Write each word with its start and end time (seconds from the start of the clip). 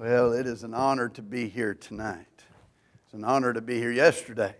Well, 0.00 0.32
it 0.32 0.46
is 0.46 0.64
an 0.64 0.72
honor 0.72 1.10
to 1.10 1.20
be 1.20 1.46
here 1.46 1.74
tonight. 1.74 2.26
It's 3.04 3.12
an 3.12 3.22
honor 3.22 3.52
to 3.52 3.60
be 3.60 3.76
here 3.76 3.92
yesterday. 3.92 4.54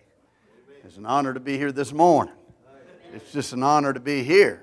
It's 0.84 0.98
an 0.98 1.06
honor 1.06 1.32
to 1.32 1.40
be 1.40 1.56
here 1.56 1.72
this 1.72 1.94
morning. 1.94 2.34
It's 3.14 3.32
just 3.32 3.54
an 3.54 3.62
honor 3.62 3.94
to 3.94 4.00
be 4.00 4.22
here. 4.22 4.62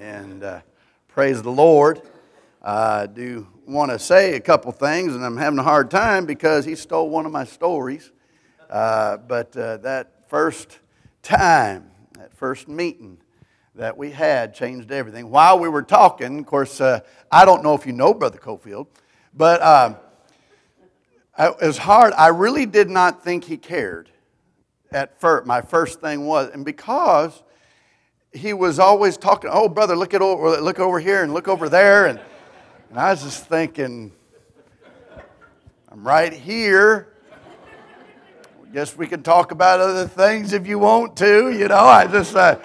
And 0.00 0.42
uh, 0.42 0.60
praise 1.08 1.42
the 1.42 1.50
Lord. 1.50 2.00
I 2.62 3.04
do 3.04 3.46
want 3.66 3.90
to 3.90 3.98
say 3.98 4.34
a 4.34 4.40
couple 4.40 4.72
things, 4.72 5.14
and 5.14 5.22
I'm 5.22 5.36
having 5.36 5.58
a 5.58 5.62
hard 5.62 5.90
time 5.90 6.24
because 6.24 6.64
he 6.64 6.74
stole 6.74 7.10
one 7.10 7.26
of 7.26 7.32
my 7.32 7.44
stories. 7.44 8.10
Uh, 8.70 9.18
but 9.18 9.54
uh, 9.58 9.76
that 9.76 10.30
first 10.30 10.78
time, 11.22 11.90
that 12.18 12.34
first 12.34 12.66
meeting 12.66 13.18
that 13.74 13.98
we 13.98 14.10
had 14.10 14.54
changed 14.54 14.90
everything. 14.90 15.28
While 15.28 15.58
we 15.58 15.68
were 15.68 15.82
talking, 15.82 16.38
of 16.38 16.46
course, 16.46 16.80
uh, 16.80 17.00
I 17.30 17.44
don't 17.44 17.62
know 17.62 17.74
if 17.74 17.84
you 17.84 17.92
know 17.92 18.14
Brother 18.14 18.38
Cofield, 18.38 18.86
but 19.34 19.60
um, 19.60 19.96
it 21.38 21.56
was 21.60 21.78
hard. 21.78 22.12
I 22.14 22.28
really 22.28 22.66
did 22.66 22.90
not 22.90 23.24
think 23.24 23.44
he 23.44 23.56
cared 23.56 24.08
at 24.92 25.20
first. 25.20 25.46
My 25.46 25.60
first 25.60 26.00
thing 26.00 26.26
was, 26.26 26.50
and 26.50 26.64
because 26.64 27.42
he 28.32 28.52
was 28.52 28.78
always 28.78 29.16
talking, 29.16 29.50
oh, 29.52 29.68
brother, 29.68 29.96
look, 29.96 30.14
at 30.14 30.22
over, 30.22 30.60
look 30.60 30.78
over 30.78 31.00
here 31.00 31.22
and 31.22 31.34
look 31.34 31.48
over 31.48 31.68
there. 31.68 32.06
And, 32.06 32.20
and 32.90 32.98
I 32.98 33.10
was 33.10 33.22
just 33.22 33.46
thinking, 33.46 34.12
I'm 35.88 36.06
right 36.06 36.32
here. 36.32 37.08
Guess 38.72 38.96
we 38.96 39.06
can 39.06 39.22
talk 39.22 39.52
about 39.52 39.78
other 39.78 40.08
things 40.08 40.52
if 40.52 40.66
you 40.66 40.80
want 40.80 41.16
to. 41.18 41.52
You 41.52 41.68
know, 41.68 41.76
I 41.76 42.08
just, 42.08 42.34
uh, 42.34 42.58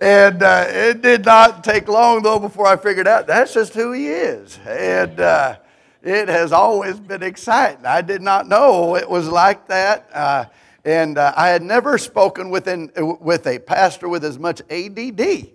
and 0.00 0.40
uh, 0.44 0.66
it 0.68 1.02
did 1.02 1.24
not 1.24 1.64
take 1.64 1.88
long 1.88 2.22
though 2.22 2.38
before 2.38 2.68
I 2.68 2.76
figured 2.76 3.08
out 3.08 3.26
that's 3.26 3.52
just 3.52 3.74
who 3.74 3.90
he 3.90 4.06
is. 4.06 4.60
And, 4.64 5.18
uh, 5.18 5.56
it 6.02 6.28
has 6.28 6.52
always 6.52 6.98
been 6.98 7.22
exciting. 7.22 7.84
I 7.84 8.00
did 8.00 8.22
not 8.22 8.48
know 8.48 8.96
it 8.96 9.08
was 9.08 9.28
like 9.28 9.68
that. 9.68 10.08
Uh, 10.12 10.44
and 10.84 11.18
uh, 11.18 11.34
I 11.36 11.48
had 11.48 11.62
never 11.62 11.98
spoken 11.98 12.48
with, 12.50 12.66
an, 12.66 12.90
with 13.20 13.46
a 13.46 13.58
pastor 13.58 14.08
with 14.08 14.24
as 14.24 14.38
much 14.38 14.62
ADD 14.70 15.50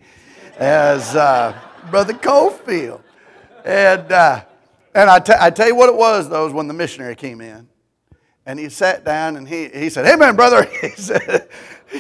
as 0.57 1.15
uh, 1.15 1.57
Brother 1.89 2.13
Cofield. 2.13 3.01
And, 3.63 4.11
uh, 4.11 4.43
and 4.93 5.09
I, 5.09 5.19
t- 5.19 5.33
I 5.37 5.49
tell 5.49 5.67
you 5.67 5.75
what 5.75 5.89
it 5.89 5.95
was, 5.95 6.29
though, 6.29 6.43
was 6.43 6.53
when 6.53 6.67
the 6.67 6.73
missionary 6.75 7.15
came 7.15 7.41
in. 7.41 7.67
And 8.45 8.59
he 8.59 8.69
sat 8.69 9.03
down 9.03 9.37
and 9.37 9.47
he, 9.47 9.69
he 9.69 9.89
said, 9.89 10.05
Amen, 10.05 10.35
brother. 10.35 10.67
He 10.81 10.89
said, 10.89 11.49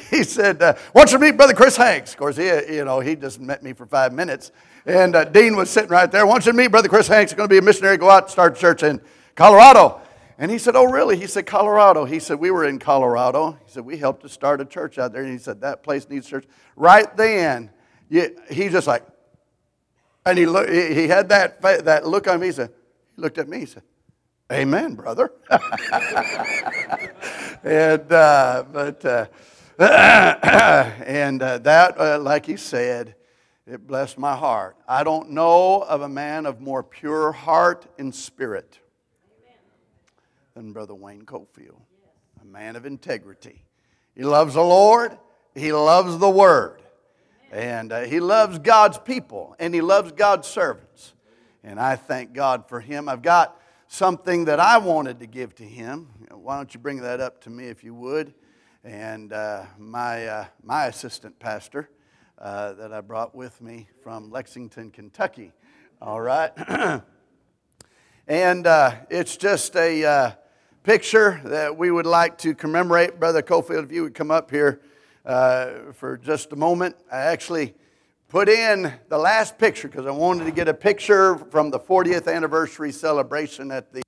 he 0.09 0.23
said 0.23 0.61
uh, 0.61 0.73
to 0.73 1.19
meet 1.19 1.37
Brother 1.37 1.53
Chris 1.53 1.77
Hanks. 1.77 2.11
Of 2.11 2.17
course, 2.17 2.35
he, 2.35 2.45
you 2.45 2.83
know, 2.85 2.99
he 2.99 3.15
just 3.15 3.39
met 3.39 3.63
me 3.63 3.73
for 3.73 3.85
five 3.85 4.13
minutes. 4.13 4.51
And 4.85 5.15
uh, 5.15 5.25
Dean 5.25 5.55
was 5.55 5.69
sitting 5.69 5.89
right 5.89 6.11
there. 6.11 6.25
You 6.25 6.39
to 6.39 6.53
meet 6.53 6.67
Brother 6.67 6.89
Chris 6.89 7.07
Hanks. 7.07 7.31
He's 7.31 7.37
going 7.37 7.49
to 7.49 7.53
be 7.53 7.57
a 7.57 7.61
missionary, 7.61 7.97
go 7.97 8.09
out 8.09 8.23
and 8.23 8.31
start 8.31 8.57
a 8.57 8.59
church 8.59 8.83
in 8.83 9.01
Colorado. 9.35 10.01
And 10.37 10.51
he 10.51 10.57
said, 10.57 10.75
Oh, 10.75 10.85
really? 10.85 11.17
He 11.17 11.27
said, 11.27 11.45
Colorado. 11.45 12.05
He 12.05 12.19
said, 12.19 12.39
We 12.39 12.51
were 12.51 12.65
in 12.65 12.77
Colorado. 12.77 13.57
He 13.65 13.71
said, 13.71 13.85
We 13.85 13.97
helped 13.97 14.21
to 14.23 14.29
start 14.29 14.61
a 14.61 14.65
church 14.65 14.97
out 14.97 15.13
there. 15.13 15.23
And 15.23 15.31
he 15.31 15.37
said, 15.39 15.61
That 15.61 15.81
place 15.81 16.09
needs 16.09 16.27
church. 16.27 16.45
Right 16.75 17.15
then, 17.17 17.71
he 18.09 18.69
just 18.69 18.85
like, 18.85 19.03
and 20.25 20.37
he, 20.37 20.45
look, 20.45 20.69
he 20.69 21.07
had 21.07 21.29
that, 21.29 21.61
that 21.61 22.05
look 22.05 22.27
on 22.27 22.39
me. 22.39 22.47
He 22.47 22.53
said, 22.53 22.71
He 23.15 23.21
looked 23.21 23.37
at 23.37 23.47
me. 23.47 23.59
He 23.59 23.65
said, 23.65 23.83
Amen, 24.51 24.93
brother. 24.93 25.31
and, 27.63 28.11
uh, 28.11 28.63
but, 28.71 29.05
uh, 29.05 29.25
and 29.79 31.41
uh, 31.41 31.57
that, 31.59 31.99
uh, 31.99 32.19
like 32.19 32.45
he 32.45 32.57
said, 32.57 33.15
it 33.67 33.87
blessed 33.87 34.17
my 34.17 34.35
heart. 34.35 34.77
I 34.87 35.03
don't 35.03 35.31
know 35.31 35.81
of 35.81 36.01
a 36.01 36.09
man 36.09 36.45
of 36.45 36.61
more 36.61 36.83
pure 36.83 37.31
heart 37.31 37.87
and 37.97 38.13
spirit 38.13 38.79
than 40.53 40.71
Brother 40.71 40.93
Wayne 40.93 41.23
Cofield, 41.23 41.81
a 42.41 42.45
man 42.45 42.75
of 42.75 42.85
integrity. 42.85 43.65
He 44.15 44.23
loves 44.23 44.53
the 44.53 44.61
Lord, 44.61 45.17
he 45.55 45.73
loves 45.73 46.19
the 46.19 46.29
Word, 46.29 46.81
and 47.51 47.91
uh, 47.91 48.01
he 48.01 48.19
loves 48.19 48.59
God's 48.59 48.99
people, 48.99 49.55
and 49.59 49.73
he 49.73 49.81
loves 49.81 50.11
God's 50.11 50.47
servants. 50.47 51.13
And 51.63 51.79
I 51.79 51.95
thank 51.95 52.33
God 52.33 52.69
for 52.69 52.79
him. 52.79 53.09
I've 53.09 53.23
got 53.23 53.59
something 53.87 54.45
that 54.45 54.59
I 54.59 54.77
wanted 54.77 55.19
to 55.21 55.25
give 55.25 55.55
to 55.55 55.63
him. 55.63 56.09
Why 56.31 56.57
don't 56.57 56.71
you 56.71 56.79
bring 56.79 57.01
that 57.01 57.19
up 57.19 57.41
to 57.41 57.49
me 57.49 57.65
if 57.65 57.83
you 57.83 57.95
would? 57.95 58.35
And 58.83 59.33
uh, 59.33 59.63
my, 59.79 60.27
uh, 60.27 60.45
my 60.61 60.85
assistant 60.85 61.39
pastor 61.39 61.89
uh, 62.37 62.73
that 62.73 62.91
I 62.91 63.01
brought 63.01 63.33
with 63.33 63.61
me 63.61 63.87
from 64.03 64.29
Lexington, 64.29 64.91
Kentucky. 64.91 65.53
All 66.01 66.19
right. 66.19 66.51
and 68.27 68.67
uh, 68.67 68.95
it's 69.09 69.37
just 69.37 69.75
a 69.75 70.03
uh, 70.03 70.31
picture 70.83 71.39
that 71.45 71.77
we 71.77 71.91
would 71.91 72.05
like 72.05 72.37
to 72.39 72.53
commemorate. 72.53 73.19
Brother 73.19 73.41
Cofield, 73.41 73.85
if 73.85 73.91
you 73.91 74.03
would 74.03 74.13
come 74.13 74.31
up 74.31 74.51
here 74.51 74.81
uh, 75.25 75.91
for 75.93 76.17
just 76.17 76.51
a 76.51 76.55
moment. 76.55 76.95
I 77.11 77.19
actually 77.19 77.73
put 78.27 78.49
in 78.49 78.93
the 79.09 79.17
last 79.17 79.57
picture 79.57 79.87
because 79.87 80.05
I 80.05 80.11
wanted 80.11 80.45
to 80.45 80.51
get 80.51 80.67
a 80.67 80.73
picture 80.73 81.37
from 81.37 81.69
the 81.69 81.79
40th 81.79 82.33
anniversary 82.33 82.91
celebration 82.91 83.71
at 83.71 83.93
the 83.93 84.03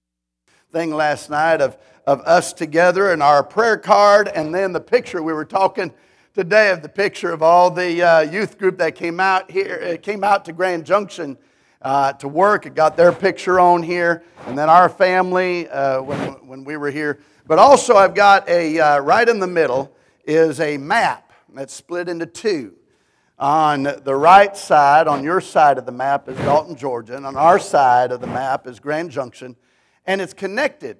thing 0.72 0.92
last 0.92 1.30
night 1.30 1.62
of, 1.62 1.78
of 2.06 2.20
us 2.22 2.52
together 2.52 3.12
and 3.12 3.24
our 3.24 3.42
prayer 3.42 3.78
card 3.78 4.28
and 4.28 4.54
then 4.54 4.74
the 4.74 4.82
picture 4.82 5.24
we 5.24 5.32
were 5.32 5.46
talking 5.46 5.94
today 6.38 6.70
of 6.70 6.84
the 6.84 6.90
picture 6.90 7.34
of 7.34 7.42
all 7.42 7.72
the 7.72 8.04
uh, 8.04 8.20
youth 8.20 8.60
group 8.60 8.78
that 8.78 8.94
came 8.94 9.20
out 9.20 9.50
here, 9.50 9.74
it 9.74 10.04
came 10.04 10.24
out 10.24 10.46
to 10.46 10.54
Grand 10.54 10.86
Junction 10.86 11.36
uh, 11.82 12.14
to 12.14 12.28
work. 12.28 12.68
It 12.68 12.76
got 12.76 12.96
their 12.96 13.12
picture 13.12 13.60
on 13.60 13.82
here, 13.82 14.24
and 14.46 14.56
then 14.56 14.70
our 14.70 14.88
family 14.88 15.68
uh, 15.68 16.00
when, 16.04 16.20
when 16.48 16.64
we 16.64 16.78
were 16.78 16.92
here. 16.92 17.22
But 17.48 17.58
also, 17.58 17.96
I've 17.96 18.14
got 18.14 18.48
a 18.48 18.80
uh, 18.80 19.00
right 19.00 19.28
in 19.28 19.40
the 19.40 19.48
middle 19.48 19.92
is 20.26 20.60
a 20.60 20.78
map 20.78 21.34
that's 21.56 21.74
split 21.74 22.08
into 22.08 22.28
two. 22.28 22.76
On 23.40 23.82
the 23.82 24.16
right 24.16 24.56
side, 24.56 25.08
on 25.08 25.24
your 25.24 25.42
side 25.42 25.80
of 25.80 25.88
the 25.88 25.92
map, 25.92 26.30
is 26.30 26.38
Dalton, 26.38 26.76
Georgia, 26.76 27.18
and 27.18 27.26
on 27.26 27.36
our 27.36 27.58
side 27.58 28.12
of 28.12 28.22
the 28.22 28.28
map 28.28 28.68
is 28.68 28.80
Grand 28.80 29.10
Junction, 29.10 29.56
and 30.06 30.22
it's 30.22 30.34
connected 30.36 30.98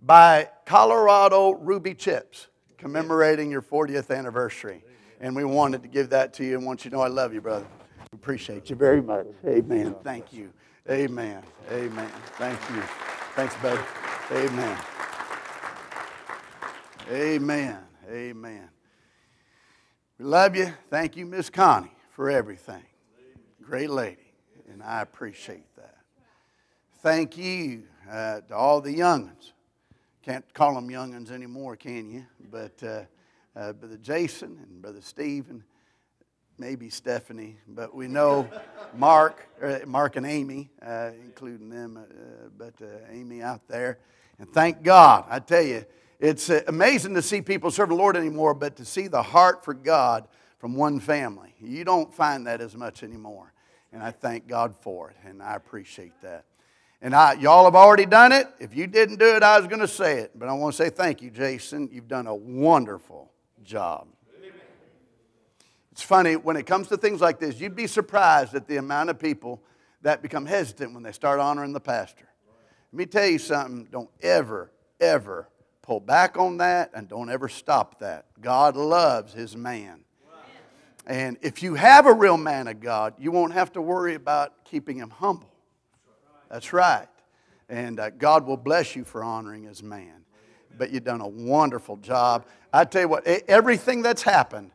by 0.00 0.48
Colorado 0.64 1.54
ruby 1.54 1.94
chips 1.94 2.46
commemorating 2.84 3.50
your 3.50 3.62
40th 3.62 4.14
anniversary. 4.14 4.84
And 5.18 5.34
we 5.34 5.42
wanted 5.42 5.82
to 5.84 5.88
give 5.88 6.10
that 6.10 6.34
to 6.34 6.44
you 6.44 6.58
and 6.58 6.66
want 6.66 6.84
you 6.84 6.90
to 6.90 6.96
know 6.96 7.02
I 7.02 7.08
love 7.08 7.32
you, 7.32 7.40
brother. 7.40 7.64
We 8.12 8.16
appreciate 8.16 8.68
you 8.68 8.76
very 8.76 9.00
much. 9.00 9.26
Amen. 9.46 9.96
Thank 10.04 10.34
you. 10.34 10.52
Amen. 10.90 11.42
Amen. 11.72 12.10
Thank 12.36 12.60
you. 12.68 12.82
Thanks, 13.36 13.56
buddy. 13.62 13.80
Amen. 14.32 14.78
Amen. 17.10 17.78
Amen. 18.10 18.68
We 20.18 20.26
love 20.26 20.54
you. 20.54 20.70
Thank 20.90 21.16
you, 21.16 21.24
Miss 21.24 21.48
Connie, 21.48 21.90
for 22.10 22.28
everything. 22.28 22.84
Great 23.62 23.88
lady. 23.88 24.30
And 24.70 24.82
I 24.82 25.00
appreciate 25.00 25.74
that. 25.76 25.96
Thank 26.98 27.38
you 27.38 27.84
uh, 28.10 28.42
to 28.42 28.54
all 28.54 28.82
the 28.82 28.92
young'uns 28.92 29.53
can't 30.24 30.54
call 30.54 30.74
them 30.74 30.88
youngins 30.88 31.30
anymore, 31.30 31.76
can 31.76 32.10
you? 32.10 32.24
But 32.50 32.82
uh, 32.82 33.02
uh, 33.54 33.74
Brother 33.74 33.98
Jason 33.98 34.58
and 34.62 34.80
Brother 34.80 35.02
Steve 35.02 35.50
and 35.50 35.62
maybe 36.56 36.88
Stephanie, 36.88 37.58
but 37.68 37.94
we 37.94 38.08
know 38.08 38.48
Mark, 38.96 39.46
uh, 39.62 39.80
Mark 39.86 40.16
and 40.16 40.24
Amy, 40.24 40.70
uh, 40.80 41.10
including 41.22 41.68
them, 41.68 41.98
uh, 41.98 42.48
but 42.56 42.72
uh, 42.80 42.86
Amy 43.10 43.42
out 43.42 43.68
there. 43.68 43.98
And 44.38 44.50
thank 44.50 44.82
God, 44.82 45.26
I 45.28 45.40
tell 45.40 45.62
you, 45.62 45.84
it's 46.18 46.48
amazing 46.48 47.12
to 47.16 47.22
see 47.22 47.42
people 47.42 47.70
serve 47.70 47.90
the 47.90 47.94
Lord 47.94 48.16
anymore, 48.16 48.54
but 48.54 48.76
to 48.76 48.84
see 48.86 49.08
the 49.08 49.22
heart 49.22 49.62
for 49.62 49.74
God 49.74 50.26
from 50.58 50.74
one 50.74 51.00
family, 51.00 51.54
you 51.60 51.84
don't 51.84 52.14
find 52.14 52.46
that 52.46 52.62
as 52.62 52.74
much 52.74 53.02
anymore. 53.02 53.52
And 53.92 54.02
I 54.02 54.10
thank 54.10 54.48
God 54.48 54.74
for 54.74 55.10
it, 55.10 55.16
and 55.28 55.42
I 55.42 55.54
appreciate 55.54 56.18
that. 56.22 56.46
And 57.04 57.14
I, 57.14 57.34
y'all 57.34 57.64
have 57.64 57.74
already 57.74 58.06
done 58.06 58.32
it. 58.32 58.48
If 58.58 58.74
you 58.74 58.86
didn't 58.86 59.18
do 59.18 59.36
it, 59.36 59.42
I 59.42 59.58
was 59.58 59.68
going 59.68 59.80
to 59.80 59.86
say 59.86 60.20
it. 60.20 60.30
But 60.34 60.48
I 60.48 60.54
want 60.54 60.74
to 60.74 60.82
say 60.82 60.88
thank 60.88 61.20
you, 61.20 61.30
Jason. 61.30 61.90
You've 61.92 62.08
done 62.08 62.26
a 62.26 62.34
wonderful 62.34 63.30
job. 63.62 64.08
It's 65.92 66.02
funny, 66.02 66.36
when 66.36 66.56
it 66.56 66.64
comes 66.64 66.88
to 66.88 66.96
things 66.96 67.20
like 67.20 67.38
this, 67.38 67.60
you'd 67.60 67.76
be 67.76 67.86
surprised 67.86 68.54
at 68.54 68.66
the 68.66 68.78
amount 68.78 69.10
of 69.10 69.18
people 69.18 69.62
that 70.00 70.22
become 70.22 70.46
hesitant 70.46 70.94
when 70.94 71.02
they 71.02 71.12
start 71.12 71.40
honoring 71.40 71.74
the 71.74 71.78
pastor. 71.78 72.26
Let 72.90 72.98
me 72.98 73.04
tell 73.04 73.26
you 73.26 73.38
something 73.38 73.86
don't 73.92 74.10
ever, 74.22 74.72
ever 74.98 75.50
pull 75.82 76.00
back 76.00 76.38
on 76.38 76.56
that 76.56 76.90
and 76.94 77.06
don't 77.06 77.28
ever 77.28 77.50
stop 77.50 78.00
that. 78.00 78.24
God 78.40 78.76
loves 78.76 79.34
his 79.34 79.54
man. 79.56 80.00
And 81.06 81.36
if 81.42 81.62
you 81.62 81.74
have 81.74 82.06
a 82.06 82.14
real 82.14 82.38
man 82.38 82.66
of 82.66 82.80
God, 82.80 83.12
you 83.18 83.30
won't 83.30 83.52
have 83.52 83.72
to 83.74 83.82
worry 83.82 84.14
about 84.14 84.64
keeping 84.64 84.96
him 84.96 85.10
humble. 85.10 85.53
That's 86.50 86.72
right. 86.72 87.08
And 87.68 87.98
uh, 87.98 88.10
God 88.10 88.46
will 88.46 88.56
bless 88.56 88.94
you 88.94 89.04
for 89.04 89.22
honoring 89.24 89.64
his 89.64 89.82
man. 89.82 90.24
But 90.76 90.90
you've 90.90 91.04
done 91.04 91.20
a 91.20 91.28
wonderful 91.28 91.96
job. 91.98 92.46
I 92.72 92.84
tell 92.84 93.02
you 93.02 93.08
what, 93.08 93.26
everything 93.26 94.02
that's 94.02 94.22
happened, 94.22 94.72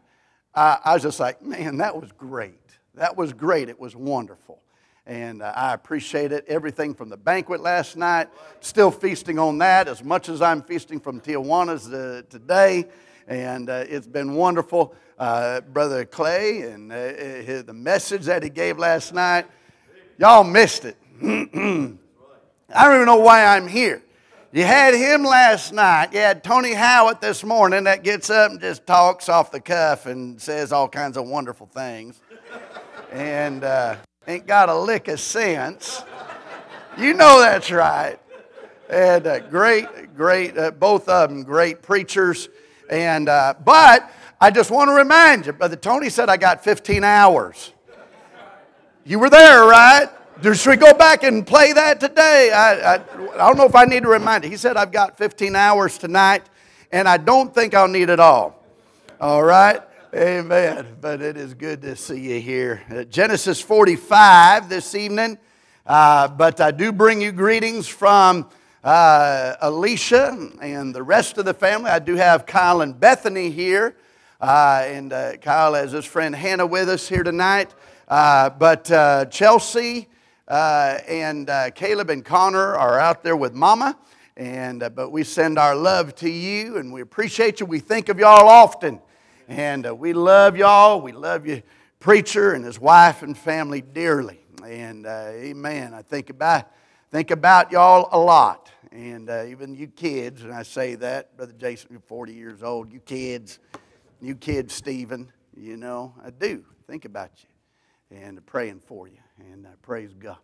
I, 0.56 0.80
I 0.84 0.94
was 0.94 1.04
just 1.04 1.20
like, 1.20 1.42
man, 1.42 1.78
that 1.78 2.00
was 2.00 2.12
great. 2.14 2.60
That 2.96 3.18
was 3.18 3.34
great. 3.34 3.70
It 3.70 3.80
was 3.80 3.96
wonderful. 3.96 4.60
And 5.06 5.42
uh, 5.42 5.52
I 5.56 5.74
appreciate 5.74 6.32
it. 6.32 6.46
Everything 6.48 6.94
from 6.94 7.10
the 7.10 7.18
banquet 7.18 7.62
last 7.62 7.98
night, 7.98 8.30
still 8.60 8.92
feasting 8.92 9.40
on 9.40 9.58
that 9.58 9.88
as 9.88 10.04
much 10.04 10.30
as 10.30 10.42
I'm 10.42 10.62
feasting 10.62 11.00
from 11.00 11.20
Tijuana's 11.20 11.92
uh, 11.92 12.22
today. 12.30 12.86
And 13.28 13.70
uh, 13.70 13.86
it's 13.88 14.08
been 14.08 14.36
wonderful. 14.36 14.96
Uh, 15.18 15.62
Brother 15.62 16.06
Clay 16.06 16.62
and 16.62 16.92
uh, 16.92 17.64
the 17.66 17.74
message 17.74 18.26
that 18.26 18.44
he 18.44 18.50
gave 18.50 18.78
last 18.78 19.14
night, 19.14 19.48
y'all 20.18 20.44
missed 20.44 20.86
it. 20.86 20.96
I 21.22 21.98
don't 22.86 22.96
even 22.96 23.06
know 23.06 23.18
why 23.18 23.44
I'm 23.46 23.68
here. 23.68 24.02
You 24.54 24.64
had 24.64 24.94
him 24.94 25.24
last 25.24 25.74
night. 25.74 26.14
You 26.14 26.20
had 26.20 26.46
Tony 26.46 26.74
Howitt 26.74 27.20
this 27.20 27.44
morning 27.44 27.84
that 27.84 28.04
gets 28.04 28.30
up 28.30 28.52
and 28.52 28.62
just 28.62 28.88
talks 28.88 29.28
off 29.28 29.52
the 29.52 29.60
cuff 29.60 30.06
and 30.06 30.42
says 30.42 30.72
all 30.72 30.88
kinds 30.88 31.18
of 31.18 31.28
wonderful 31.28 31.68
things. 31.68 32.22
and 33.12 33.66
uh, 33.66 33.98
ain't 34.28 34.48
got 34.48 34.70
a 34.70 34.76
lick 34.76 35.10
of 35.10 35.20
sense. 35.20 36.04
You 36.98 37.14
know 37.14 37.42
that's 37.42 37.70
right. 37.70 38.18
And 38.90 39.28
uh, 39.28 39.40
great, 39.40 40.16
great, 40.16 40.58
uh, 40.58 40.72
both 40.72 41.10
of 41.10 41.30
them 41.30 41.44
great 41.44 41.82
preachers. 41.82 42.48
And 42.90 43.28
uh, 43.28 43.56
but 43.64 44.10
I 44.40 44.52
just 44.52 44.72
want 44.72 44.88
to 44.88 44.94
remind 44.94 45.48
you, 45.48 45.52
Brother 45.52 45.76
Tony 45.76 46.10
said 46.10 46.30
I 46.30 46.38
got 46.38 46.64
15 46.64 47.04
hours. 47.04 47.74
You 49.04 49.20
were 49.20 49.30
there, 49.30 49.66
right? 49.66 50.10
Should 50.42 50.68
we 50.68 50.78
go 50.78 50.94
back 50.94 51.24
and 51.24 51.46
play 51.46 51.74
that 51.74 52.00
today? 52.00 52.52
I, 52.54 52.94
I, 52.94 52.94
I 52.96 53.48
don't 53.50 53.58
know 53.58 53.66
if 53.66 53.76
I 53.76 53.84
need 53.84 54.04
to 54.04 54.10
remind 54.10 54.46
you. 54.46 54.50
He 54.50 54.56
said 54.56 54.78
I've 54.78 54.92
got 54.92 55.18
15 55.18 55.54
hours 55.54 55.98
tonight, 55.98 56.44
and 56.94 57.10
I 57.10 57.18
don't 57.18 57.54
think 57.54 57.74
I'll 57.74 57.90
need 57.90 58.10
it 58.10 58.22
all. 58.22 58.64
All 59.20 59.44
right? 59.44 59.82
Amen. 60.16 60.96
But 61.02 61.22
it 61.22 61.36
is 61.36 61.54
good 61.56 61.82
to 61.82 61.98
see 61.98 62.22
you 62.22 62.40
here. 62.40 62.82
Uh, 62.90 63.04
Genesis 63.04 63.60
45 63.60 64.70
this 64.70 64.96
evening. 64.96 65.38
Uh, 65.86 66.30
but 66.30 66.62
I 66.62 66.72
do 66.72 66.94
bring 66.94 67.20
you 67.20 67.34
greetings 67.34 67.90
from 67.90 68.50
uh, 68.82 69.56
Alicia 69.60 70.52
and 70.62 70.96
the 70.96 71.04
rest 71.04 71.38
of 71.38 71.44
the 71.44 71.54
family. 71.54 71.90
I 71.92 72.00
do 72.00 72.16
have 72.16 72.46
Kyle 72.46 72.80
and 72.80 72.98
Bethany 72.98 73.50
here. 73.50 73.98
Uh, 74.40 74.84
and 74.86 75.12
uh, 75.12 75.36
Kyle 75.36 75.74
has 75.74 75.92
his 75.92 76.06
friend 76.06 76.34
Hannah 76.34 76.66
with 76.66 76.88
us 76.88 77.10
here 77.10 77.24
tonight. 77.24 77.76
But 78.08 78.86
Chelsea 79.32 80.08
and 80.50 81.50
Caleb 81.76 82.10
and 82.10 82.26
Connor 82.26 82.76
are 82.76 83.00
out 83.00 83.24
there 83.24 83.36
with 83.36 83.54
Mama. 83.54 83.98
And, 84.36 84.90
but 84.96 85.12
we 85.12 85.26
send 85.26 85.60
our 85.60 85.76
love 85.76 86.16
to 86.16 86.30
you 86.30 86.78
and 86.78 86.94
we 86.94 87.02
appreciate 87.02 87.60
you. 87.60 87.66
We 87.66 87.80
think 87.80 88.08
of 88.10 88.20
y'all 88.20 88.48
often. 88.48 89.02
And 89.50 89.88
uh, 89.88 89.96
we 89.96 90.14
love 90.14 90.56
y'all. 90.56 91.02
We 91.02 91.12
love 91.12 91.48
you, 91.48 91.64
preacher 92.00 92.54
and 92.54 92.64
his 92.64 92.80
wife 92.80 93.24
and 93.24 93.36
family 93.36 93.82
dearly. 93.82 94.40
And 94.64 95.08
uh, 95.08 95.32
amen. 95.34 95.96
I 95.96 96.04
think 96.04 96.30
about, 96.30 96.72
think 97.10 97.32
about 97.32 97.72
y'all 97.72 98.08
a 98.12 98.20
lot. 98.20 98.72
And 98.92 99.30
uh, 99.30 99.46
even 99.46 99.76
you 99.76 99.88
kids, 99.88 100.44
and 100.44 100.54
I 100.54 100.64
say 100.64 100.96
that, 100.96 101.36
Brother 101.36 101.54
Jason, 101.58 101.90
you're 101.92 102.00
40 102.00 102.34
years 102.34 102.62
old. 102.64 102.94
You 102.94 103.00
kids, 103.00 103.58
you 104.22 104.36
kids, 104.36 104.74
Stephen, 104.74 105.32
you 105.58 105.76
know, 105.76 106.14
I 106.24 106.30
do 106.30 106.64
think 106.88 107.06
about 107.06 107.32
you 107.38 108.18
and 108.18 108.46
praying 108.46 108.82
for 108.86 109.08
you. 109.08 109.19
And 109.40 109.66
uh, 109.66 109.70
praise 109.82 110.14
God. 110.14 110.38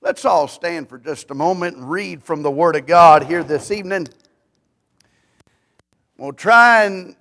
Let's 0.00 0.24
all 0.24 0.46
stand 0.46 0.88
for 0.88 0.98
just 0.98 1.30
a 1.30 1.34
moment 1.34 1.76
and 1.76 1.88
read 1.88 2.22
from 2.22 2.42
the 2.42 2.50
Word 2.50 2.76
of 2.76 2.86
God 2.86 3.24
here 3.24 3.42
this 3.42 3.70
evening. 3.70 4.08
We'll 6.18 6.32
try 6.32 6.84
and 6.84 7.16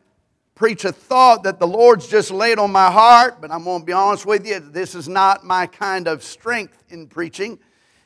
preach 0.55 0.83
a 0.83 0.91
thought 0.91 1.43
that 1.43 1.59
the 1.59 1.67
Lord's 1.67 2.07
just 2.07 2.31
laid 2.31 2.59
on 2.59 2.71
my 2.71 2.91
heart, 2.91 3.39
but 3.39 3.49
I'm 3.49 3.63
going 3.63 3.81
to 3.81 3.85
be 3.85 3.93
honest 3.93 4.25
with 4.25 4.45
you, 4.45 4.59
this 4.59 4.93
is 4.93 5.07
not 5.07 5.45
my 5.45 5.67
kind 5.67 6.07
of 6.07 6.21
strength 6.21 6.83
in 6.89 7.07
preaching, 7.07 7.59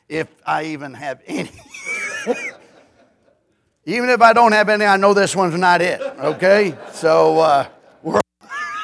if 0.08 0.28
I 0.46 0.64
even 0.66 0.94
have 0.94 1.20
any. 1.26 1.50
even 3.86 4.08
if 4.08 4.20
I 4.20 4.32
don't 4.32 4.52
have 4.52 4.68
any, 4.68 4.84
I 4.84 4.96
know 4.96 5.14
this 5.14 5.34
one's 5.34 5.58
not 5.58 5.82
it, 5.82 6.00
okay? 6.00 6.76
So, 6.92 7.40
uh, 7.40 7.68
we're 8.02 8.20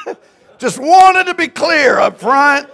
just 0.57 0.79
wanted 0.79 1.25
to 1.25 1.33
be 1.33 1.47
clear 1.47 1.99
up 1.99 2.19
front. 2.19 2.69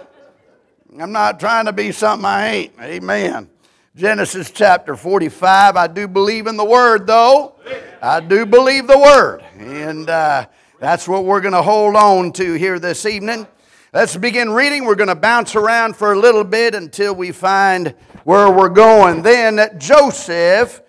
I'm 1.00 1.12
not 1.12 1.40
trying 1.40 1.64
to 1.64 1.72
be 1.72 1.92
something 1.92 2.26
I 2.26 2.48
ain't. 2.48 2.72
Amen. 2.78 3.48
Genesis 3.96 4.50
chapter 4.50 4.94
45. 4.94 5.74
I 5.74 5.86
do 5.86 6.06
believe 6.06 6.46
in 6.46 6.58
the 6.58 6.64
word, 6.64 7.06
though. 7.06 7.54
I 8.02 8.20
do 8.20 8.44
believe 8.44 8.86
the 8.86 8.98
word. 8.98 9.42
And 9.56 10.10
uh, 10.10 10.46
that's 10.78 11.08
what 11.08 11.24
we're 11.24 11.40
going 11.40 11.54
to 11.54 11.62
hold 11.62 11.96
on 11.96 12.32
to 12.32 12.52
here 12.52 12.78
this 12.78 13.06
evening. 13.06 13.46
Let's 13.94 14.14
begin 14.14 14.50
reading. 14.50 14.84
We're 14.84 14.94
going 14.94 15.08
to 15.08 15.14
bounce 15.14 15.56
around 15.56 15.96
for 15.96 16.12
a 16.12 16.18
little 16.18 16.44
bit 16.44 16.74
until 16.74 17.14
we 17.14 17.32
find 17.32 17.94
where 18.24 18.50
we're 18.50 18.68
going. 18.68 19.22
Then 19.22 19.78
Joseph 19.78 20.82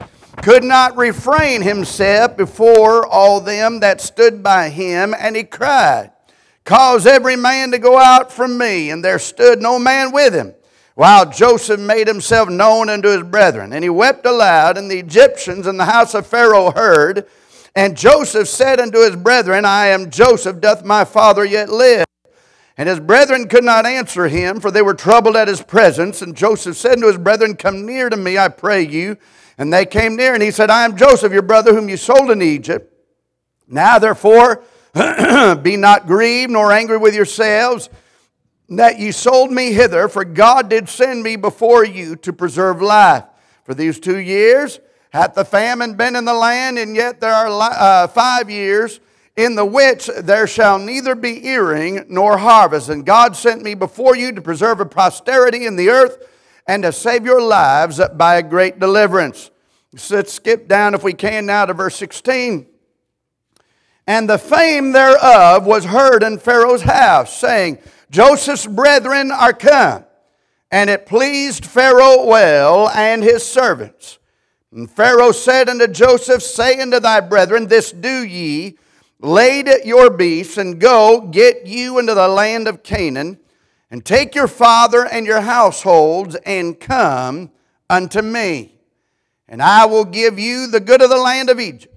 could 0.44 0.66
not 0.66 0.98
refrain 0.98 1.62
himself 1.62 2.36
before 2.36 3.08
all 3.08 3.40
them 3.40 3.80
that 3.80 4.02
stood 4.02 4.44
by 4.44 4.68
him, 4.68 5.16
and 5.18 5.38
he 5.38 5.44
cried, 5.44 6.12
Cause 6.72 7.06
every 7.06 7.36
man 7.36 7.72
to 7.72 7.80
go 7.80 7.98
out 7.98 8.32
from 8.32 8.58
me. 8.58 8.92
And 8.92 9.04
there 9.04 9.20
stood 9.20 9.62
no 9.62 9.78
man 9.78 10.14
with 10.14 10.34
him, 10.34 10.54
while 10.96 11.30
Joseph 11.30 11.82
made 11.82 12.08
himself 12.08 12.48
known 12.48 12.88
unto 12.88 13.10
his 13.10 13.24
brethren. 13.24 13.74
And 13.74 13.84
he 13.84 13.90
wept 13.90 14.26
aloud, 14.26 14.78
and 14.78 14.90
the 14.90 14.98
Egyptians 14.98 15.68
in 15.68 15.76
the 15.76 15.84
house 15.84 16.14
of 16.14 16.26
Pharaoh 16.26 16.72
heard. 16.72 17.28
And 17.76 17.98
Joseph 17.98 18.48
said 18.48 18.80
unto 18.80 19.00
his 19.00 19.18
brethren, 19.18 19.66
I 19.66 19.88
am 19.88 20.10
Joseph, 20.10 20.62
doth 20.62 20.86
my 20.86 21.04
father 21.04 21.44
yet 21.44 21.68
live? 21.68 22.06
And 22.78 22.88
his 22.88 23.02
brethren 23.02 23.50
could 23.50 23.66
not 23.66 23.86
answer 23.86 24.30
him, 24.30 24.62
for 24.62 24.72
they 24.72 24.82
were 24.82 24.94
troubled 24.94 25.36
at 25.36 25.50
his 25.50 25.62
presence. 25.62 26.22
And 26.22 26.38
Joseph 26.38 26.78
said 26.78 26.94
unto 26.94 27.08
his 27.08 27.18
brethren, 27.18 27.58
Come 27.58 27.86
near 27.86 28.10
to 28.10 28.16
me, 28.16 28.38
I 28.38 28.48
pray 28.48 28.82
you. 28.82 29.18
And 29.58 29.74
they 29.74 29.86
came 29.86 30.16
near, 30.16 30.34
and 30.34 30.42
he 30.42 30.52
said, 30.52 30.70
I 30.70 30.86
am 30.86 30.96
Joseph, 30.96 31.34
your 31.34 31.42
brother, 31.42 31.74
whom 31.74 31.90
you 31.90 31.98
sold 31.98 32.32
in 32.32 32.42
Egypt. 32.42 32.88
Now 33.68 34.00
therefore, 34.00 34.64
be 35.64 35.78
not 35.78 36.08
grieved 36.08 36.52
nor 36.52 36.72
angry 36.72 36.98
with 36.98 37.16
yourselves 37.16 37.90
that 38.70 39.00
ye 39.00 39.12
sold 39.12 39.52
me 39.52 39.74
hither, 39.74 40.08
for 40.08 40.24
God 40.24 40.70
did 40.70 40.88
send 40.88 41.24
me 41.24 41.36
before 41.36 41.84
you 41.84 42.16
to 42.18 42.32
preserve 42.32 42.82
life. 42.82 43.26
For 43.66 43.74
these 43.74 44.00
two 44.00 44.18
years, 44.18 44.80
Hath 45.12 45.34
the 45.34 45.44
famine 45.44 45.96
been 45.96 46.16
in 46.16 46.24
the 46.24 46.34
land? 46.34 46.80
And 46.80 46.96
yet 46.96 47.20
there 47.20 47.34
are 47.34 47.48
uh, 47.48 48.08
five 48.08 48.50
years 48.50 49.02
in 49.36 49.56
the 49.56 49.66
which 49.66 50.08
there 50.18 50.48
shall 50.48 50.80
neither 50.80 51.16
be 51.16 51.46
earing 51.48 52.06
nor 52.08 52.38
harvest. 52.38 52.88
And 52.88 53.06
God 53.06 53.36
sent 53.36 53.62
me 53.62 53.74
before 53.74 54.16
you 54.16 54.32
to 54.32 54.42
preserve 54.42 54.80
a 54.80 54.86
posterity 54.86 55.66
in 55.66 55.76
the 55.76 55.90
earth 55.90 56.30
and 56.66 56.84
to 56.84 56.94
save 56.94 57.26
your 57.26 57.42
lives 57.42 58.00
by 58.16 58.36
a 58.36 58.44
great 58.44 58.80
deliverance. 58.80 59.52
So 59.98 60.16
let's 60.16 60.32
skip 60.32 60.70
down, 60.70 60.94
if 60.94 61.04
we 61.04 61.14
can, 61.14 61.46
now 61.46 61.66
to 61.66 61.74
verse 61.74 61.98
16. 61.98 62.68
And 64.12 64.30
the 64.30 64.38
fame 64.38 64.92
thereof 64.92 65.66
was 65.66 65.86
heard 65.86 66.22
in 66.22 66.38
Pharaoh's 66.38 66.82
house, 66.82 67.38
saying, 67.38 67.78
Joseph's 68.10 68.68
brethren 68.68 69.32
are 69.32 69.54
come. 69.54 70.04
And 70.70 70.90
it 70.90 71.06
pleased 71.06 71.66
Pharaoh 71.66 72.26
well 72.26 72.90
and 72.90 73.24
his 73.24 73.46
servants. 73.46 74.20
And 74.74 74.92
Pharaoh 74.92 75.32
said 75.32 75.70
unto 75.70 75.88
Joseph, 75.88 76.44
Say 76.44 76.82
unto 76.82 77.00
thy 77.00 77.22
brethren, 77.22 77.68
This 77.68 77.94
do 77.94 78.26
ye, 78.26 78.78
lade 79.22 79.70
your 79.86 80.10
beasts, 80.10 80.58
and 80.58 80.78
go, 80.78 81.22
get 81.32 81.66
you 81.66 81.98
into 81.98 82.14
the 82.14 82.28
land 82.28 82.68
of 82.68 82.84
Canaan, 82.84 83.40
and 83.90 84.04
take 84.04 84.36
your 84.36 84.50
father 84.50 85.06
and 85.06 85.26
your 85.26 85.40
households, 85.40 86.36
and 86.46 86.78
come 86.78 87.50
unto 87.90 88.22
me. 88.22 88.76
And 89.48 89.62
I 89.62 89.86
will 89.86 90.04
give 90.04 90.38
you 90.38 90.68
the 90.68 90.82
good 90.82 91.02
of 91.02 91.10
the 91.10 91.16
land 91.16 91.50
of 91.50 91.62
Egypt, 91.62 91.91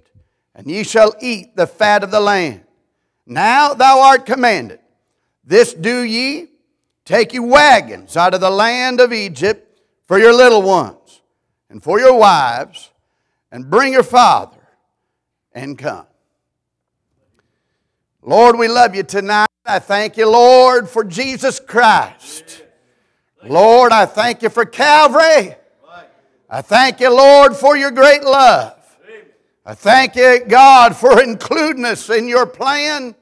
and 0.54 0.70
ye 0.70 0.84
shall 0.84 1.14
eat 1.20 1.56
the 1.56 1.66
fat 1.66 2.04
of 2.04 2.10
the 2.10 2.20
land. 2.20 2.62
Now 3.26 3.74
thou 3.74 4.00
art 4.00 4.26
commanded, 4.26 4.80
This 5.44 5.74
do 5.74 6.02
ye, 6.02 6.48
take 7.04 7.32
you 7.32 7.42
wagons 7.42 8.16
out 8.16 8.34
of 8.34 8.40
the 8.40 8.50
land 8.50 9.00
of 9.00 9.12
Egypt 9.12 9.80
for 10.06 10.18
your 10.18 10.32
little 10.32 10.62
ones 10.62 11.22
and 11.70 11.82
for 11.82 11.98
your 11.98 12.16
wives, 12.16 12.90
and 13.50 13.68
bring 13.68 13.92
your 13.92 14.02
father 14.02 14.60
and 15.52 15.78
come. 15.78 16.06
Lord, 18.22 18.58
we 18.58 18.68
love 18.68 18.94
you 18.94 19.02
tonight. 19.02 19.48
I 19.66 19.78
thank 19.78 20.16
you, 20.16 20.30
Lord, 20.30 20.88
for 20.88 21.04
Jesus 21.04 21.58
Christ. 21.58 22.62
Lord, 23.42 23.92
I 23.92 24.06
thank 24.06 24.42
you 24.42 24.48
for 24.48 24.64
Calvary. 24.64 25.56
I 26.48 26.62
thank 26.62 27.00
you, 27.00 27.10
Lord, 27.10 27.56
for 27.56 27.76
your 27.76 27.90
great 27.90 28.22
love. 28.22 28.83
I 29.66 29.74
thank 29.74 30.14
you, 30.14 30.44
God, 30.46 30.94
for 30.94 31.22
including 31.22 31.86
us 31.86 32.10
in 32.10 32.28
your 32.28 32.44
plan. 32.44 33.14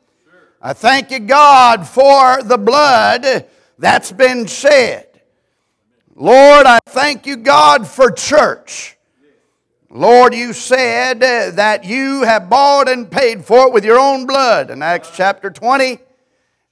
I 0.60 0.72
thank 0.72 1.12
you, 1.12 1.20
God, 1.20 1.86
for 1.86 2.42
the 2.42 2.58
blood 2.58 3.46
that's 3.78 4.10
been 4.10 4.46
shed. 4.46 5.20
Lord, 6.16 6.66
I 6.66 6.80
thank 6.86 7.26
you, 7.26 7.36
God, 7.36 7.86
for 7.86 8.10
church. 8.10 8.96
Lord, 9.88 10.34
you 10.34 10.52
said 10.52 11.20
that 11.20 11.84
you 11.84 12.22
have 12.22 12.50
bought 12.50 12.88
and 12.88 13.08
paid 13.08 13.44
for 13.44 13.68
it 13.68 13.72
with 13.72 13.84
your 13.84 14.00
own 14.00 14.26
blood 14.26 14.70
in 14.70 14.82
Acts 14.82 15.12
chapter 15.14 15.48
20. 15.48 15.98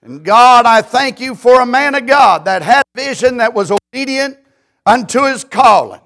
And 0.02 0.24
God, 0.24 0.66
I 0.66 0.82
thank 0.82 1.20
you 1.20 1.36
for 1.36 1.60
a 1.60 1.66
man 1.66 1.94
of 1.94 2.06
God 2.06 2.46
that 2.46 2.62
had 2.62 2.82
vision, 2.96 3.36
that 3.36 3.54
was 3.54 3.70
obedient, 3.70 4.36
unto 4.84 5.26
his 5.26 5.44
calling. 5.44 6.00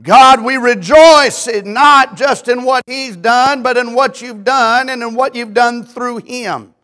God, 0.00 0.44
we 0.44 0.56
rejoice 0.56 1.48
not 1.64 2.16
just 2.16 2.46
in 2.48 2.62
what 2.62 2.84
he's 2.86 3.16
done, 3.16 3.62
but 3.62 3.76
in 3.76 3.94
what 3.94 4.22
you've 4.22 4.44
done 4.44 4.88
and 4.88 5.02
in 5.02 5.14
what 5.14 5.34
you've 5.34 5.54
done 5.54 5.84
through 5.84 6.18
him. 6.18 6.74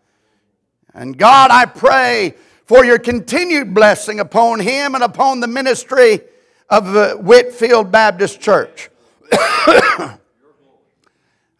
And 0.92 1.16
God, 1.16 1.50
I 1.52 1.66
pray 1.66 2.34
for 2.64 2.84
your 2.84 2.98
continued 2.98 3.72
blessing 3.72 4.18
upon 4.20 4.60
him 4.60 4.94
and 4.94 5.04
upon 5.04 5.40
the 5.40 5.46
ministry 5.46 6.20
of 6.68 6.92
the 6.92 7.10
Whitfield 7.20 7.92
Baptist 7.92 8.40
Church. 8.40 8.90
I 9.32 10.16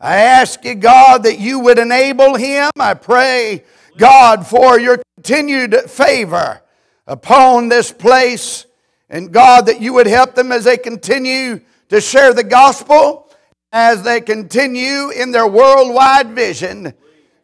ask 0.01 0.65
you, 0.65 0.75
God, 0.75 1.23
that 1.23 1.39
you 1.39 1.61
would 1.61 1.79
enable 1.79 2.35
him. 2.35 2.71
I 2.79 2.95
pray, 2.95 3.65
God, 3.97 4.47
for 4.47 4.79
your 4.79 5.03
continued 5.17 5.75
favor 5.89 6.63
upon 7.07 7.69
this 7.69 7.93
place. 7.93 8.67
And 9.11 9.33
God, 9.33 9.67
that 9.67 9.81
you 9.81 9.93
would 9.95 10.07
help 10.07 10.35
them 10.35 10.51
as 10.53 10.65
they 10.65 10.77
continue 10.77 11.61
to 11.89 12.01
share 12.01 12.33
the 12.33 12.45
gospel, 12.45 13.31
as 13.73 14.03
they 14.03 14.21
continue 14.21 15.11
in 15.11 15.33
their 15.33 15.47
worldwide 15.47 16.31
vision 16.31 16.95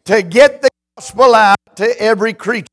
to 0.05 0.21
get 0.21 0.61
the 0.61 0.69
gospel 0.97 1.35
out 1.35 1.57
to 1.75 2.01
every 2.01 2.33
creature. 2.33 2.67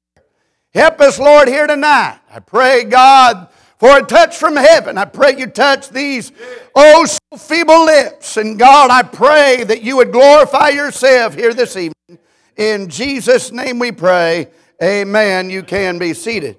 Help 0.72 1.00
us, 1.00 1.18
Lord, 1.18 1.48
here 1.48 1.66
tonight. 1.66 2.20
I 2.30 2.40
pray, 2.40 2.84
God, 2.84 3.48
for 3.78 3.98
a 3.98 4.02
touch 4.02 4.36
from 4.36 4.56
heaven. 4.56 4.98
I 4.98 5.04
pray 5.04 5.36
you 5.36 5.46
touch 5.46 5.88
these, 5.88 6.32
oh, 6.74 7.06
so 7.06 7.38
feeble 7.38 7.84
lips. 7.84 8.36
And 8.36 8.58
God, 8.58 8.90
I 8.90 9.02
pray 9.02 9.64
that 9.64 9.82
you 9.82 9.96
would 9.96 10.12
glorify 10.12 10.68
yourself 10.68 11.34
here 11.34 11.54
this 11.54 11.76
evening. 11.76 12.18
In 12.56 12.88
Jesus' 12.88 13.52
name 13.52 13.78
we 13.78 13.92
pray. 13.92 14.48
Amen. 14.82 15.50
You 15.50 15.62
can 15.62 15.98
be 15.98 16.12
seated. 16.14 16.56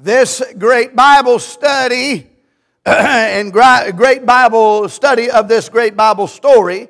This 0.00 0.40
great 0.56 0.94
Bible 0.94 1.40
study 1.40 2.30
and 2.86 3.52
great 3.52 4.24
Bible 4.24 4.88
study 4.88 5.28
of 5.28 5.48
this 5.48 5.68
great 5.68 5.96
Bible 5.96 6.28
story 6.28 6.86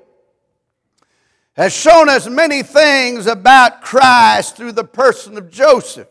has 1.55 1.73
shown 1.73 2.11
us 2.11 2.29
many 2.29 2.63
things 2.63 3.27
about 3.27 3.81
Christ 3.81 4.59
through 4.59 4.73
the 4.73 4.85
person 4.85 5.39
of 5.39 5.51
Joseph. 5.51 6.11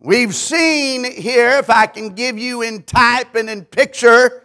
We've 0.00 0.34
seen 0.34 1.10
here, 1.10 1.52
if 1.52 1.70
I 1.70 1.86
can 1.86 2.10
give 2.10 2.36
you 2.36 2.60
in 2.60 2.82
type 2.82 3.34
and 3.34 3.48
in 3.48 3.64
picture, 3.64 4.42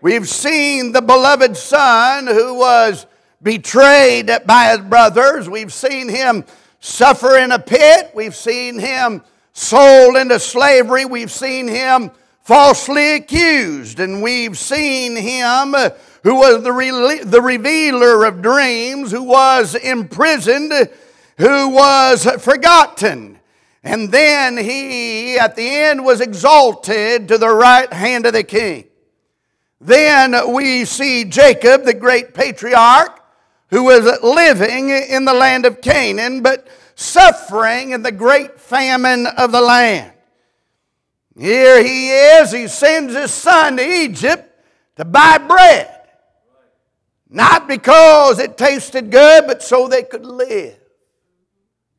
we've 0.00 0.28
seen 0.28 0.92
the 0.92 1.02
beloved 1.02 1.56
son 1.56 2.28
who 2.28 2.54
was 2.54 3.04
betrayed 3.42 4.30
by 4.46 4.76
his 4.76 4.88
brothers. 4.88 5.50
We've 5.50 5.72
seen 5.72 6.08
him 6.08 6.44
suffer 6.78 7.36
in 7.36 7.50
a 7.50 7.58
pit. 7.58 8.12
We've 8.14 8.36
seen 8.36 8.78
him 8.78 9.24
sold 9.58 10.16
into 10.16 10.38
slavery. 10.38 11.04
We've 11.04 11.32
seen 11.32 11.68
him 11.68 12.10
falsely 12.42 13.16
accused, 13.16 14.00
and 14.00 14.22
we've 14.22 14.56
seen 14.56 15.16
him 15.16 15.74
uh, 15.74 15.90
who 16.22 16.36
was 16.36 16.62
the, 16.62 16.72
re- 16.72 17.20
the 17.24 17.42
revealer 17.42 18.24
of 18.24 18.40
dreams, 18.40 19.10
who 19.10 19.24
was 19.24 19.74
imprisoned, 19.74 20.72
who 21.38 21.68
was 21.70 22.24
forgotten. 22.40 23.38
And 23.82 24.10
then 24.10 24.56
he, 24.56 25.38
at 25.38 25.56
the 25.56 25.68
end, 25.68 26.04
was 26.04 26.20
exalted 26.20 27.28
to 27.28 27.38
the 27.38 27.50
right 27.50 27.92
hand 27.92 28.26
of 28.26 28.32
the 28.32 28.44
king. 28.44 28.84
Then 29.80 30.52
we 30.52 30.84
see 30.84 31.24
Jacob, 31.24 31.84
the 31.84 31.94
great 31.94 32.34
patriarch, 32.34 33.20
who 33.70 33.84
was 33.84 34.04
living 34.22 34.90
in 34.90 35.24
the 35.24 35.34
land 35.34 35.66
of 35.66 35.80
Canaan, 35.80 36.42
but 36.42 36.66
suffering 36.98 37.90
in 37.90 38.02
the 38.02 38.10
great 38.10 38.58
famine 38.58 39.24
of 39.24 39.52
the 39.52 39.60
land. 39.60 40.12
Here 41.38 41.80
he 41.80 42.10
is, 42.10 42.50
he 42.50 42.66
sends 42.66 43.14
his 43.14 43.30
son 43.30 43.76
to 43.76 43.88
Egypt 43.88 44.44
to 44.96 45.04
buy 45.04 45.38
bread. 45.38 45.94
Not 47.28 47.68
because 47.68 48.40
it 48.40 48.58
tasted 48.58 49.12
good, 49.12 49.46
but 49.46 49.62
so 49.62 49.86
they 49.86 50.02
could 50.02 50.26
live. 50.26 50.76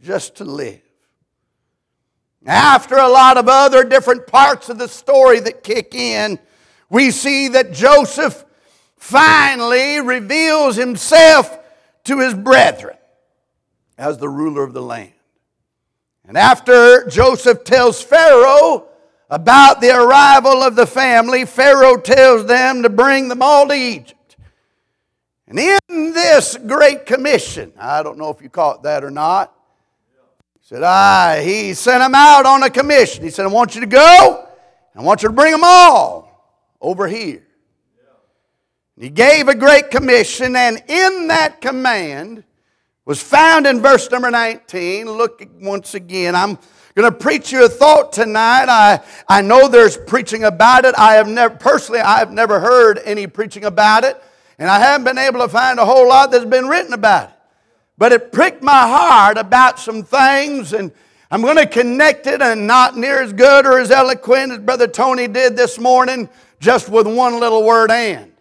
Just 0.02 0.36
to 0.38 0.44
live. 0.44 0.82
After 2.46 2.98
a 2.98 3.08
lot 3.08 3.38
of 3.38 3.48
other 3.48 3.86
different 3.86 4.28
parts 4.28 4.68
of 4.68 4.78
the 4.78 4.90
story 4.90 5.40
that 5.40 5.64
kick 5.64 5.96
in, 5.96 6.40
we 6.90 7.12
see 7.12 7.48
that 7.50 7.72
Joseph 7.72 8.44
finally 8.98 10.02
reveals 10.02 10.76
himself 10.76 11.58
to 12.04 12.20
his 12.20 12.34
brethren 12.34 12.98
as 14.00 14.18
the 14.18 14.30
ruler 14.30 14.64
of 14.64 14.74
the 14.74 14.82
land. 14.82 15.12
And 16.26 16.38
after 16.38 17.06
Joseph 17.08 17.66
tells 17.66 18.02
Pharaoh 18.02 18.88
about 19.30 19.82
the 19.82 19.96
arrival 19.96 20.64
of 20.64 20.76
the 20.76 20.88
family, 20.88 21.46
Pharaoh 21.46 21.98
tells 21.98 22.46
them 22.46 22.82
to 22.84 22.90
bring 22.90 23.28
them 23.28 23.42
all 23.42 23.68
to 23.68 23.74
Egypt. 23.74 24.38
And 25.48 25.60
in 25.60 26.14
this 26.14 26.58
great 26.66 27.06
commission, 27.06 27.74
I 27.78 28.02
don't 28.02 28.18
know 28.18 28.30
if 28.30 28.42
you 28.42 28.50
caught 28.50 28.84
that 28.84 29.04
or 29.04 29.12
not, 29.12 29.54
he 30.54 30.76
said, 30.76 30.84
I, 30.84 31.44
he 31.44 31.74
sent 31.74 32.00
them 32.02 32.16
out 32.16 32.46
on 32.46 32.64
a 32.64 32.70
commission. 32.70 33.24
He 33.24 33.32
said, 33.32 33.46
I 33.46 33.50
want 33.50 33.76
you 33.76 33.82
to 33.82 33.88
go, 33.88 34.48
I 34.96 35.02
want 35.02 35.24
you 35.24 35.30
to 35.30 35.36
bring 35.36 35.52
them 35.52 35.64
all 35.64 36.56
over 36.80 37.08
here. 37.08 37.46
He 38.98 39.10
gave 39.10 39.48
a 39.48 39.56
great 39.56 39.92
commission, 39.92 40.56
and 40.56 40.84
in 40.88 41.30
that 41.30 41.62
command, 41.62 42.44
was 43.10 43.24
found 43.24 43.66
in 43.66 43.82
verse 43.82 44.12
number 44.12 44.30
19. 44.30 45.10
Look 45.10 45.42
once 45.60 45.96
again. 45.96 46.36
I'm 46.36 46.60
going 46.94 47.12
to 47.12 47.18
preach 47.18 47.52
you 47.52 47.66
a 47.66 47.68
thought 47.68 48.14
tonight. 48.14 48.68
I, 48.70 49.04
I 49.28 49.42
know 49.42 49.68
there's 49.68 49.98
preaching 49.98 50.44
about 50.44 50.86
it. 50.86 50.94
I 50.96 51.16
have 51.16 51.28
never, 51.28 51.56
personally, 51.56 52.02
I 52.02 52.20
have 52.20 52.30
never 52.30 52.60
heard 52.60 53.00
any 53.04 53.26
preaching 53.26 53.66
about 53.66 54.04
it. 54.04 54.22
And 54.60 54.70
I 54.70 54.78
haven't 54.78 55.06
been 55.06 55.18
able 55.18 55.40
to 55.40 55.48
find 55.48 55.80
a 55.80 55.86
whole 55.86 56.08
lot 56.08 56.30
that's 56.30 56.46
been 56.46 56.68
written 56.68 56.94
about 56.94 57.30
it. 57.30 57.36
But 57.98 58.12
it 58.12 58.32
pricked 58.32 58.62
my 58.62 58.88
heart 58.88 59.40
about 59.40 59.80
some 59.80 60.04
things, 60.04 60.74
and 60.74 60.92
I'm 61.32 61.42
going 61.42 61.58
to 61.58 61.66
connect 61.66 62.28
it 62.28 62.44
and 62.44 62.68
not 62.68 62.96
near 62.96 63.24
as 63.24 63.34
good 63.34 63.66
or 63.66 63.80
as 63.80 63.90
eloquent 63.90 64.52
as 64.52 64.60
Brother 64.60 64.88
Tony 64.88 65.28
did 65.28 65.58
this 65.58 65.80
morning, 65.80 66.30
just 66.60 66.90
with 66.90 67.08
one 67.08 67.40
little 67.40 67.64
word 67.64 67.90
and. 67.90 68.32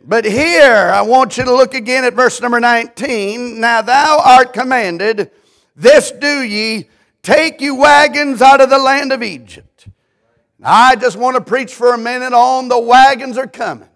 But 0.00 0.24
here, 0.24 0.90
I 0.92 1.02
want 1.02 1.36
you 1.36 1.44
to 1.44 1.54
look 1.54 1.74
again 1.74 2.04
at 2.04 2.14
verse 2.14 2.40
number 2.40 2.60
19. 2.60 3.60
Now 3.60 3.82
thou 3.82 4.20
art 4.24 4.52
commanded, 4.52 5.30
this 5.74 6.10
do 6.12 6.42
ye, 6.42 6.88
take 7.22 7.60
you 7.60 7.74
wagons 7.74 8.40
out 8.40 8.60
of 8.60 8.70
the 8.70 8.78
land 8.78 9.12
of 9.12 9.22
Egypt. 9.22 9.88
I 10.62 10.96
just 10.96 11.16
want 11.16 11.36
to 11.36 11.40
preach 11.40 11.74
for 11.74 11.94
a 11.94 11.98
minute 11.98 12.32
on 12.32 12.68
the 12.68 12.78
wagons 12.78 13.38
are 13.38 13.46
coming. 13.46 13.88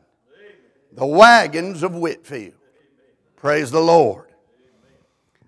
The 0.93 1.07
wagons 1.07 1.83
of 1.83 1.95
Whitfield. 1.95 2.55
Praise 3.37 3.71
the 3.71 3.81
Lord. 3.81 4.27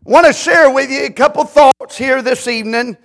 I 0.06 0.11
want 0.11 0.26
to 0.26 0.32
share 0.32 0.70
with 0.70 0.90
you 0.90 1.04
a 1.04 1.11
couple 1.11 1.44
thoughts 1.44 1.96
here 1.96 2.23
this 2.23 2.49
evening. 2.49 2.96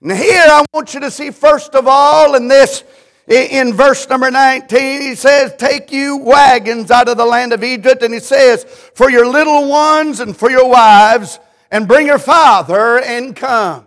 And 0.00 0.12
here 0.12 0.44
I 0.46 0.64
want 0.72 0.94
you 0.94 1.00
to 1.00 1.10
see, 1.10 1.30
first 1.30 1.74
of 1.74 1.86
all, 1.88 2.34
in 2.36 2.46
this 2.48 2.84
in 3.28 3.74
verse 3.74 4.08
number 4.08 4.30
19, 4.30 5.00
he 5.00 5.14
says, 5.14 5.54
Take 5.56 5.92
you 5.92 6.16
wagons 6.16 6.90
out 6.90 7.08
of 7.08 7.16
the 7.16 7.26
land 7.26 7.52
of 7.52 7.62
Egypt. 7.62 8.02
And 8.02 8.14
he 8.14 8.20
says, 8.20 8.64
For 8.64 9.10
your 9.10 9.26
little 9.26 9.68
ones 9.68 10.20
and 10.20 10.36
for 10.36 10.50
your 10.50 10.68
wives, 10.68 11.38
and 11.70 11.86
bring 11.86 12.06
your 12.06 12.18
father 12.18 12.98
and 12.98 13.36
come. 13.36 13.86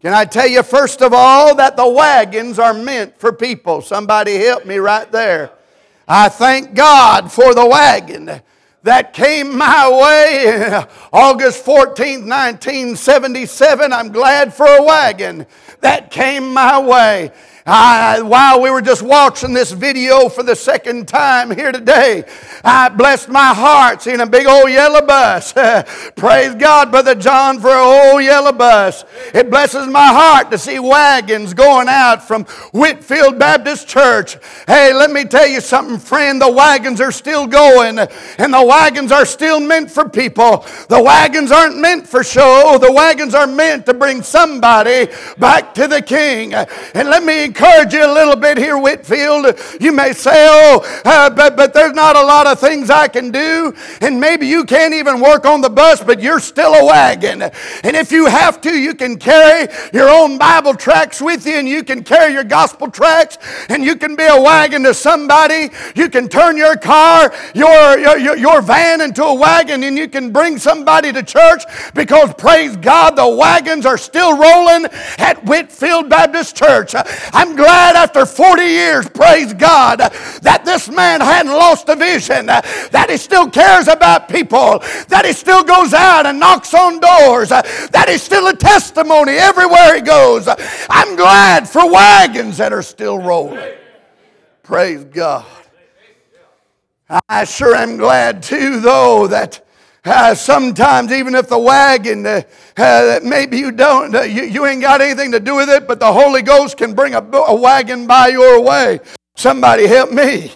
Can 0.00 0.14
I 0.14 0.24
tell 0.24 0.46
you, 0.46 0.62
first 0.62 1.02
of 1.02 1.12
all, 1.12 1.56
that 1.56 1.76
the 1.76 1.88
wagons 1.88 2.58
are 2.58 2.72
meant 2.72 3.18
for 3.18 3.32
people? 3.32 3.82
Somebody 3.82 4.36
help 4.36 4.64
me 4.64 4.76
right 4.76 5.10
there. 5.10 5.50
I 6.06 6.28
thank 6.28 6.74
God 6.74 7.30
for 7.30 7.54
the 7.54 7.66
wagon 7.66 8.40
that 8.84 9.12
came 9.12 9.58
my 9.58 9.90
way 9.90 10.84
August 11.12 11.64
14th, 11.66 12.26
1977. 12.26 13.92
I'm 13.92 14.12
glad 14.12 14.54
for 14.54 14.66
a 14.66 14.82
wagon 14.82 15.46
that 15.80 16.10
came 16.10 16.54
my 16.54 16.78
way. 16.78 17.32
I, 17.70 18.22
while 18.22 18.62
we 18.62 18.70
were 18.70 18.80
just 18.80 19.02
watching 19.02 19.52
this 19.52 19.72
video 19.72 20.30
for 20.30 20.42
the 20.42 20.56
second 20.56 21.06
time 21.06 21.50
here 21.50 21.70
today, 21.70 22.24
I 22.64 22.88
blessed 22.88 23.28
my 23.28 23.52
heart 23.52 24.00
seeing 24.00 24.20
a 24.20 24.26
big 24.26 24.46
old 24.46 24.70
yellow 24.70 25.02
bus. 25.02 25.52
Praise 26.16 26.54
God, 26.54 26.90
Brother 26.90 27.14
John, 27.14 27.60
for 27.60 27.68
a 27.68 27.78
old 27.78 28.24
yellow 28.24 28.52
bus. 28.52 29.04
It 29.34 29.50
blesses 29.50 29.86
my 29.86 30.06
heart 30.06 30.50
to 30.50 30.56
see 30.56 30.78
wagons 30.78 31.52
going 31.52 31.88
out 31.88 32.26
from 32.26 32.44
Whitfield 32.72 33.38
Baptist 33.38 33.86
Church. 33.86 34.38
Hey, 34.66 34.94
let 34.94 35.10
me 35.10 35.24
tell 35.24 35.46
you 35.46 35.60
something, 35.60 35.98
friend. 35.98 36.40
The 36.40 36.50
wagons 36.50 37.02
are 37.02 37.12
still 37.12 37.46
going, 37.46 37.98
and 37.98 38.54
the 38.54 38.64
wagons 38.64 39.12
are 39.12 39.26
still 39.26 39.60
meant 39.60 39.90
for 39.90 40.08
people. 40.08 40.64
The 40.88 41.02
wagons 41.02 41.52
aren't 41.52 41.76
meant 41.76 42.08
for 42.08 42.24
show. 42.24 42.78
The 42.80 42.92
wagons 42.92 43.34
are 43.34 43.46
meant 43.46 43.84
to 43.84 43.92
bring 43.92 44.22
somebody 44.22 45.08
back 45.36 45.74
to 45.74 45.86
the 45.86 46.00
King. 46.00 46.54
And 46.54 47.10
let 47.10 47.22
me 47.22 47.57
encourage 47.58 47.92
you 47.92 48.06
a 48.06 48.14
little 48.14 48.36
bit 48.36 48.56
here, 48.56 48.78
Whitfield. 48.78 49.58
You 49.80 49.90
may 49.90 50.12
say, 50.12 50.46
oh, 50.48 51.02
uh, 51.04 51.28
but, 51.28 51.56
but 51.56 51.74
there's 51.74 51.92
not 51.92 52.14
a 52.14 52.22
lot 52.22 52.46
of 52.46 52.60
things 52.60 52.88
I 52.88 53.08
can 53.08 53.32
do. 53.32 53.74
And 54.00 54.20
maybe 54.20 54.46
you 54.46 54.64
can't 54.64 54.94
even 54.94 55.20
work 55.20 55.44
on 55.44 55.60
the 55.60 55.68
bus, 55.68 56.02
but 56.02 56.22
you're 56.22 56.38
still 56.38 56.74
a 56.74 56.84
wagon. 56.84 57.42
And 57.42 57.96
if 57.96 58.12
you 58.12 58.26
have 58.26 58.60
to, 58.60 58.70
you 58.70 58.94
can 58.94 59.18
carry 59.18 59.66
your 59.92 60.08
own 60.08 60.38
Bible 60.38 60.74
tracts 60.74 61.20
with 61.20 61.46
you 61.46 61.54
and 61.54 61.68
you 61.68 61.82
can 61.82 62.04
carry 62.04 62.32
your 62.32 62.44
gospel 62.44 62.90
tracts 62.90 63.38
and 63.68 63.82
you 63.82 63.96
can 63.96 64.14
be 64.14 64.26
a 64.26 64.40
wagon 64.40 64.84
to 64.84 64.94
somebody. 64.94 65.70
You 65.96 66.08
can 66.08 66.28
turn 66.28 66.56
your 66.56 66.76
car, 66.76 67.34
your, 67.54 67.98
your, 67.98 68.36
your 68.36 68.62
van 68.62 69.00
into 69.00 69.24
a 69.24 69.34
wagon 69.34 69.82
and 69.82 69.98
you 69.98 70.08
can 70.08 70.30
bring 70.30 70.58
somebody 70.58 71.12
to 71.12 71.24
church 71.24 71.64
because, 71.94 72.32
praise 72.34 72.76
God, 72.76 73.16
the 73.16 73.28
wagons 73.28 73.84
are 73.84 73.98
still 73.98 74.36
rolling 74.36 74.86
at 75.18 75.44
Whitfield 75.44 76.08
Baptist 76.08 76.56
Church. 76.56 76.94
I'm 76.94 77.47
glad 77.56 77.96
after 77.96 78.26
40 78.26 78.62
years, 78.62 79.08
praise 79.08 79.52
God, 79.54 79.98
that 79.98 80.62
this 80.64 80.88
man 80.88 81.20
hadn't 81.20 81.52
lost 81.52 81.88
a 81.88 81.96
vision, 81.96 82.46
that 82.46 83.06
he 83.08 83.16
still 83.16 83.48
cares 83.50 83.88
about 83.88 84.28
people, 84.28 84.78
that 85.08 85.24
he 85.24 85.32
still 85.32 85.62
goes 85.62 85.92
out 85.94 86.26
and 86.26 86.40
knocks 86.40 86.74
on 86.74 87.00
doors, 87.00 87.48
that 87.48 88.06
he's 88.08 88.22
still 88.22 88.46
a 88.48 88.56
testimony 88.56 89.32
everywhere 89.32 89.94
he 89.94 90.00
goes. 90.00 90.48
I'm 90.90 91.16
glad 91.16 91.68
for 91.68 91.90
wagons 91.90 92.56
that 92.58 92.72
are 92.72 92.82
still 92.82 93.18
rolling. 93.18 93.74
Praise 94.62 95.04
God. 95.04 95.46
I 97.28 97.44
sure 97.44 97.74
am 97.74 97.96
glad 97.96 98.42
too, 98.42 98.80
though, 98.80 99.28
that 99.28 99.64
uh, 100.04 100.34
sometimes, 100.34 101.12
even 101.12 101.34
if 101.34 101.48
the 101.48 101.58
wagon, 101.58 102.26
uh, 102.26 102.42
uh, 102.76 103.20
maybe 103.22 103.58
you 103.58 103.72
don't, 103.72 104.14
uh, 104.14 104.22
you, 104.22 104.44
you 104.44 104.66
ain't 104.66 104.80
got 104.80 105.00
anything 105.00 105.32
to 105.32 105.40
do 105.40 105.56
with 105.56 105.68
it, 105.68 105.86
but 105.86 106.00
the 106.00 106.12
Holy 106.12 106.42
Ghost 106.42 106.76
can 106.76 106.94
bring 106.94 107.14
a, 107.14 107.18
a 107.20 107.54
wagon 107.54 108.06
by 108.06 108.28
your 108.28 108.60
way. 108.62 109.00
Somebody 109.36 109.86
help 109.86 110.10
me. 110.12 110.52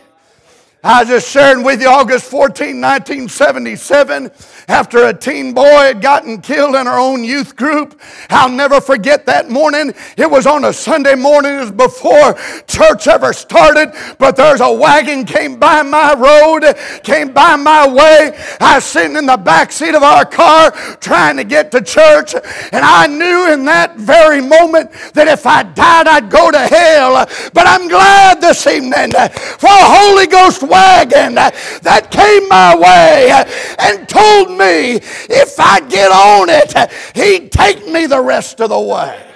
I 0.85 1.03
was 1.03 1.11
just 1.11 1.31
sharing 1.31 1.63
with 1.63 1.81
you 1.81 1.87
August 1.87 2.29
14, 2.29 2.81
1977, 2.81 4.33
after 4.67 5.07
a 5.07 5.15
teen 5.15 5.53
boy 5.55 5.63
had 5.63 6.03
gotten 6.03 6.41
killed 6.41 6.75
in 6.75 6.89
our 6.89 6.99
own 6.99 7.23
youth 7.23 7.55
group. 7.55 8.01
I'll 8.31 8.49
never 8.49 8.81
forget 8.81 9.25
that 9.27 9.49
morning. 9.49 9.95
It 10.17 10.29
was 10.29 10.45
on 10.45 10.65
a 10.65 10.73
Sunday 10.73 11.15
morning, 11.15 11.55
it 11.55 11.61
was 11.61 11.71
before 11.71 12.35
church 12.67 13.07
ever 13.07 13.33
started, 13.33 13.93
but 14.19 14.35
there's 14.35 14.61
a 14.61 14.73
wagon 14.73 15.25
came 15.25 15.57
by 15.57 15.83
my 15.83 16.15
road, 16.15 16.75
came 17.05 17.33
by 17.33 17.55
my 17.55 17.87
way. 17.87 18.37
I 18.59 18.79
was 18.79 18.85
sitting 18.85 19.17
in 19.17 19.27
the 19.27 19.37
back 19.37 19.71
seat 19.71 19.95
of 19.95 20.03
our 20.03 20.25
car 20.25 20.73
trying 20.97 21.37
to 21.37 21.45
get 21.45 21.71
to 21.73 21.81
church, 21.81 22.35
and 22.35 22.85
I 22.85 23.07
knew 23.07 23.53
in 23.53 23.65
that 23.67 23.99
very 23.99 24.41
moment 24.41 24.91
that 25.15 25.29
if 25.29 25.47
I 25.47 25.63
died, 25.63 26.09
I'd 26.09 26.29
go 26.29 26.51
to 26.51 26.59
hell. 26.59 27.25
But 27.55 27.69
I'm 27.69 27.87
glad 27.87 28.41
this 28.41 28.67
evening 28.67 29.13
for 29.13 29.69
Holy 29.71 30.27
Ghost 30.27 30.72
wagon 30.73 31.35
that 31.35 32.09
came 32.11 32.49
my 32.49 32.75
way 32.75 33.31
and 33.79 34.09
told 34.09 34.51
me 34.51 34.97
if 35.29 35.61
I 35.61 35.81
get 35.81 36.11
on 36.11 36.49
it, 36.49 36.91
he'd 37.15 37.53
take 37.53 37.87
me 37.87 38.07
the 38.07 38.21
rest 38.21 38.61
of 38.61 38.71
the 38.71 38.81
way. 38.81 39.29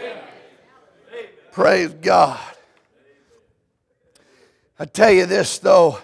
Praise 1.53 1.95
God. 1.95 2.41
I 4.79 4.85
tell 4.85 5.11
you 5.11 5.27
this 5.27 5.59
though, 5.59 5.99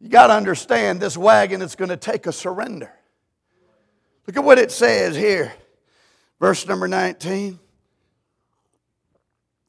you 0.00 0.08
got 0.08 0.28
to 0.28 0.34
understand 0.34 1.00
this 1.00 1.16
wagon 1.16 1.60
is 1.60 1.74
going 1.74 1.90
to 1.90 1.96
take 1.96 2.26
a 2.26 2.32
surrender. 2.32 2.92
Look 4.26 4.36
at 4.36 4.44
what 4.44 4.58
it 4.58 4.70
says 4.70 5.16
here, 5.16 5.52
verse 6.38 6.66
number 6.66 6.86
19. 6.86 7.58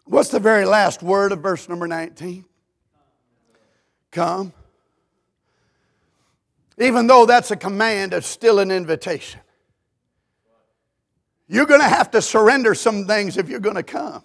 What's 0.05 0.29
the 0.29 0.39
very 0.39 0.65
last 0.65 1.03
word 1.03 1.31
of 1.31 1.39
verse 1.39 1.69
number 1.69 1.87
19? 1.87 2.45
Come. 4.11 4.53
Even 6.77 7.07
though 7.07 7.25
that's 7.25 7.51
a 7.51 7.55
command, 7.55 8.13
it's 8.13 8.27
still 8.27 8.59
an 8.59 8.71
invitation. 8.71 9.41
You're 11.47 11.65
going 11.65 11.81
to 11.81 11.87
have 11.87 12.11
to 12.11 12.21
surrender 12.21 12.75
some 12.75 13.05
things 13.05 13.37
if 13.37 13.49
you're 13.49 13.59
going 13.59 13.75
to 13.75 13.83
come. 13.83 14.23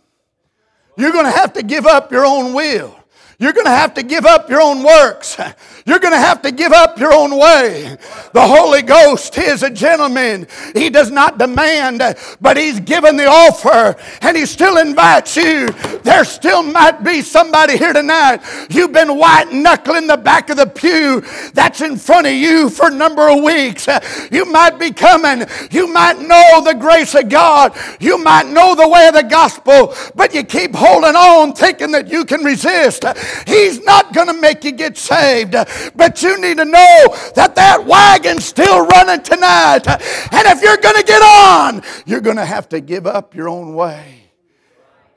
You're 0.96 1.12
going 1.12 1.24
to 1.24 1.30
have 1.30 1.54
to 1.54 1.62
give 1.62 1.86
up 1.86 2.12
your 2.12 2.24
own 2.24 2.54
will. 2.54 2.96
You're 3.44 3.52
going 3.52 3.66
to 3.66 3.72
have 3.72 3.92
to 3.94 4.02
give 4.02 4.24
up 4.24 4.48
your 4.48 4.62
own 4.62 4.82
works. 4.82 5.36
You're 5.86 5.98
going 5.98 6.14
to 6.14 6.18
have 6.18 6.40
to 6.42 6.50
give 6.50 6.72
up 6.72 6.98
your 6.98 7.12
own 7.12 7.38
way. 7.38 7.98
The 8.32 8.40
Holy 8.40 8.80
Ghost 8.80 9.36
is 9.36 9.62
a 9.62 9.68
gentleman. 9.68 10.46
He 10.72 10.88
does 10.88 11.10
not 11.10 11.36
demand, 11.36 12.00
but 12.40 12.56
He's 12.56 12.80
given 12.80 13.18
the 13.18 13.26
offer 13.26 13.94
and 14.22 14.34
He 14.34 14.46
still 14.46 14.78
invites 14.78 15.36
you. 15.36 15.68
There 16.04 16.24
still 16.24 16.62
might 16.62 17.04
be 17.04 17.20
somebody 17.20 17.76
here 17.76 17.92
tonight. 17.92 18.40
You've 18.70 18.92
been 18.92 19.18
white 19.18 19.52
knuckling 19.52 20.06
the 20.06 20.16
back 20.16 20.48
of 20.48 20.56
the 20.56 20.66
pew 20.66 21.20
that's 21.52 21.82
in 21.82 21.96
front 21.96 22.26
of 22.26 22.32
you 22.32 22.70
for 22.70 22.88
a 22.88 22.94
number 22.94 23.28
of 23.28 23.42
weeks. 23.42 23.86
You 24.32 24.46
might 24.46 24.78
be 24.78 24.90
coming. 24.90 25.46
You 25.70 25.92
might 25.92 26.18
know 26.18 26.62
the 26.64 26.76
grace 26.80 27.14
of 27.14 27.28
God. 27.28 27.76
You 28.00 28.16
might 28.24 28.46
know 28.46 28.74
the 28.74 28.88
way 28.88 29.06
of 29.08 29.14
the 29.14 29.22
gospel, 29.22 29.94
but 30.14 30.32
you 30.32 30.44
keep 30.44 30.74
holding 30.74 31.14
on 31.14 31.52
thinking 31.52 31.92
that 31.92 32.08
you 32.08 32.24
can 32.24 32.42
resist. 32.42 33.04
He's 33.46 33.82
not 33.82 34.12
going 34.12 34.28
to 34.28 34.40
make 34.40 34.64
you 34.64 34.72
get 34.72 34.96
saved. 34.96 35.52
But 35.94 36.22
you 36.22 36.40
need 36.40 36.58
to 36.58 36.64
know 36.64 37.16
that 37.34 37.54
that 37.54 37.84
wagon's 37.84 38.44
still 38.44 38.86
running 38.86 39.22
tonight. 39.22 39.86
And 39.86 40.46
if 40.48 40.62
you're 40.62 40.76
going 40.76 40.96
to 40.96 41.04
get 41.04 41.22
on, 41.22 41.82
you're 42.06 42.20
going 42.20 42.36
to 42.36 42.44
have 42.44 42.68
to 42.70 42.80
give 42.80 43.06
up 43.06 43.34
your 43.34 43.48
own 43.48 43.74
way. 43.74 44.30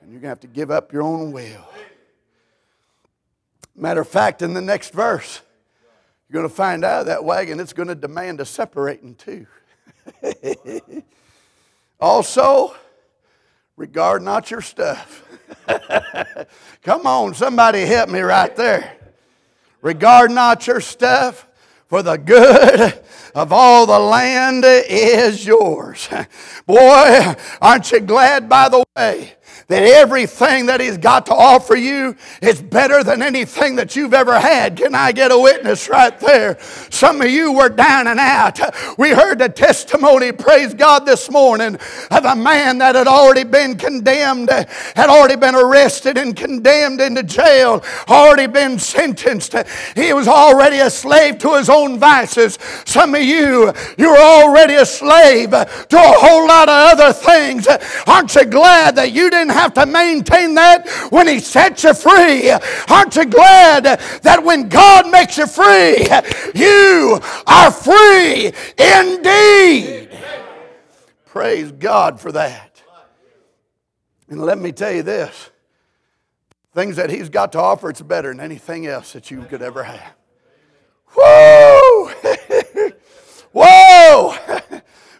And 0.01 0.11
you're 0.11 0.21
going 0.21 0.29
to 0.29 0.29
have 0.29 0.39
to 0.41 0.47
give 0.47 0.71
up 0.71 0.93
your 0.93 1.03
own 1.03 1.31
will. 1.31 1.67
Matter 3.75 4.01
of 4.01 4.07
fact, 4.07 4.41
in 4.41 4.53
the 4.53 4.61
next 4.61 4.91
verse, 4.91 5.41
you're 6.29 6.41
going 6.41 6.49
to 6.49 6.55
find 6.55 6.83
out 6.83 7.05
that 7.05 7.23
wagon 7.23 7.59
it's 7.59 7.73
going 7.73 7.87
to 7.87 7.95
demand 7.95 8.41
a 8.41 8.45
separating 8.45 9.15
too. 9.15 9.45
also, 11.99 12.75
regard 13.75 14.23
not 14.23 14.49
your 14.49 14.61
stuff. 14.61 15.26
Come 16.83 17.05
on, 17.05 17.33
somebody 17.33 17.85
help 17.85 18.09
me 18.09 18.19
right 18.19 18.55
there. 18.55 18.97
Regard 19.81 20.31
not 20.31 20.67
your 20.67 20.81
stuff, 20.81 21.47
for 21.87 22.03
the 22.03 22.17
good 22.17 22.99
of 23.33 23.53
all 23.53 23.85
the 23.85 23.99
land 23.99 24.63
is 24.65 25.45
yours. 25.45 26.09
Boy, 26.65 27.35
aren't 27.61 27.91
you 27.91 28.01
glad, 28.01 28.49
by 28.49 28.67
the 28.69 28.83
way, 28.95 29.36
that 29.67 29.83
everything 29.83 30.67
that 30.67 30.79
He's 30.79 30.97
got 30.97 31.25
to 31.25 31.33
offer 31.33 31.75
you 31.75 32.15
is 32.41 32.61
better 32.61 33.03
than 33.03 33.21
anything 33.21 33.75
that 33.75 33.95
you've 33.95 34.13
ever 34.13 34.39
had. 34.39 34.77
Can 34.77 34.95
I 34.95 35.11
get 35.11 35.31
a 35.31 35.37
witness 35.37 35.89
right 35.89 36.17
there? 36.19 36.57
Some 36.89 37.21
of 37.21 37.29
you 37.29 37.51
were 37.51 37.67
down 37.67 38.07
and 38.07 38.19
out. 38.19 38.59
We 38.97 39.09
heard 39.09 39.39
the 39.39 39.49
testimony, 39.49 40.31
praise 40.31 40.73
God, 40.73 41.05
this 41.05 41.29
morning 41.29 41.77
of 42.11 42.25
a 42.25 42.35
man 42.35 42.77
that 42.77 42.95
had 42.95 43.07
already 43.07 43.43
been 43.43 43.75
condemned, 43.75 44.49
had 44.49 45.09
already 45.09 45.35
been 45.35 45.55
arrested 45.55 46.17
and 46.17 46.35
condemned 46.35 47.01
into 47.01 47.23
jail, 47.23 47.83
already 48.07 48.47
been 48.47 48.79
sentenced. 48.79 49.53
He 49.95 50.13
was 50.13 50.29
already 50.29 50.77
a 50.77 50.89
slave 50.89 51.39
to 51.39 51.55
his 51.55 51.69
own 51.69 51.99
vices. 51.99 52.57
Some 52.85 53.15
of 53.15 53.21
you, 53.21 53.73
you're 53.97 54.17
already 54.17 54.75
a 54.75 54.85
slave 54.85 55.49
to 55.51 55.97
a 55.97 56.13
whole 56.17 56.47
lot 56.47 56.69
of 56.69 56.99
other 56.99 57.11
things. 57.11 57.67
Aren't 58.07 58.33
you 58.33 58.45
glad 58.45 58.95
that 58.95 59.11
you 59.11 59.29
didn't 59.29 59.56
have 59.57 59.73
to 59.73 59.85
maintain 59.85 60.55
that 60.55 60.87
when 61.09 61.27
He 61.27 61.39
sets 61.39 61.83
you 61.83 61.93
free. 61.93 62.51
Aren't 62.89 63.15
you 63.15 63.25
glad 63.25 63.83
that 64.23 64.43
when 64.43 64.69
God 64.69 65.09
makes 65.09 65.37
you 65.37 65.47
free, 65.47 66.07
you 66.55 67.19
are 67.45 67.71
free 67.71 68.53
indeed? 68.77 70.09
Praise 71.25 71.71
God 71.71 72.19
for 72.19 72.31
that. 72.31 72.81
And 74.29 74.41
let 74.41 74.57
me 74.57 74.71
tell 74.71 74.91
you 74.91 75.03
this 75.03 75.49
things 76.73 76.95
that 76.97 77.09
He's 77.09 77.29
got 77.29 77.51
to 77.53 77.59
offer, 77.59 77.89
it's 77.89 78.01
better 78.01 78.29
than 78.29 78.39
anything 78.39 78.85
else 78.85 79.13
that 79.13 79.31
you 79.31 79.41
could 79.43 79.61
ever 79.61 79.83
have. 79.83 80.13
Whoa! 81.15 82.11
Whoa! 83.51 84.56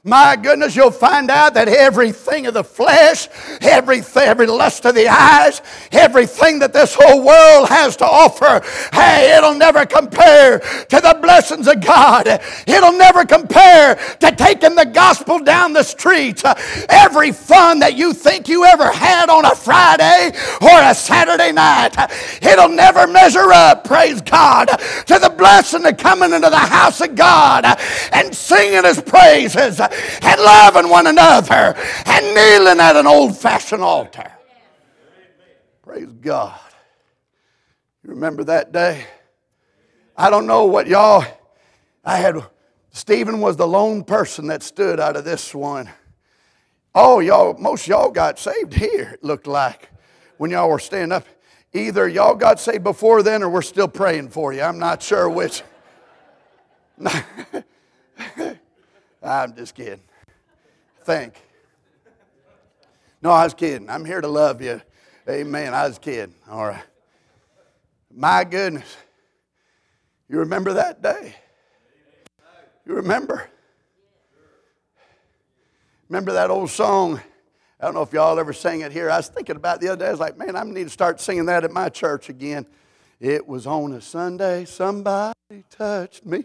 My 0.07 0.37
goodness, 0.37 0.73
you'll 0.73 0.91
find 0.91 1.29
out 1.29 1.55
that 1.55 1.67
everything 1.67 2.47
of 2.47 2.53
the 2.53 2.63
flesh, 2.63 3.27
everything, 3.59 4.23
every 4.23 4.47
lust 4.47 4.85
of 4.85 4.95
the 4.95 5.09
eyes, 5.09 5.61
everything 5.91 6.59
that 6.59 6.71
this 6.71 6.95
whole 6.97 7.25
world 7.25 7.67
has 7.67 7.97
to 7.97 8.05
offer, 8.05 8.61
hey, 8.93 9.35
it'll 9.37 9.55
never 9.55 9.85
compare 9.85 10.59
to 10.59 11.01
the 11.01 11.19
blessings 11.21 11.67
of 11.67 11.81
God. 11.81 12.25
It'll 12.65 12.93
never 12.93 13.25
compare 13.25 13.95
to 14.21 14.31
taking 14.31 14.75
the 14.75 14.85
gospel 14.85 15.39
down 15.39 15.73
the 15.73 15.83
streets. 15.83 16.41
Every 16.87 17.33
fun 17.33 17.79
that 17.79 17.97
you 17.97 18.13
think 18.13 18.47
you 18.47 18.63
ever 18.63 18.89
had 18.89 19.29
on 19.29 19.43
a 19.43 19.55
Friday 19.55 20.31
or 20.61 20.81
a 20.83 20.95
Saturday 20.95 21.51
night, 21.51 21.97
it'll 22.41 22.69
never 22.69 23.07
measure 23.07 23.51
up, 23.51 23.83
praise 23.83 24.21
God, 24.21 24.67
to 24.67 25.19
the 25.19 25.33
blessing 25.37 25.85
of 25.85 25.97
coming 25.97 26.31
into 26.31 26.49
the 26.49 26.57
house 26.57 27.01
of 27.01 27.13
God 27.13 27.65
and 28.13 28.33
singing 28.33 28.85
his 28.85 29.01
praises 29.01 29.81
and 30.21 30.41
loving 30.41 30.89
one 30.89 31.07
another 31.07 31.75
and 32.05 32.35
kneeling 32.35 32.79
at 32.79 32.95
an 32.95 33.07
old 33.07 33.37
fashioned 33.37 33.83
altar. 33.83 34.31
Praise 35.83 36.11
God. 36.21 36.59
You 38.03 38.11
remember 38.11 38.43
that 38.45 38.71
day? 38.71 39.05
I 40.15 40.29
don't 40.29 40.47
know 40.47 40.65
what 40.65 40.87
y'all, 40.87 41.25
I 42.03 42.17
had, 42.17 42.37
Stephen 42.89 43.39
was 43.39 43.55
the 43.55 43.67
lone 43.67 44.03
person 44.03 44.47
that 44.47 44.63
stood 44.63 44.99
out 44.99 45.15
of 45.15 45.25
this 45.25 45.53
one. 45.53 45.89
Oh, 46.95 47.19
y'all, 47.19 47.55
most 47.57 47.87
y'all 47.87 48.09
got 48.09 48.39
saved 48.39 48.73
here, 48.73 49.11
it 49.13 49.23
looked 49.23 49.45
like, 49.45 49.89
when 50.37 50.51
y'all 50.51 50.69
were 50.69 50.79
standing 50.79 51.11
up. 51.11 51.25
Either 51.73 52.07
y'all 52.07 52.35
got 52.35 52.59
saved 52.59 52.83
before 52.83 53.21
then 53.21 53.43
or 53.43 53.49
we're 53.49 53.61
still 53.61 53.87
praying 53.87 54.29
for 54.29 54.53
you. 54.53 54.61
I'm 54.61 54.79
not 54.79 55.03
sure 55.03 55.29
which. 55.29 55.61
I'm 59.27 59.53
just 59.55 59.75
kidding. 59.75 60.01
Think. 61.03 61.33
No, 63.21 63.31
I 63.31 63.43
was 63.43 63.53
kidding. 63.53 63.89
I'm 63.89 64.05
here 64.05 64.21
to 64.21 64.27
love 64.27 64.61
you. 64.61 64.81
Amen. 65.27 65.73
I 65.73 65.87
was 65.87 65.99
kidding. 65.99 66.33
All 66.49 66.65
right. 66.65 66.83
My 68.13 68.43
goodness. 68.45 68.95
You 70.29 70.39
remember 70.39 70.73
that 70.73 71.01
day? 71.01 71.35
You 72.85 72.95
remember? 72.95 73.49
Remember 76.07 76.31
that 76.33 76.49
old 76.49 76.69
song? 76.69 77.19
I 77.79 77.85
don't 77.85 77.93
know 77.93 78.01
if 78.01 78.13
y'all 78.13 78.39
ever 78.39 78.53
sang 78.53 78.81
it 78.81 78.91
here. 78.93 79.09
I 79.09 79.17
was 79.17 79.27
thinking 79.27 79.57
about 79.57 79.81
the 79.81 79.89
other 79.89 80.05
day. 80.05 80.07
I 80.07 80.11
was 80.11 80.19
like, 80.19 80.37
man, 80.37 80.55
I 80.55 80.63
need 80.63 80.85
to 80.85 80.89
start 80.89 81.19
singing 81.19 81.45
that 81.47 81.65
at 81.65 81.71
my 81.71 81.89
church 81.89 82.29
again. 82.29 82.65
It 83.19 83.45
was 83.47 83.67
on 83.67 83.93
a 83.93 84.01
Sunday, 84.01 84.65
somebody 84.65 85.33
touched 85.69 86.25
me. 86.25 86.43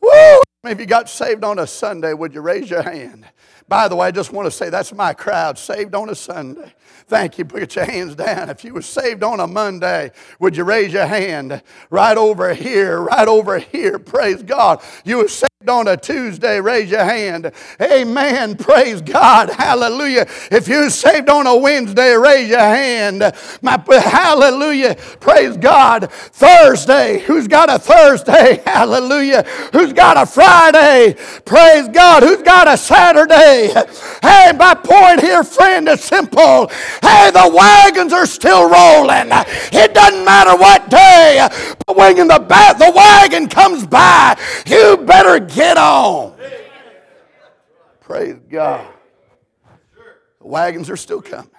Woo! 0.00 0.40
If 0.64 0.78
you 0.78 0.86
got 0.86 1.08
saved 1.08 1.42
on 1.42 1.58
a 1.58 1.66
Sunday, 1.66 2.14
would 2.14 2.32
you 2.32 2.40
raise 2.40 2.70
your 2.70 2.82
hand? 2.82 3.26
By 3.66 3.88
the 3.88 3.96
way, 3.96 4.06
I 4.06 4.10
just 4.12 4.32
want 4.32 4.46
to 4.46 4.50
say 4.52 4.70
that's 4.70 4.92
my 4.92 5.12
crowd, 5.12 5.58
saved 5.58 5.92
on 5.92 6.08
a 6.08 6.14
Sunday. 6.14 6.72
Thank 7.08 7.36
you. 7.36 7.44
Put 7.44 7.74
your 7.74 7.84
hands 7.84 8.14
down. 8.14 8.48
If 8.48 8.62
you 8.64 8.74
were 8.74 8.82
saved 8.82 9.24
on 9.24 9.40
a 9.40 9.46
Monday, 9.48 10.12
would 10.38 10.56
you 10.56 10.62
raise 10.62 10.92
your 10.92 11.06
hand? 11.06 11.62
Right 11.90 12.16
over 12.16 12.54
here, 12.54 13.00
right 13.00 13.26
over 13.26 13.58
here. 13.58 13.98
Praise 13.98 14.40
God. 14.44 14.80
You 15.04 15.18
were 15.18 15.28
saved 15.28 15.48
on 15.68 15.88
a 15.88 15.96
Tuesday, 15.96 16.60
raise 16.60 16.90
your 16.90 17.04
hand. 17.04 17.52
Amen. 17.80 18.56
Praise 18.56 19.00
God. 19.00 19.48
Hallelujah. 19.50 20.26
If 20.50 20.68
you're 20.68 20.90
saved 20.90 21.28
on 21.28 21.46
a 21.46 21.56
Wednesday, 21.56 22.14
raise 22.14 22.48
your 22.48 22.58
hand. 22.58 23.20
My, 23.62 23.82
hallelujah. 23.88 24.96
Praise 25.20 25.56
God. 25.56 26.10
Thursday. 26.12 27.20
Who's 27.20 27.48
got 27.48 27.68
a 27.68 27.78
Thursday? 27.78 28.60
Hallelujah. 28.66 29.42
Who's 29.72 29.92
got 29.92 30.16
a 30.16 30.26
Friday? 30.26 30.51
Praise 31.44 31.88
God. 31.88 32.22
Who's 32.22 32.42
got 32.42 32.68
a 32.68 32.76
Saturday? 32.76 33.72
Hey, 34.22 34.52
my 34.56 34.74
point 34.74 35.20
here, 35.20 35.42
friend, 35.44 35.88
is 35.88 36.02
simple. 36.04 36.68
Hey, 37.00 37.30
the 37.30 37.50
wagons 37.54 38.12
are 38.12 38.26
still 38.26 38.68
rolling. 38.68 39.28
It 39.72 39.94
doesn't 39.94 40.24
matter 40.24 40.56
what 40.56 40.90
day, 40.90 41.48
but 41.86 41.96
when 41.96 42.16
the, 42.16 42.24
the 42.26 42.92
wagon 42.94 43.48
comes 43.48 43.86
by, 43.86 44.38
you 44.66 44.98
better 44.98 45.38
get 45.38 45.76
on. 45.76 46.34
Praise 48.00 48.38
God. 48.50 48.86
The 50.40 50.46
wagons 50.46 50.90
are 50.90 50.96
still 50.96 51.22
coming. 51.22 51.50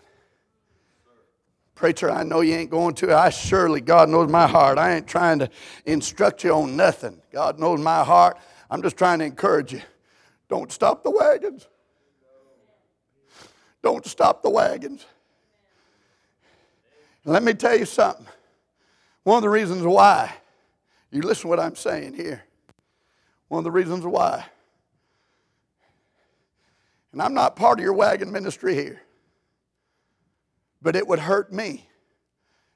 Preacher, 1.75 2.11
I 2.11 2.23
know 2.23 2.41
you 2.41 2.53
ain't 2.53 2.69
going 2.69 2.95
to. 2.95 3.15
I 3.15 3.29
surely, 3.29 3.81
God 3.81 4.07
knows 4.07 4.29
my 4.29 4.47
heart. 4.47 4.77
I 4.77 4.95
ain't 4.95 5.07
trying 5.07 5.39
to 5.39 5.49
instruct 5.85 6.43
you 6.43 6.53
on 6.53 6.77
nothing. 6.77 7.21
God 7.31 7.59
knows 7.59 7.79
my 7.79 8.03
heart. 8.03 8.37
I'm 8.73 8.81
just 8.81 8.97
trying 8.97 9.19
to 9.19 9.25
encourage 9.25 9.71
you. 9.71 9.83
Don't 10.49 10.71
stop 10.71 11.03
the 11.03 11.11
wagons. 11.11 11.67
Don't 13.83 14.03
stop 14.03 14.41
the 14.41 14.49
wagons. 14.49 15.05
Let 17.23 17.43
me 17.43 17.53
tell 17.53 17.77
you 17.77 17.85
something. 17.85 18.25
One 19.21 19.37
of 19.37 19.43
the 19.43 19.49
reasons 19.49 19.83
why, 19.83 20.33
you 21.11 21.21
listen 21.21 21.43
to 21.43 21.47
what 21.49 21.59
I'm 21.59 21.75
saying 21.75 22.15
here. 22.15 22.45
One 23.47 23.59
of 23.59 23.63
the 23.63 23.69
reasons 23.69 24.05
why. 24.05 24.43
And 27.11 27.21
I'm 27.21 27.35
not 27.35 27.55
part 27.55 27.77
of 27.77 27.83
your 27.83 27.93
wagon 27.93 28.31
ministry 28.31 28.73
here. 28.73 29.03
But 30.81 30.95
it 30.95 31.07
would 31.07 31.19
hurt 31.19 31.53
me 31.53 31.87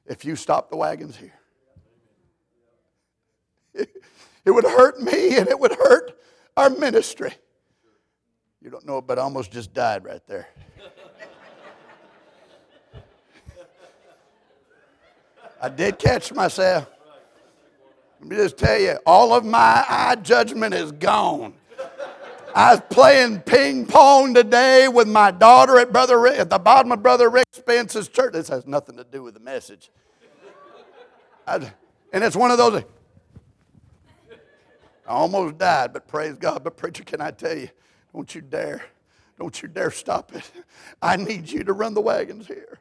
if 0.06 0.26
you 0.26 0.36
stopped 0.36 0.70
the 0.70 0.78
wagons 0.78 1.18
here. 1.18 1.34
It 4.48 4.52
would 4.52 4.64
hurt 4.64 5.02
me 5.02 5.38
and 5.38 5.50
it 5.50 5.60
would 5.60 5.74
hurt 5.74 6.18
our 6.56 6.70
ministry. 6.70 7.34
You 8.62 8.70
don't 8.70 8.86
know, 8.86 9.02
but 9.02 9.20
I 9.20 9.24
almost 9.24 9.52
just 9.52 9.74
died 9.74 10.06
right 10.06 10.26
there. 10.26 10.48
I 15.62 15.68
did 15.68 16.00
catch 16.00 16.32
myself. 16.32 16.88
Let 18.22 18.30
me 18.30 18.38
just 18.38 18.58
tell 18.58 18.80
you, 18.80 18.98
all 19.06 19.34
of 19.34 19.44
my 19.44 19.84
eye 19.88 20.16
judgment 20.16 20.74
is 20.74 20.94
gone. 20.94 21.54
I 22.56 22.72
was 22.72 22.82
playing 22.90 23.42
ping 23.42 23.86
pong 23.86 24.34
today 24.34 24.88
with 24.88 25.10
my 25.10 25.32
daughter 25.32 25.78
at 25.78 25.92
Brother 25.92 26.22
Rick, 26.22 26.40
at 26.40 26.50
the 26.50 26.58
bottom 26.58 26.94
of 26.94 27.04
Brother 27.04 27.30
Rick 27.30 27.48
Spence's 27.52 28.08
church. 28.08 28.32
This 28.32 28.48
has 28.48 28.66
nothing 28.66 28.96
to 28.96 29.04
do 29.04 29.24
with 29.24 29.34
the 29.34 29.42
message. 29.42 29.92
I, 31.46 31.70
and 32.14 32.24
it's 32.24 32.38
one 32.38 32.52
of 32.52 32.58
those. 32.58 32.86
I 35.08 35.12
almost 35.12 35.58
died, 35.58 35.94
but 35.94 36.08
praise 36.08 36.36
God. 36.36 36.64
But 36.64 36.76
preacher, 36.78 37.04
can 37.04 37.22
I 37.22 37.32
tell 37.32 37.58
you, 37.58 37.70
don't 38.14 38.34
you 38.36 38.42
dare, 38.42 38.84
don't 39.40 39.62
you 39.62 39.70
dare 39.70 39.92
stop 39.92 40.36
it. 40.36 40.50
I 41.02 41.16
need 41.16 41.50
you 41.50 41.64
to 41.64 41.74
run 41.74 41.94
the 41.94 42.02
wagons 42.02 42.48
here. 42.48 42.80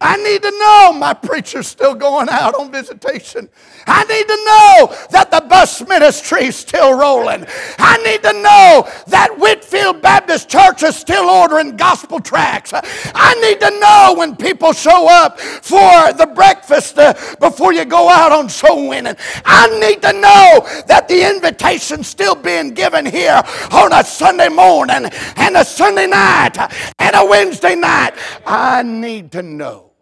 I 0.00 0.16
need 0.16 0.42
to 0.42 0.50
know 0.50 0.92
my 0.92 1.14
preacher's 1.14 1.66
still 1.66 1.94
going 1.94 2.28
out 2.28 2.54
on 2.54 2.70
visitation. 2.70 3.48
I 3.86 4.04
need 4.04 4.26
to 4.26 4.36
know 4.44 5.08
that 5.10 5.30
the 5.30 5.40
bus 5.48 5.86
ministry 5.86 6.46
is 6.46 6.56
still 6.56 6.92
rolling. 6.92 7.46
I 7.78 7.96
need 8.04 8.22
to 8.22 8.32
know 8.32 8.88
that 9.06 9.38
Whitfield 9.38 10.02
Baptist 10.02 10.50
Church 10.50 10.82
is 10.82 10.96
still 10.96 11.24
ordering 11.24 11.76
gospel 11.76 12.20
tracts. 12.20 12.72
I 12.74 13.34
need 13.40 13.60
to 13.60 13.70
know 13.80 14.14
when 14.18 14.36
people 14.36 14.72
show 14.72 15.08
up 15.08 15.40
for 15.40 16.12
the 16.12 16.30
breakfast 16.34 16.98
uh, 16.98 17.14
before 17.40 17.72
you 17.72 17.84
go 17.84 18.10
out 18.10 18.32
on 18.32 18.48
soul 18.50 18.88
winning. 18.88 19.16
I 19.44 19.68
need 19.78 20.02
to 20.02 20.12
know 20.12 20.66
that 20.86 21.06
the 21.08 21.28
invitation's 21.30 22.08
still 22.08 22.34
being 22.34 22.74
given 22.74 23.06
here 23.06 23.42
on 23.70 23.92
a 23.92 24.04
Sunday 24.04 24.48
morning 24.48 25.06
and 25.36 25.56
a 25.56 25.64
Sunday 25.64 26.08
night 26.08 26.58
and 26.98 27.16
a 27.16 27.24
Wednesday 27.24 27.74
night. 27.74 28.12
I 28.44 28.82
need 28.82 29.32
to 29.32 29.42
know. 29.42 29.93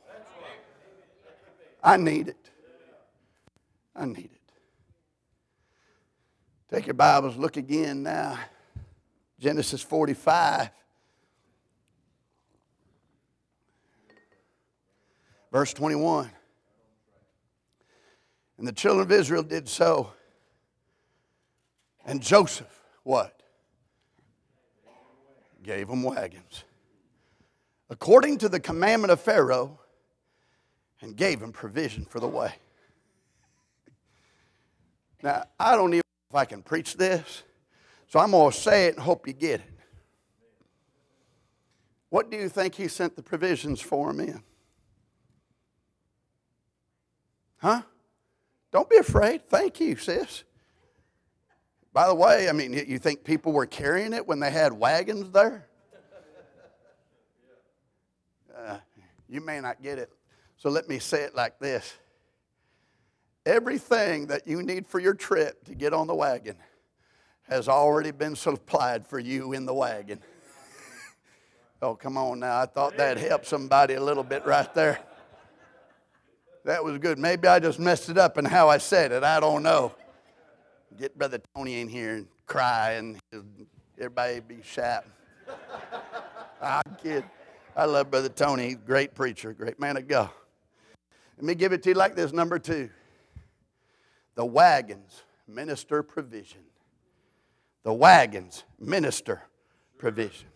I 1.82 1.96
need 1.96 2.28
it. 2.28 2.50
I 3.94 4.06
need 4.06 4.30
it. 4.32 4.40
Take 6.70 6.86
your 6.86 6.94
Bibles, 6.94 7.36
look 7.36 7.56
again 7.56 8.02
now. 8.02 8.38
Genesis 9.38 9.82
45. 9.82 10.70
Verse 15.50 15.74
21. 15.74 16.30
And 18.56 18.66
the 18.66 18.72
children 18.72 19.02
of 19.04 19.12
Israel 19.12 19.42
did 19.42 19.68
so. 19.68 20.12
And 22.06 22.22
Joseph, 22.22 22.82
what? 23.02 23.42
Gave 25.62 25.88
them 25.88 26.02
wagons. 26.04 26.64
According 27.90 28.38
to 28.38 28.48
the 28.48 28.60
commandment 28.60 29.10
of 29.10 29.20
Pharaoh, 29.20 29.78
and 31.02 31.16
gave 31.16 31.42
him 31.42 31.52
provision 31.52 32.04
for 32.04 32.20
the 32.20 32.28
way. 32.28 32.54
Now, 35.22 35.44
I 35.58 35.76
don't 35.76 35.90
even 35.90 35.98
know 35.98 36.30
if 36.30 36.36
I 36.36 36.44
can 36.44 36.62
preach 36.62 36.96
this, 36.96 37.42
so 38.08 38.18
I'm 38.18 38.30
going 38.30 38.50
to 38.50 38.56
say 38.56 38.86
it 38.86 38.94
and 38.94 39.02
hope 39.02 39.26
you 39.26 39.32
get 39.32 39.60
it. 39.60 39.66
What 42.08 42.30
do 42.30 42.36
you 42.36 42.48
think 42.48 42.74
he 42.74 42.88
sent 42.88 43.16
the 43.16 43.22
provisions 43.22 43.80
for 43.80 44.10
him 44.10 44.20
in? 44.20 44.42
Huh? 47.58 47.82
Don't 48.70 48.88
be 48.88 48.96
afraid. 48.96 49.48
Thank 49.48 49.80
you, 49.80 49.96
sis. 49.96 50.44
By 51.92 52.08
the 52.08 52.14
way, 52.14 52.48
I 52.48 52.52
mean, 52.52 52.72
you 52.72 52.98
think 52.98 53.22
people 53.22 53.52
were 53.52 53.66
carrying 53.66 54.12
it 54.12 54.26
when 54.26 54.40
they 54.40 54.50
had 54.50 54.72
wagons 54.72 55.30
there? 55.30 55.66
Uh, 58.56 58.78
you 59.28 59.40
may 59.40 59.60
not 59.60 59.82
get 59.82 59.98
it 59.98 60.10
so 60.62 60.70
let 60.70 60.88
me 60.88 61.00
say 61.00 61.22
it 61.22 61.34
like 61.34 61.58
this 61.58 61.94
Everything 63.44 64.28
that 64.28 64.46
you 64.46 64.62
need 64.62 64.86
for 64.86 65.00
your 65.00 65.14
trip 65.14 65.64
to 65.64 65.74
get 65.74 65.92
on 65.92 66.06
the 66.06 66.14
wagon 66.14 66.54
has 67.48 67.68
already 67.68 68.12
been 68.12 68.36
supplied 68.36 69.04
for 69.04 69.18
you 69.18 69.52
in 69.52 69.66
the 69.66 69.74
wagon. 69.74 70.20
oh, 71.82 71.96
come 71.96 72.16
on 72.16 72.38
now. 72.38 72.60
I 72.60 72.66
thought 72.66 72.96
that 72.98 73.18
helped 73.18 73.46
somebody 73.46 73.94
a 73.94 74.00
little 74.00 74.22
bit 74.22 74.46
right 74.46 74.72
there. 74.72 75.00
That 76.64 76.84
was 76.84 76.98
good. 76.98 77.18
Maybe 77.18 77.48
I 77.48 77.58
just 77.58 77.80
messed 77.80 78.08
it 78.08 78.16
up 78.16 78.38
in 78.38 78.44
how 78.44 78.68
I 78.68 78.78
said 78.78 79.10
it. 79.10 79.24
I 79.24 79.40
don't 79.40 79.64
know. 79.64 79.92
Get 80.96 81.18
Brother 81.18 81.40
Tony 81.56 81.80
in 81.80 81.88
here 81.88 82.14
and 82.14 82.28
cry 82.46 82.92
and 82.92 83.18
everybody 83.98 84.38
be 84.38 84.60
sharp. 84.62 85.04
I'm 86.62 86.96
kidding. 87.02 87.28
I 87.74 87.86
love 87.86 88.12
Brother 88.12 88.28
Tony. 88.28 88.76
Great 88.76 89.16
preacher, 89.16 89.52
great 89.52 89.80
man 89.80 89.96
of 89.96 90.06
God. 90.06 90.30
Let 91.36 91.44
me 91.44 91.54
give 91.54 91.72
it 91.72 91.82
to 91.84 91.90
you 91.90 91.94
like 91.94 92.14
this 92.14 92.32
number 92.32 92.58
two 92.58 92.90
the 94.34 94.44
wagons 94.44 95.22
minister 95.46 96.02
provision. 96.02 96.62
The 97.82 97.92
wagons 97.92 98.64
minister 98.78 99.42
provision. 99.98 100.48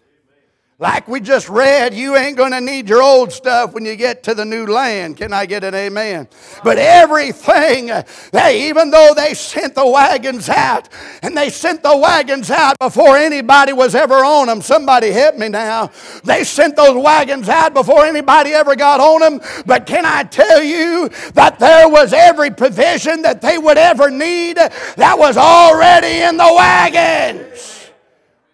Like 0.79 1.09
we 1.09 1.21
just 1.21 1.49
read, 1.49 1.95
you 1.95 2.17
ain't 2.17 2.37
going 2.37 2.53
to 2.53 2.61
need 2.61 2.87
your 2.87 3.03
old 3.03 3.33
stuff 3.33 3.73
when 3.73 3.87
you 3.87 3.97
get 3.97 4.23
to 4.25 4.35
the 4.35 4.45
new 4.45 4.67
land. 4.67 5.17
Can 5.17 5.33
I 5.33 5.47
get 5.47 5.65
an 5.65 5.75
amen? 5.75 6.29
But 6.62 6.77
everything, 6.77 7.91
they, 8.31 8.69
even 8.69 8.91
though 8.91 9.15
they 9.17 9.33
sent 9.33 9.75
the 9.75 9.89
wagons 9.89 10.51
out, 10.51 10.91
and 11.23 11.35
they 11.35 11.49
sent 11.49 11.83
the 11.83 11.97
wagons 11.97 12.51
out 12.51 12.79
before 12.79 13.17
anybody 13.17 13.73
was 13.73 13.95
ever 13.95 14.17
on 14.17 14.49
them. 14.49 14.61
Somebody 14.61 15.12
help 15.12 15.37
me 15.37 15.49
now. 15.49 15.91
They 16.25 16.45
sent 16.45 16.77
those 16.77 17.03
wagons 17.03 17.49
out 17.49 17.73
before 17.73 18.05
anybody 18.05 18.51
ever 18.51 18.77
got 18.77 19.01
on 19.01 19.21
them. 19.21 19.41
But 19.65 19.87
can 19.87 20.05
I 20.05 20.25
tell 20.25 20.62
you 20.62 21.09
that 21.33 21.59
there 21.59 21.89
was 21.89 22.12
every 22.12 22.51
provision 22.51 23.23
that 23.23 23.41
they 23.41 23.57
would 23.57 23.79
ever 23.79 24.11
need 24.11 24.59
that 24.59 25.17
was 25.19 25.39
already 25.39 26.21
in 26.21 26.37
the 26.37 26.53
wagons? 26.55 27.76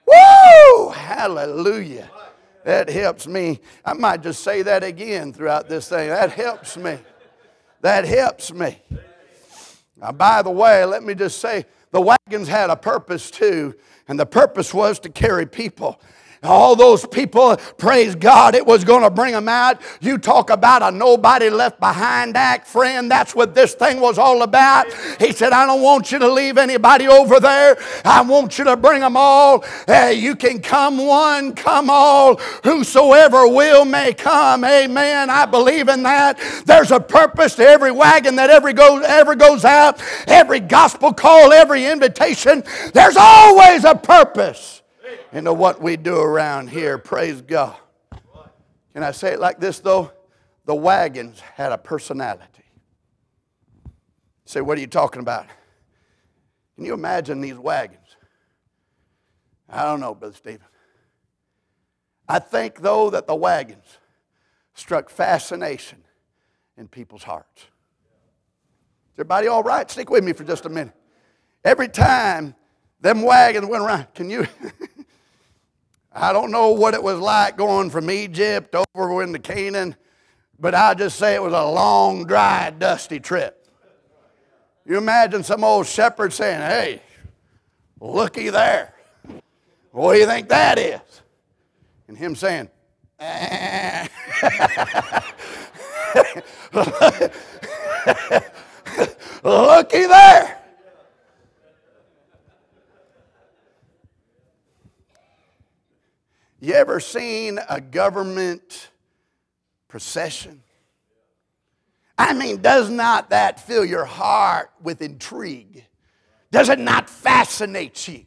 Woo! 0.07 0.89
Hallelujah. 0.91 2.11
That 2.65 2.89
helps 2.89 3.27
me. 3.27 3.61
I 3.85 3.93
might 3.93 4.23
just 4.23 4.43
say 4.43 4.63
that 4.63 4.85
again 4.85 5.33
throughout 5.33 5.69
this 5.69 5.89
thing. 5.89 6.09
That 6.09 6.33
helps 6.33 6.77
me. 6.77 6.99
That 7.81 8.05
helps 8.05 8.53
me. 8.53 8.81
Now, 9.97 10.13
by 10.13 10.43
the 10.43 10.51
way, 10.51 10.85
let 10.85 11.03
me 11.03 11.15
just 11.15 11.39
say 11.39 11.65
the 11.91 12.01
wagons 12.01 12.49
had 12.49 12.71
a 12.71 12.77
purpose 12.77 13.31
too, 13.31 13.75
and 14.09 14.19
the 14.19 14.27
purpose 14.27 14.73
was 14.73 14.99
to 15.01 15.09
carry 15.09 15.47
people. 15.47 16.01
All 16.45 16.75
those 16.75 17.07
people, 17.07 17.57
praise 17.79 18.17
God, 18.17 18.57
it 18.57 18.67
was 18.67 18.83
going 18.83 19.03
to 19.03 19.11
bring 19.11 19.33
them 19.33 19.49
out. 19.49 19.81
You 20.01 20.19
talk 20.19 20.51
about 20.51 20.83
a 20.83 20.91
nobody 20.91 21.49
left 21.49 21.79
behind 21.79 22.37
act, 22.37 22.67
friend. 22.67 23.09
That's 23.09 23.33
what 23.33 23.55
this 23.55 23.75
thing 23.75 24.01
was 24.01 24.19
all 24.19 24.43
about. 24.43 24.93
He 25.21 25.31
said, 25.31 25.53
I 25.53 25.67
don't 25.67 25.83
want 25.83 26.11
you 26.11 26.19
to 26.19 26.29
leave 26.29 26.59
anybody 26.59 27.07
over 27.07 27.39
there. 27.39 27.79
I 28.05 28.23
want 28.23 28.59
you 28.59 28.65
to 28.65 28.77
bring 28.77 29.03
them 29.03 29.17
all. 29.17 29.65
Uh, 29.87 30.13
you 30.13 30.35
can 30.35 30.61
come 30.61 30.99
one, 30.99 31.55
come 31.55 31.89
all. 31.89 32.39
Whosoever 32.65 33.47
will 33.47 33.85
may 33.85 34.13
come. 34.13 34.65
Amen. 34.65 35.31
I 35.31 35.47
believe 35.47 35.89
in 35.89 36.03
that. 36.03 36.41
There's 36.67 36.91
a 36.91 36.99
purpose 36.99 37.55
to 37.57 37.63
every 37.65 37.93
wagon 37.93 38.35
that 38.37 38.51
ever 38.51 38.73
goes, 38.73 39.05
ever 39.05 39.37
goes 39.37 39.65
out, 39.65 40.03
every 40.27 40.59
gospel 40.59 41.13
call, 41.13 41.53
every 41.53 41.87
invitation. 41.87 42.65
There's 42.93 43.17
always 43.17 43.85
a 43.85 43.95
purpose 43.95 44.82
into 45.33 45.53
what 45.53 45.81
we 45.81 45.97
do 45.97 46.17
around 46.17 46.69
here. 46.69 46.99
Praise 46.99 47.41
God. 47.41 47.77
Can 48.93 49.03
I 49.03 49.13
say 49.13 49.33
it 49.33 49.41
like 49.41 49.59
this, 49.59 49.81
though? 49.81 50.13
The 50.67 50.75
wagons 50.75 51.41
had 51.41 51.73
a 51.73 51.79
personality. 51.79 52.47
say, 54.45 54.61
what 54.61 54.77
are 54.77 54.81
you 54.81 54.87
talking 54.87 55.21
about? 55.21 55.47
Can 56.77 56.85
you 56.85 56.93
imagine 56.93 57.41
these 57.41 57.57
wagons? 57.57 57.99
I 59.69 59.85
don't 59.85 60.01
know, 60.01 60.15
Brother 60.15 60.37
Stephen. 60.37 60.67
I 62.29 62.39
think, 62.39 62.81
though, 62.81 63.11
that 63.11 63.27
the 63.27 63.35
wagons 63.35 63.99
struck 64.75 65.09
fascination 65.09 66.05
in 66.77 66.89
people's 66.89 67.23
hearts. 67.23 67.63
Is 67.63 69.19
everybody 69.19 69.49
all 69.49 69.63
right? 69.63 69.91
Stick 69.91 70.11
with 70.11 70.25
me 70.25 70.33
for 70.33 70.45
just 70.45 70.67
a 70.67 70.69
minute. 70.69 70.95
Every 71.65 71.89
time 71.89 72.55
them 73.01 73.23
wagons 73.23 73.67
went 73.67 73.83
around, 73.83 74.15
can 74.15 74.31
you? 74.31 74.47
I 76.15 76.33
don't 76.33 76.51
know 76.51 76.71
what 76.71 76.95
it 76.95 77.03
was 77.03 77.19
like 77.19 77.57
going 77.57 77.91
from 77.91 78.11
Egypt 78.11 78.75
over 78.95 79.23
into 79.23 79.39
Canaan, 79.39 79.97
but 80.59 80.75
I'll 80.75 80.95
just 80.95 81.19
say 81.19 81.35
it 81.35 81.43
was 81.43 81.55
a 81.55 81.65
long, 81.65 82.27
dry, 82.27 82.71
dusty 82.71 83.19
trip. 83.19 83.67
You 84.85 84.99
imagine 84.99 85.43
some 85.43 85.65
old 85.65 85.87
shepherd 85.87 86.33
saying, 86.33 86.61
Hey, 86.61 87.03
looky 88.01 88.51
there. 88.51 88.95
What 89.93 90.15
do 90.15 90.21
you 90.21 90.27
think 90.27 90.49
that 90.49 90.79
is? 90.79 91.01
And 92.09 92.17
him 92.17 92.35
saying, 92.35 92.69
eh. 93.19 94.09
Looky 99.45 100.07
there. 100.07 100.62
You 106.63 106.75
ever 106.75 107.01
seen 107.01 107.59
a 107.69 107.81
government 107.81 108.91
procession? 109.89 110.63
I 112.17 112.35
mean, 112.35 112.63
does 112.63 112.89
not 112.89 113.31
that 113.31 113.67
fill 113.67 113.85
your 113.85 114.05
heart 114.05 114.71
with 114.81 115.03
intrigue? 115.03 115.85
Does 116.53 116.69
it 116.69 116.79
not 116.79 117.11
fascinate 117.11 118.07
you? 118.07 118.27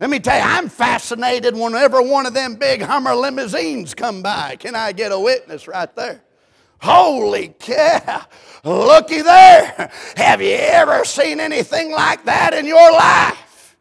Let 0.00 0.10
me 0.10 0.18
tell 0.18 0.36
you, 0.36 0.42
I'm 0.44 0.68
fascinated 0.68 1.54
whenever 1.54 2.02
one 2.02 2.26
of 2.26 2.34
them 2.34 2.56
big 2.56 2.82
Hummer 2.82 3.14
limousines 3.14 3.94
come 3.94 4.20
by. 4.20 4.56
Can 4.56 4.74
I 4.74 4.90
get 4.90 5.12
a 5.12 5.20
witness 5.20 5.68
right 5.68 5.94
there? 5.94 6.24
Holy 6.80 7.54
cow! 7.56 8.26
Looky 8.64 9.22
there. 9.22 9.92
Have 10.16 10.42
you 10.42 10.56
ever 10.58 11.04
seen 11.04 11.38
anything 11.38 11.92
like 11.92 12.24
that 12.24 12.52
in 12.52 12.66
your 12.66 12.90
life? 12.90 13.76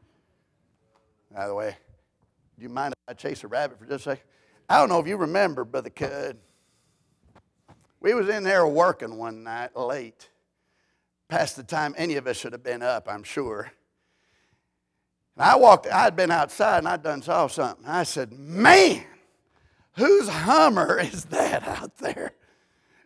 By 1.33 1.47
the 1.47 1.55
way, 1.55 1.75
do 2.59 2.63
you 2.63 2.69
mind 2.69 2.93
if 2.93 3.11
I 3.11 3.13
chase 3.13 3.43
a 3.45 3.47
rabbit 3.47 3.79
for 3.79 3.85
just 3.85 4.05
a 4.05 4.09
second? 4.11 4.23
I 4.67 4.77
don't 4.77 4.89
know 4.89 4.99
if 4.99 5.07
you 5.07 5.15
remember, 5.15 5.63
Brother 5.63 5.89
Cud. 5.89 6.37
We 8.01 8.13
was 8.13 8.27
in 8.27 8.43
there 8.43 8.67
working 8.67 9.17
one 9.17 9.43
night 9.43 9.75
late, 9.77 10.29
past 11.29 11.55
the 11.55 11.63
time 11.63 11.95
any 11.97 12.15
of 12.15 12.27
us 12.27 12.37
should 12.37 12.51
have 12.51 12.63
been 12.63 12.81
up, 12.81 13.07
I'm 13.09 13.23
sure. 13.23 13.71
And 15.37 15.45
I 15.45 15.55
walked, 15.55 15.87
I'd 15.87 16.15
been 16.15 16.31
outside 16.31 16.79
and 16.79 16.87
I'd 16.87 17.01
done 17.01 17.21
saw 17.21 17.47
something. 17.47 17.85
I 17.85 18.03
said, 18.03 18.33
man, 18.33 19.05
whose 19.93 20.27
Hummer 20.27 20.99
is 21.03 21.25
that 21.25 21.65
out 21.65 21.97
there? 21.97 22.33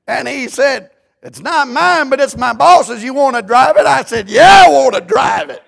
And 0.08 0.28
he 0.28 0.48
said, 0.48 0.90
it's 1.22 1.40
not 1.40 1.68
mine, 1.68 2.10
but 2.10 2.20
it's 2.20 2.36
my 2.36 2.54
boss's. 2.54 3.04
You 3.04 3.14
want 3.14 3.36
to 3.36 3.44
drive 3.44 3.78
it? 3.78 3.86
I 3.86 4.04
said, 4.04 4.30
yeah, 4.30 4.64
I 4.66 4.70
want 4.70 4.96
to 4.96 5.02
drive 5.02 5.50
it. 5.52 5.64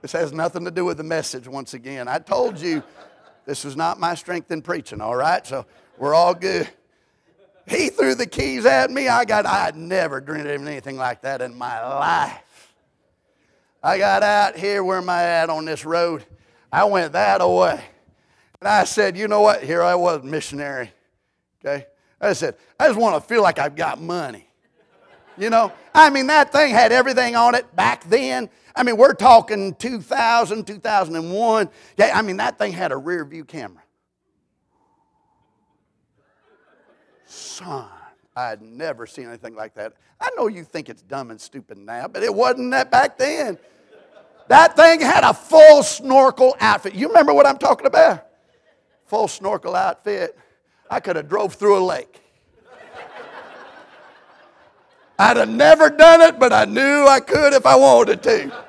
This 0.00 0.12
has 0.12 0.32
nothing 0.32 0.64
to 0.64 0.70
do 0.70 0.84
with 0.84 0.96
the 0.96 1.04
message 1.04 1.48
once 1.48 1.74
again. 1.74 2.08
I 2.08 2.18
told 2.18 2.60
you 2.60 2.82
this 3.44 3.64
was 3.64 3.76
not 3.76 3.98
my 3.98 4.14
strength 4.14 4.50
in 4.50 4.62
preaching, 4.62 5.00
all 5.00 5.16
right? 5.16 5.46
So 5.46 5.66
we're 5.96 6.14
all 6.14 6.34
good. 6.34 6.68
He 7.66 7.88
threw 7.88 8.14
the 8.14 8.26
keys 8.26 8.64
at 8.64 8.90
me. 8.90 9.08
I 9.08 9.24
got, 9.24 9.44
I 9.44 9.64
had 9.64 9.76
never 9.76 10.20
dreamed 10.20 10.46
of 10.46 10.66
anything 10.66 10.96
like 10.96 11.22
that 11.22 11.42
in 11.42 11.56
my 11.56 11.80
life. 11.86 12.74
I 13.82 13.98
got 13.98 14.22
out 14.22 14.56
here, 14.56 14.82
where 14.82 14.98
am 14.98 15.08
I 15.08 15.22
at 15.22 15.50
on 15.50 15.64
this 15.64 15.84
road? 15.84 16.24
I 16.72 16.84
went 16.84 17.12
that 17.12 17.40
away. 17.40 17.82
And 18.60 18.68
I 18.68 18.84
said, 18.84 19.16
you 19.16 19.28
know 19.28 19.40
what? 19.40 19.62
Here 19.62 19.82
I 19.82 19.94
was, 19.94 20.22
missionary. 20.22 20.90
Okay? 21.64 21.86
I 22.20 22.32
said, 22.32 22.56
I 22.78 22.88
just 22.88 22.98
want 22.98 23.22
to 23.22 23.28
feel 23.28 23.42
like 23.42 23.58
I've 23.58 23.76
got 23.76 24.00
money. 24.00 24.47
You 25.38 25.50
know? 25.50 25.72
I 25.94 26.10
mean, 26.10 26.26
that 26.26 26.52
thing 26.52 26.72
had 26.72 26.92
everything 26.92 27.36
on 27.36 27.54
it 27.54 27.74
back 27.76 28.04
then. 28.04 28.50
I 28.74 28.82
mean, 28.82 28.96
we're 28.96 29.14
talking 29.14 29.74
2000, 29.74 30.66
2001. 30.66 31.70
Yeah, 31.96 32.12
I 32.14 32.22
mean, 32.22 32.36
that 32.38 32.58
thing 32.58 32.72
had 32.72 32.92
a 32.92 32.96
rear 32.96 33.24
view 33.24 33.44
camera. 33.44 33.82
Son, 37.26 37.86
I 38.34 38.48
had 38.48 38.62
never 38.62 39.06
seen 39.06 39.28
anything 39.28 39.54
like 39.54 39.74
that. 39.74 39.94
I 40.20 40.30
know 40.36 40.46
you 40.46 40.64
think 40.64 40.88
it's 40.88 41.02
dumb 41.02 41.30
and 41.30 41.40
stupid 41.40 41.78
now, 41.78 42.08
but 42.08 42.22
it 42.22 42.34
wasn't 42.34 42.70
that 42.72 42.90
back 42.90 43.18
then. 43.18 43.58
That 44.48 44.76
thing 44.76 45.00
had 45.00 45.24
a 45.24 45.34
full 45.34 45.82
snorkel 45.82 46.56
outfit. 46.58 46.94
You 46.94 47.08
remember 47.08 47.34
what 47.34 47.46
I'm 47.46 47.58
talking 47.58 47.86
about? 47.86 48.26
Full 49.06 49.28
snorkel 49.28 49.76
outfit. 49.76 50.38
I 50.90 51.00
could 51.00 51.16
have 51.16 51.28
drove 51.28 51.54
through 51.54 51.78
a 51.78 51.84
lake. 51.84 52.22
I'd 55.18 55.36
have 55.36 55.48
never 55.48 55.90
done 55.90 56.20
it, 56.20 56.38
but 56.38 56.52
I 56.52 56.64
knew 56.64 57.06
I 57.06 57.20
could 57.20 57.52
if 57.52 57.66
I 57.66 57.74
wanted 57.76 58.22
to. 58.22 58.64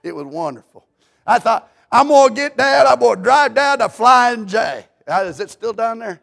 it 0.04 0.15
was 0.15 0.25
wonderful. 0.25 0.86
I 1.27 1.39
thought, 1.39 1.71
I'm 1.91 2.08
going 2.08 2.30
to 2.30 2.36
get 2.36 2.56
down, 2.58 2.88
I'm 2.88 2.99
going 2.99 3.17
to 3.17 3.23
drive 3.23 3.54
down 3.54 3.80
to 3.80 3.89
Flying 3.89 4.47
J. 4.47 4.86
Uh, 5.08 5.23
is 5.25 5.39
it 5.41 5.49
still 5.49 5.73
down 5.73 5.99
there? 5.99 6.21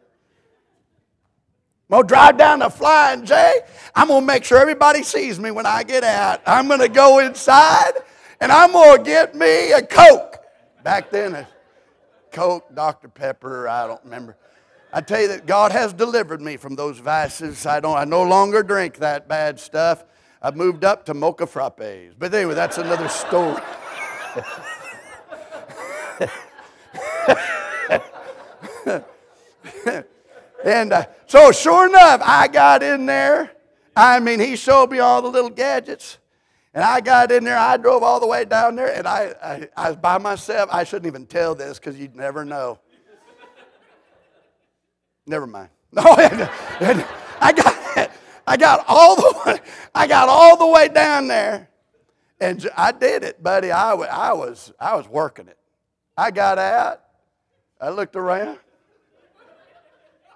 I'm 1.89 1.97
going 1.97 2.03
to 2.03 2.07
drive 2.07 2.37
down 2.37 2.59
to 2.59 2.69
Flying 2.71 3.25
J. 3.25 3.59
I'm 3.95 4.07
going 4.07 4.21
to 4.21 4.25
make 4.25 4.43
sure 4.43 4.57
everybody 4.59 5.03
sees 5.03 5.39
me 5.39 5.51
when 5.51 5.65
I 5.65 5.83
get 5.83 6.03
out. 6.03 6.41
I'm 6.47 6.67
going 6.67 6.79
to 6.79 6.89
go 6.89 7.19
inside 7.19 7.93
and 8.41 8.51
I'm 8.51 8.71
going 8.71 8.97
to 8.97 9.03
get 9.03 9.35
me 9.35 9.73
a 9.73 9.81
Coke. 9.81 10.37
Back 10.83 11.11
then, 11.11 11.35
a 11.35 11.47
Coke, 12.31 12.73
Dr. 12.73 13.09
Pepper, 13.09 13.67
I 13.67 13.85
don't 13.85 14.03
remember. 14.03 14.37
I 14.91 15.01
tell 15.01 15.21
you 15.21 15.27
that 15.27 15.45
God 15.45 15.71
has 15.71 15.93
delivered 15.93 16.41
me 16.41 16.57
from 16.57 16.75
those 16.75 16.97
vices. 16.97 17.67
I, 17.67 17.79
don't, 17.79 17.95
I 17.95 18.05
no 18.05 18.23
longer 18.23 18.63
drink 18.63 18.97
that 18.97 19.27
bad 19.27 19.59
stuff. 19.59 20.03
I've 20.41 20.55
moved 20.55 20.83
up 20.83 21.05
to 21.05 21.13
mocha 21.13 21.45
frappes. 21.45 22.13
But 22.17 22.33
anyway, 22.33 22.55
that's 22.55 22.79
another 22.79 23.07
story. 23.07 23.61
and 30.65 30.93
uh, 30.93 31.05
so, 31.27 31.51
sure 31.51 31.87
enough, 31.87 32.21
I 32.23 32.47
got 32.47 32.81
in 32.81 33.05
there. 33.05 33.51
I 33.95 34.19
mean, 34.19 34.39
he 34.39 34.55
showed 34.55 34.89
me 34.89 34.97
all 34.99 35.21
the 35.21 35.29
little 35.29 35.51
gadgets. 35.51 36.17
And 36.73 36.83
I 36.83 37.01
got 37.01 37.31
in 37.31 37.43
there, 37.43 37.57
I 37.57 37.77
drove 37.77 38.01
all 38.01 38.19
the 38.19 38.27
way 38.27 38.45
down 38.45 38.75
there, 38.75 38.93
and 38.93 39.07
I, 39.07 39.33
I, 39.43 39.69
I 39.75 39.89
was 39.89 39.97
by 39.97 40.17
myself. 40.17 40.69
I 40.71 40.83
shouldn't 40.83 41.07
even 41.07 41.25
tell 41.25 41.53
this 41.53 41.79
because 41.79 41.99
you'd 41.99 42.15
never 42.15 42.45
know. 42.45 42.79
Never 45.29 45.45
mind. 45.45 45.69
No, 45.91 46.03
I 46.03 47.51
got, 47.51 48.11
I 48.45 48.57
got 48.57 48.85
all 48.87 49.15
the 49.15 49.41
way, 49.45 49.59
I 49.95 50.05
got 50.05 50.29
all 50.29 50.55
the 50.55 50.67
way 50.67 50.87
down 50.87 51.27
there, 51.27 51.67
and 52.39 52.69
I 52.77 52.91
did 52.91 53.23
it, 53.23 53.41
buddy. 53.41 53.71
I, 53.71 53.93
I 53.93 54.33
was, 54.33 54.71
I 54.79 54.95
was 54.95 55.07
working 55.07 55.47
it. 55.47 55.57
I 56.15 56.29
got 56.29 56.59
out. 56.59 57.01
I 57.81 57.89
looked 57.89 58.15
around, 58.15 58.59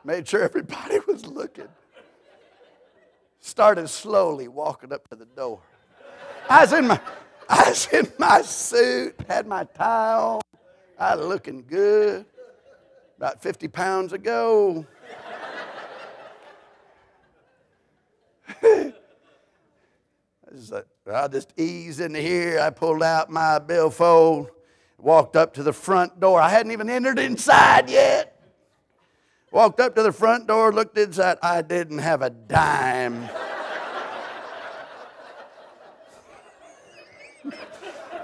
made 0.03 0.27
sure 0.27 0.41
everybody 0.41 0.97
was 1.07 1.25
looking. 1.25 1.67
Started 3.39 3.89
slowly 3.89 4.47
walking 4.47 4.91
up 4.91 5.07
to 5.09 5.15
the 5.15 5.25
door. 5.25 5.59
I 6.49 6.61
was 6.61 6.73
in 6.73 6.87
my, 6.87 6.99
I 7.47 7.69
was 7.69 7.87
in 7.93 8.11
my 8.17 8.41
suit, 8.41 9.15
had 9.27 9.45
my 9.45 9.65
tie 9.65 10.15
on, 10.15 10.41
I 10.97 11.15
was 11.15 11.27
looking 11.27 11.63
good. 11.67 12.25
About 13.23 13.41
50 13.41 13.69
pounds 13.69 14.11
ago. 14.11 14.85
I 21.09 21.27
just 21.29 21.53
eased 21.55 22.01
into 22.01 22.19
here. 22.19 22.59
I 22.59 22.69
pulled 22.69 23.01
out 23.01 23.29
my 23.29 23.59
billfold, 23.59 24.49
walked 24.97 25.37
up 25.37 25.53
to 25.53 25.63
the 25.63 25.71
front 25.71 26.19
door. 26.19 26.41
I 26.41 26.49
hadn't 26.49 26.73
even 26.73 26.89
entered 26.89 27.17
inside 27.17 27.89
yet. 27.89 28.37
Walked 29.51 29.79
up 29.79 29.95
to 29.95 30.03
the 30.03 30.11
front 30.11 30.47
door, 30.47 30.73
looked 30.73 30.97
inside. 30.97 31.37
I 31.41 31.61
didn't 31.61 31.99
have 31.99 32.21
a 32.23 32.29
dime. 32.29 33.29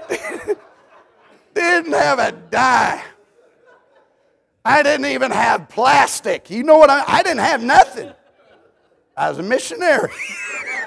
didn't 1.53 1.93
have 1.93 2.19
a 2.19 2.33
dime. 2.33 2.99
I 4.69 4.83
didn't 4.83 5.07
even 5.07 5.31
have 5.31 5.67
plastic. 5.67 6.51
You 6.51 6.61
know 6.61 6.77
what? 6.77 6.91
I, 6.91 7.03
I 7.07 7.23
didn't 7.23 7.39
have 7.39 7.63
nothing. 7.63 8.11
I 9.17 9.29
was 9.29 9.39
a 9.39 9.43
missionary. 9.43 10.11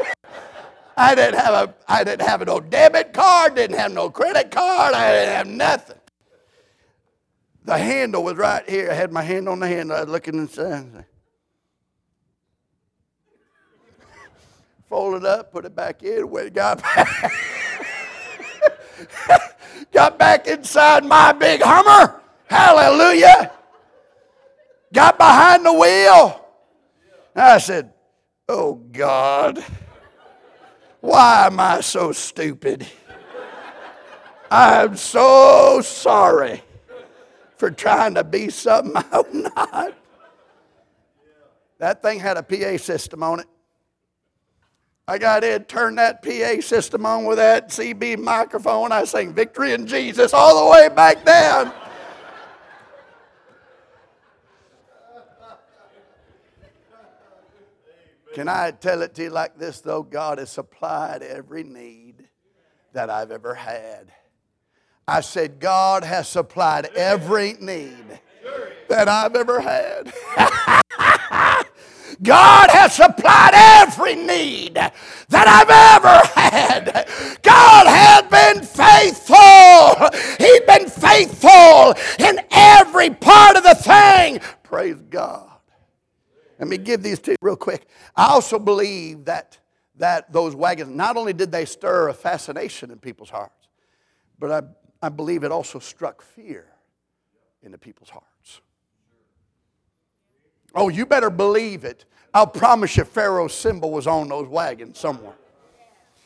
I 0.97 1.17
didn't 1.17 1.41
have 1.41 1.53
a 1.53 1.75
I 1.89 2.05
didn't 2.05 2.25
have 2.25 2.47
no 2.47 2.61
debit 2.61 3.13
card, 3.13 3.57
didn't 3.57 3.77
have 3.77 3.91
no 3.93 4.09
credit 4.09 4.53
card, 4.53 4.95
I 4.95 5.11
didn't 5.11 5.35
have 5.35 5.47
nothing. 5.49 5.97
The 7.65 7.77
handle 7.77 8.23
was 8.23 8.37
right 8.37 8.69
here. 8.71 8.89
I 8.89 8.95
had 8.95 9.11
my 9.11 9.23
hand 9.23 9.49
on 9.49 9.59
the 9.59 9.67
handle. 9.67 9.97
I 9.97 10.03
was 10.03 10.11
looking 10.11 10.37
inside. 10.37 10.87
Fold 14.89 15.17
it 15.17 15.27
up, 15.27 15.51
put 15.51 15.65
it 15.65 15.75
back 15.75 16.05
in, 16.05 16.31
went, 16.31 16.55
got 16.55 16.81
back. 16.83 17.33
got 19.91 20.21
back 20.21 20.47
inside 20.47 21.05
my 21.05 21.33
big 21.33 21.63
Hummer. 21.65 22.21
Hallelujah. 22.47 23.51
Got 24.93 25.19
behind 25.19 25.65
the 25.65 25.73
wheel. 25.73 26.45
I 27.35 27.59
said, 27.59 27.93
Oh 28.49 28.75
God, 28.75 29.65
why 31.01 31.47
am 31.47 31.59
I 31.59 31.81
so 31.81 32.13
stupid? 32.13 32.87
I'm 34.51 34.97
so 34.97 35.81
sorry 35.83 36.63
for 37.57 37.71
trying 37.71 38.15
to 38.15 38.25
be 38.25 38.51
something 38.51 38.93
I'm 39.13 39.43
not. 39.43 39.95
That 41.79 42.03
thing 42.03 42.21
had 42.21 42.37
a 42.37 42.43
PA 42.43 42.77
system 42.77 43.23
on 43.23 43.41
it. 43.41 43.47
I 45.09 45.19
got 45.19 45.43
in, 45.43 45.65
turned 45.65 45.99
that 45.99 46.23
PA 46.23 46.61
system 46.61 47.07
on 47.07 47.25
with 47.25 47.39
that 47.39 47.71
CB 47.71 48.19
microphone. 48.19 48.93
I 48.93 49.05
sang 49.05 49.33
Victory 49.33 49.73
in 49.73 49.87
Jesus 49.87 50.33
all 50.33 50.65
the 50.65 50.71
way 50.71 50.89
back 50.95 51.25
down. 51.25 51.73
Can 58.35 58.49
I 58.49 58.71
tell 58.71 59.03
it 59.03 59.15
to 59.17 59.25
you 59.25 59.31
like 59.31 59.59
this, 59.59 59.81
though? 59.81 60.03
God 60.03 60.39
has 60.39 60.51
supplied 60.51 61.23
every 61.23 61.65
need 61.65 62.29
that 62.95 63.11
I've 63.11 63.31
ever 63.31 63.55
had. 63.55 64.11
I 65.07 65.21
said, 65.21 65.61
God 65.61 66.03
has 66.05 66.29
supplied 66.29 66.87
every 66.97 67.55
need 67.55 68.21
that 68.89 69.09
I've 69.09 69.35
ever 69.37 69.61
had. 69.61 70.15
God 72.23 72.71
has 72.71 72.95
supplied 72.95 73.53
every 73.55 74.15
need 74.15 74.75
that 74.75 74.93
I've 75.29 75.69
ever 75.95 76.21
had. 76.41 77.09
God 77.43 77.87
has 77.87 78.23
been 78.31 78.63
faithful. 78.65 80.09
He's 80.39 80.61
been 80.61 80.89
faithful 80.89 81.95
in 82.25 82.41
every 82.51 83.11
part 83.11 83.57
of 83.57 83.65
the 83.65 83.75
thing. 83.75 84.41
Praise 84.63 85.01
God. 85.11 85.52
Let 86.63 86.69
me 86.69 86.79
give 86.79 87.03
these 87.03 87.19
to 87.23 87.33
you 87.33 87.37
real 87.41 87.57
quick. 87.57 87.89
I 88.15 88.27
also 88.27 88.57
believe 88.57 89.25
that, 89.25 89.59
that 89.97 90.33
those 90.33 90.55
wagons, 90.55 90.95
not 90.95 91.17
only 91.17 91.33
did 91.33 91.51
they 91.51 91.65
stir 91.65 92.07
a 92.07 92.15
fascination 92.15 92.93
in 92.93 93.01
people's 93.01 93.31
hearts, 93.31 93.67
but 94.39 94.53
I, 94.53 95.07
I 95.07 95.09
believe 95.09 95.43
it 95.43 95.51
also 95.51 95.81
struck 95.81 96.23
fear 96.23 96.69
into 97.65 97.79
people's 97.79 98.11
hearts. 98.11 98.61
Oh, 100.73 100.89
you 100.89 101.05
better 101.05 101.31
believe 101.31 101.83
it. 101.83 102.05
I'll 102.33 102.47
promise 102.47 102.97
you, 102.97 103.03
Pharaoh's 103.03 103.55
symbol 103.55 103.91
was 103.91 104.07
on 104.07 104.29
those 104.29 104.47
wagons 104.47 105.01
somewhere. 105.01 105.35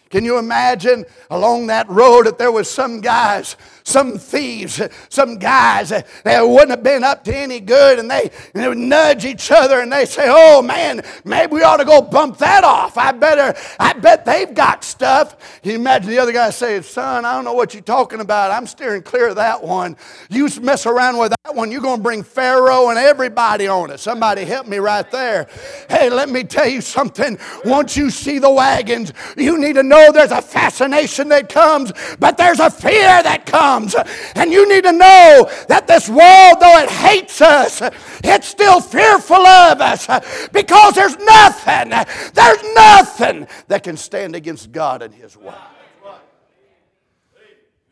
Can 0.09 0.25
you 0.25 0.39
imagine 0.39 1.05
along 1.31 1.67
that 1.67 1.89
road 1.89 2.27
that 2.27 2.39
there 2.39 2.53
was 2.53 2.71
some 2.71 3.01
guys, 3.01 3.57
some 3.83 4.19
thieves, 4.19 4.81
some 5.09 5.39
guys 5.39 5.89
that 5.89 6.43
wouldn't 6.43 6.71
have 6.71 6.83
been 6.83 7.03
up 7.03 7.25
to 7.25 7.37
any 7.37 7.59
good 7.59 7.99
and 7.99 8.09
they, 8.09 8.31
they 8.53 8.69
would 8.69 8.79
nudge 8.79 9.25
each 9.25 9.51
other 9.51 9.81
and 9.81 9.93
they 9.93 10.05
say, 10.05 10.27
oh 10.29 10.63
man, 10.63 11.03
maybe 11.25 11.55
we 11.55 11.63
ought 11.63 11.79
to 11.79 11.85
go 11.85 12.01
bump 12.01 12.39
that 12.39 12.63
off. 12.63 12.97
I 12.97 13.11
better, 13.13 13.59
I 13.81 13.95
bet 13.95 14.25
they've 14.25 14.55
got 14.55 14.85
stuff. 14.85 15.61
Can 15.63 15.73
you 15.73 15.77
imagine 15.79 16.11
the 16.11 16.19
other 16.19 16.33
guy 16.33 16.51
saying, 16.51 16.83
son, 16.83 17.25
I 17.25 17.35
don't 17.35 17.45
know 17.45 17.55
what 17.55 17.75
you're 17.75 17.83
talking 17.83 18.21
about. 18.21 18.53
I'm 18.53 18.67
steering 18.69 19.03
clear 19.03 19.29
of 19.29 19.37
that 19.37 19.63
one. 19.63 19.97
You 20.31 20.49
mess 20.61 20.87
around 20.87 21.19
with 21.19 21.35
that 21.45 21.55
one, 21.55 21.73
you're 21.73 21.81
going 21.81 21.99
to 21.99 22.03
bring 22.03 22.23
Pharaoh 22.23 22.91
and 22.91 22.99
everybody 22.99 23.67
on 23.67 23.91
it. 23.91 23.99
Somebody 23.99 24.45
help 24.45 24.69
me 24.69 24.79
right 24.79 25.11
there. 25.11 25.49
Hey, 25.89 26.11
let 26.11 26.29
me 26.29 26.45
tell 26.45 26.69
you 26.69 26.81
something. 26.81 27.39
Once 27.65 27.97
you 27.97 28.11
see 28.11 28.39
the 28.39 28.51
wagons, 28.51 29.13
you 29.37 29.59
need 29.59 29.75
to 29.75 29.83
know 29.83 29.96
know 29.97 30.13
there's 30.13 30.31
a 30.31 30.43
fascination 30.43 31.29
that 31.29 31.49
comes, 31.49 31.93
but 32.19 32.37
there's 32.37 32.61
a 32.61 32.71
fear 32.71 33.23
that 33.23 33.47
comes. 33.47 33.95
And 34.35 34.53
you 34.53 34.69
need 34.69 34.85
to 34.85 34.93
know 34.93 35.51
that 35.69 35.87
this 35.87 36.09
world, 36.09 36.61
though 36.61 36.79
it 36.79 36.91
hates 36.91 37.41
us, 37.41 37.83
it's 38.23 38.47
still 38.47 38.81
fearful 38.81 39.47
of 39.47 39.81
us 39.81 40.07
because 40.53 40.95
there's 40.95 41.17
nothing, 41.19 41.91
there's 42.35 42.75
nothing 42.75 43.47
that 43.69 43.83
can 43.83 43.97
stand 43.97 44.37
against 44.37 44.73
God 44.73 45.03
and 45.03 45.15
His 45.15 45.37
way. 45.37 45.55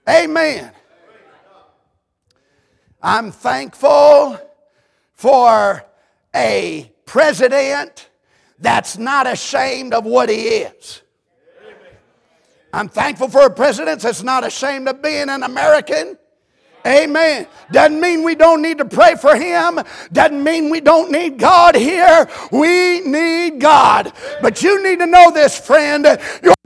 Amen. 0.08 0.70
I'm 3.02 3.32
thankful 3.32 4.38
for 5.12 5.84
a 6.34 6.90
president 7.06 8.08
that's 8.58 8.96
not 8.96 9.26
ashamed 9.26 9.92
of 9.94 10.04
what 10.04 10.28
he 10.28 10.48
is. 10.48 11.03
I'm 12.74 12.88
thankful 12.88 13.28
for 13.28 13.46
a 13.46 13.50
president 13.50 14.00
that's 14.00 14.24
not 14.24 14.44
ashamed 14.44 14.88
of 14.88 15.00
being 15.00 15.28
an 15.28 15.44
American. 15.44 16.18
Amen. 16.84 17.46
Doesn't 17.70 18.00
mean 18.00 18.24
we 18.24 18.34
don't 18.34 18.60
need 18.60 18.78
to 18.78 18.84
pray 18.84 19.14
for 19.14 19.36
him. 19.36 19.78
Doesn't 20.12 20.42
mean 20.42 20.70
we 20.70 20.80
don't 20.80 21.12
need 21.12 21.38
God 21.38 21.76
here. 21.76 22.28
We 22.50 23.00
need 23.00 23.60
God. 23.60 24.12
But 24.42 24.62
you 24.62 24.82
need 24.82 24.98
to 24.98 25.06
know 25.06 25.30
this, 25.30 25.58
friend. 25.58 26.04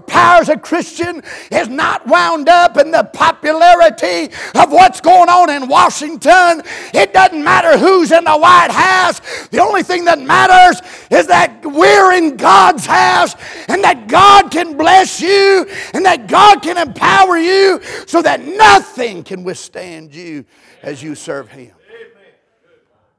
Power 0.08 0.40
as 0.40 0.48
a 0.48 0.58
Christian 0.58 1.22
is 1.52 1.68
not 1.68 2.06
wound 2.06 2.48
up 2.48 2.76
in 2.76 2.90
the 2.90 3.04
popularity 3.04 4.34
of 4.54 4.72
what's 4.72 5.00
going 5.00 5.28
on 5.28 5.50
in 5.50 5.68
Washington. 5.68 6.62
It 6.94 7.12
doesn't 7.12 7.42
matter 7.42 7.78
who's 7.78 8.10
in 8.10 8.24
the 8.24 8.36
White 8.36 8.70
House. 8.70 9.20
The 9.48 9.60
only 9.60 9.82
thing 9.82 10.04
that 10.06 10.18
matters 10.18 10.80
is 11.10 11.26
that 11.28 11.64
we're 11.64 12.12
in 12.14 12.36
God's 12.36 12.86
house 12.86 13.34
and 13.68 13.84
that 13.84 14.08
God 14.08 14.50
can 14.50 14.76
bless 14.76 15.20
you 15.20 15.66
and 15.94 16.04
that 16.04 16.26
God 16.26 16.62
can 16.62 16.78
empower 16.78 17.38
you 17.38 17.80
so 18.06 18.22
that 18.22 18.42
nothing 18.42 19.22
can 19.22 19.44
withstand 19.44 20.14
you 20.14 20.44
as 20.82 21.02
you 21.02 21.14
serve 21.14 21.50
Him. 21.50 21.72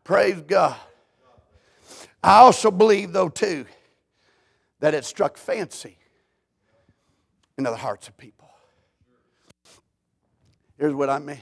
Praise 0.04 0.42
God. 0.42 0.76
I 2.24 2.40
also 2.40 2.72
believe, 2.72 3.14
though, 3.14 3.30
too, 3.30 3.66
that 4.80 4.94
it 4.94 5.06
struck 5.06 5.38
fancy 5.38 5.99
into 7.60 7.70
the 7.70 7.78
hearts 7.78 8.07
of 8.07 8.18
people. 8.18 8.49
Here's 10.78 10.93
what 10.93 11.10
I 11.10 11.20
mean 11.20 11.41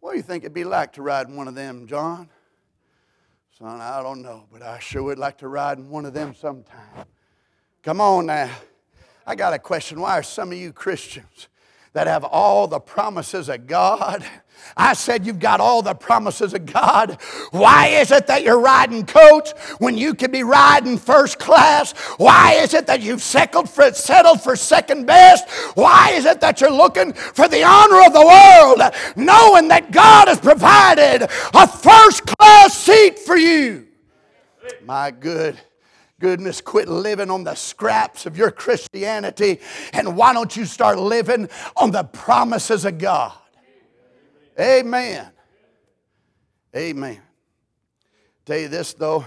What 0.00 0.10
do 0.10 0.16
you 0.16 0.22
think 0.22 0.44
it'd 0.44 0.52
be 0.52 0.64
like 0.64 0.92
to 0.94 1.02
ride 1.02 1.28
in 1.28 1.36
one 1.36 1.48
of 1.48 1.54
them, 1.54 1.86
John? 1.86 2.28
Son, 3.58 3.80
I 3.80 4.02
don't 4.02 4.20
know, 4.20 4.46
but 4.52 4.62
I 4.62 4.80
sure 4.80 5.04
would 5.04 5.18
like 5.18 5.38
to 5.38 5.48
ride 5.48 5.78
in 5.78 5.88
one 5.88 6.04
of 6.04 6.12
them 6.12 6.34
sometime. 6.34 7.06
Come 7.82 8.00
on 8.00 8.26
now. 8.26 8.50
I 9.26 9.36
got 9.36 9.54
a 9.54 9.58
question. 9.58 10.00
Why 10.00 10.18
are 10.18 10.22
some 10.22 10.50
of 10.50 10.58
you 10.58 10.72
Christians 10.72 11.48
that 11.92 12.08
have 12.08 12.24
all 12.24 12.66
the 12.66 12.80
promises 12.80 13.48
of 13.48 13.66
God. 13.66 14.24
I 14.76 14.94
said 14.94 15.26
you've 15.26 15.38
got 15.38 15.60
all 15.60 15.82
the 15.82 15.94
promises 15.94 16.54
of 16.54 16.66
God. 16.66 17.18
Why 17.50 17.88
is 17.88 18.10
it 18.10 18.26
that 18.26 18.42
you're 18.42 18.60
riding 18.60 19.06
coach 19.06 19.50
when 19.78 19.96
you 19.96 20.14
could 20.14 20.32
be 20.32 20.42
riding 20.42 20.98
first 20.98 21.38
class? 21.38 21.92
Why 22.16 22.54
is 22.54 22.74
it 22.74 22.86
that 22.86 23.02
you've 23.02 23.22
settled 23.22 23.70
for, 23.70 23.92
settled 23.92 24.42
for 24.42 24.56
second 24.56 25.06
best? 25.06 25.48
Why 25.76 26.10
is 26.12 26.24
it 26.24 26.40
that 26.40 26.60
you're 26.60 26.70
looking 26.70 27.12
for 27.12 27.48
the 27.48 27.62
honor 27.62 28.06
of 28.06 28.12
the 28.12 28.26
world, 28.26 28.92
knowing 29.16 29.68
that 29.68 29.90
God 29.90 30.28
has 30.28 30.40
provided 30.40 31.22
a 31.22 31.66
first 31.66 32.26
class 32.26 32.76
seat 32.76 33.18
for 33.18 33.36
you? 33.36 33.86
My 34.84 35.10
good 35.10 35.58
goodness, 36.24 36.62
quit 36.62 36.88
living 36.88 37.30
on 37.30 37.44
the 37.44 37.54
scraps 37.54 38.24
of 38.24 38.34
your 38.34 38.50
Christianity 38.50 39.60
and 39.92 40.16
why 40.16 40.32
don't 40.32 40.56
you 40.56 40.64
start 40.64 40.98
living 40.98 41.50
on 41.76 41.90
the 41.90 42.04
promises 42.04 42.86
of 42.86 42.96
God? 42.96 43.32
Amen. 44.58 45.30
Amen. 46.76 47.20
Tell 48.44 48.58
you 48.58 48.68
this 48.68 48.94
though, 48.94 49.24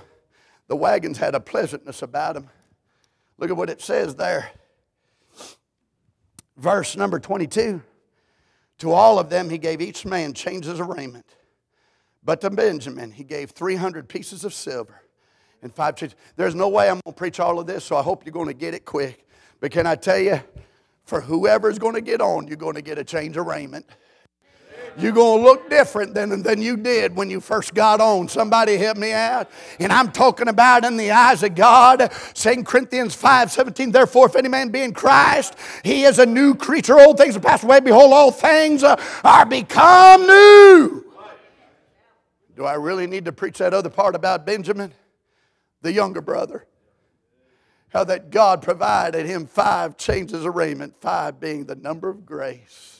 the 0.67 0.75
wagons 0.75 1.17
had 1.17 1.35
a 1.35 1.39
pleasantness 1.39 2.01
about 2.01 2.35
them. 2.35 2.49
Look 3.37 3.49
at 3.49 3.57
what 3.57 3.69
it 3.69 3.81
says 3.81 4.15
there. 4.15 4.51
Verse 6.57 6.95
number 6.95 7.19
22. 7.19 7.81
To 8.79 8.91
all 8.91 9.19
of 9.19 9.29
them 9.29 9.49
he 9.49 9.57
gave 9.57 9.81
each 9.81 10.05
man 10.05 10.33
changes 10.33 10.79
of 10.79 10.87
raiment. 10.87 11.25
But 12.23 12.41
to 12.41 12.49
Benjamin 12.49 13.11
he 13.11 13.23
gave 13.23 13.51
300 13.51 14.07
pieces 14.07 14.43
of 14.43 14.53
silver 14.53 15.01
and 15.61 15.73
five 15.73 15.95
churches. 15.95 16.15
There's 16.35 16.55
no 16.55 16.69
way 16.69 16.87
I'm 16.87 16.95
going 16.95 17.13
to 17.13 17.17
preach 17.17 17.39
all 17.39 17.59
of 17.59 17.67
this, 17.67 17.83
so 17.83 17.95
I 17.95 18.01
hope 18.01 18.25
you're 18.25 18.33
going 18.33 18.47
to 18.47 18.53
get 18.53 18.73
it 18.73 18.85
quick. 18.85 19.27
But 19.59 19.71
can 19.71 19.87
I 19.87 19.95
tell 19.95 20.19
you, 20.19 20.39
for 21.05 21.21
whoever's 21.21 21.79
going 21.79 21.95
to 21.95 22.01
get 22.01 22.21
on, 22.21 22.47
you're 22.47 22.57
going 22.57 22.75
to 22.75 22.81
get 22.81 22.97
a 22.97 23.03
change 23.03 23.37
of 23.37 23.47
raiment. 23.47 23.85
You're 24.97 25.11
going 25.11 25.39
to 25.39 25.43
look 25.43 25.69
different 25.69 26.13
than, 26.13 26.41
than 26.41 26.61
you 26.61 26.75
did 26.75 27.15
when 27.15 27.29
you 27.29 27.39
first 27.39 27.73
got 27.73 28.01
on. 28.01 28.27
Somebody 28.27 28.77
help 28.77 28.97
me 28.97 29.13
out. 29.13 29.49
And 29.79 29.91
I'm 29.91 30.11
talking 30.11 30.47
about 30.47 30.85
in 30.85 30.97
the 30.97 31.11
eyes 31.11 31.43
of 31.43 31.55
God. 31.55 32.11
2 32.33 32.63
Corinthians 32.63 33.13
5 33.13 33.51
17. 33.51 33.91
Therefore, 33.91 34.25
if 34.25 34.35
any 34.35 34.49
man 34.49 34.69
be 34.69 34.81
in 34.81 34.93
Christ, 34.93 35.55
he 35.83 36.03
is 36.03 36.19
a 36.19 36.25
new 36.25 36.55
creature. 36.55 36.99
Old 36.99 37.17
things 37.17 37.35
are 37.35 37.41
passed 37.41 37.63
away. 37.63 37.79
Behold, 37.79 38.11
all 38.11 38.31
things 38.31 38.83
are 38.83 39.45
become 39.45 40.25
new. 40.25 41.05
Do 42.55 42.65
I 42.65 42.73
really 42.73 43.05
need 43.05 43.25
to 43.25 43.31
preach 43.31 43.59
that 43.59 43.73
other 43.73 43.89
part 43.89 44.15
about 44.15 44.45
Benjamin? 44.45 44.91
the 45.81 45.93
younger 45.93 46.21
brother. 46.21 46.65
How 47.89 48.03
that 48.03 48.29
God 48.29 48.61
provided 48.61 49.25
him 49.25 49.47
five 49.47 49.97
changes 49.97 50.45
of 50.45 50.55
raiment, 50.55 50.95
five 50.99 51.39
being 51.39 51.65
the 51.65 51.75
number 51.75 52.09
of 52.09 52.25
grace. 52.25 52.96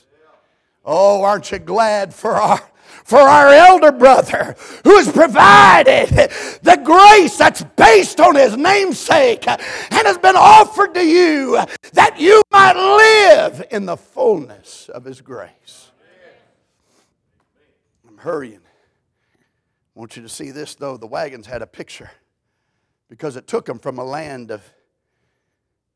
Oh, 0.84 1.22
aren't 1.22 1.50
you 1.52 1.58
glad 1.58 2.14
for 2.14 2.32
our 2.32 2.62
for 3.04 3.18
our 3.18 3.48
elder 3.48 3.90
brother 3.90 4.54
who 4.84 4.98
has 4.98 5.10
provided 5.10 6.08
the 6.62 6.80
grace 6.84 7.38
that's 7.38 7.62
based 7.62 8.20
on 8.20 8.34
his 8.34 8.54
namesake 8.54 9.48
and 9.48 9.60
has 9.90 10.18
been 10.18 10.36
offered 10.36 10.92
to 10.92 11.02
you 11.02 11.58
that 11.94 12.20
you 12.20 12.42
might 12.52 12.76
live 12.76 13.64
in 13.70 13.86
the 13.86 13.96
fullness 13.96 14.90
of 14.90 15.04
his 15.04 15.22
grace. 15.22 15.90
I'm 18.06 18.18
hurrying. 18.18 18.60
I 18.60 19.98
want 19.98 20.16
you 20.16 20.22
to 20.22 20.28
see 20.28 20.50
this 20.50 20.74
though. 20.74 20.98
The 20.98 21.06
wagons 21.06 21.46
had 21.46 21.62
a 21.62 21.66
picture 21.66 22.10
because 23.08 23.36
it 23.36 23.46
took 23.46 23.64
them 23.64 23.78
from 23.78 23.98
a 23.98 24.04
land 24.04 24.50
of 24.50 24.62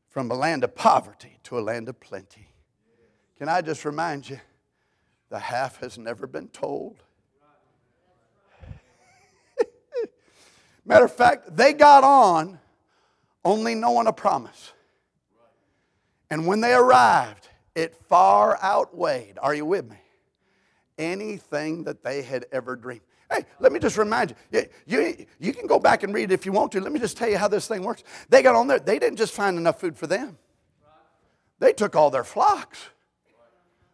from 0.09 0.29
a 0.29 0.35
land 0.35 0.63
of 0.63 0.75
poverty 0.75 1.39
to 1.43 1.57
a 1.57 1.61
land 1.61 1.89
of 1.89 1.99
plenty. 1.99 2.47
Can 3.37 3.49
I 3.49 3.61
just 3.61 3.83
remind 3.83 4.29
you, 4.29 4.39
the 5.33 5.39
half 5.39 5.79
has 5.79 5.97
never 5.97 6.27
been 6.27 6.47
told. 6.49 7.01
Matter 10.85 11.05
of 11.05 11.11
fact, 11.11 11.57
they 11.57 11.73
got 11.73 12.03
on 12.03 12.59
only 13.43 13.73
knowing 13.73 14.05
a 14.05 14.13
promise. 14.13 14.73
And 16.29 16.45
when 16.45 16.61
they 16.61 16.75
arrived, 16.75 17.49
it 17.73 17.95
far 18.07 18.59
outweighed, 18.61 19.39
are 19.41 19.55
you 19.55 19.65
with 19.65 19.89
me? 19.89 19.97
Anything 20.99 21.85
that 21.85 22.03
they 22.03 22.21
had 22.21 22.45
ever 22.51 22.75
dreamed. 22.75 23.01
Hey, 23.31 23.45
let 23.59 23.71
me 23.71 23.79
just 23.79 23.97
remind 23.97 24.35
you, 24.51 24.67
you, 24.85 25.25
you 25.39 25.51
can 25.51 25.65
go 25.65 25.79
back 25.79 26.03
and 26.03 26.13
read 26.13 26.29
it 26.29 26.33
if 26.35 26.45
you 26.45 26.51
want 26.51 26.71
to. 26.73 26.79
Let 26.79 26.91
me 26.91 26.99
just 26.99 27.17
tell 27.17 27.27
you 27.27 27.39
how 27.39 27.47
this 27.47 27.67
thing 27.67 27.81
works. 27.81 28.03
They 28.29 28.43
got 28.43 28.53
on 28.53 28.67
there, 28.67 28.77
they 28.77 28.99
didn't 28.99 29.17
just 29.17 29.33
find 29.33 29.57
enough 29.57 29.79
food 29.79 29.97
for 29.97 30.05
them, 30.05 30.37
they 31.57 31.73
took 31.73 31.95
all 31.95 32.11
their 32.11 32.23
flocks. 32.23 32.77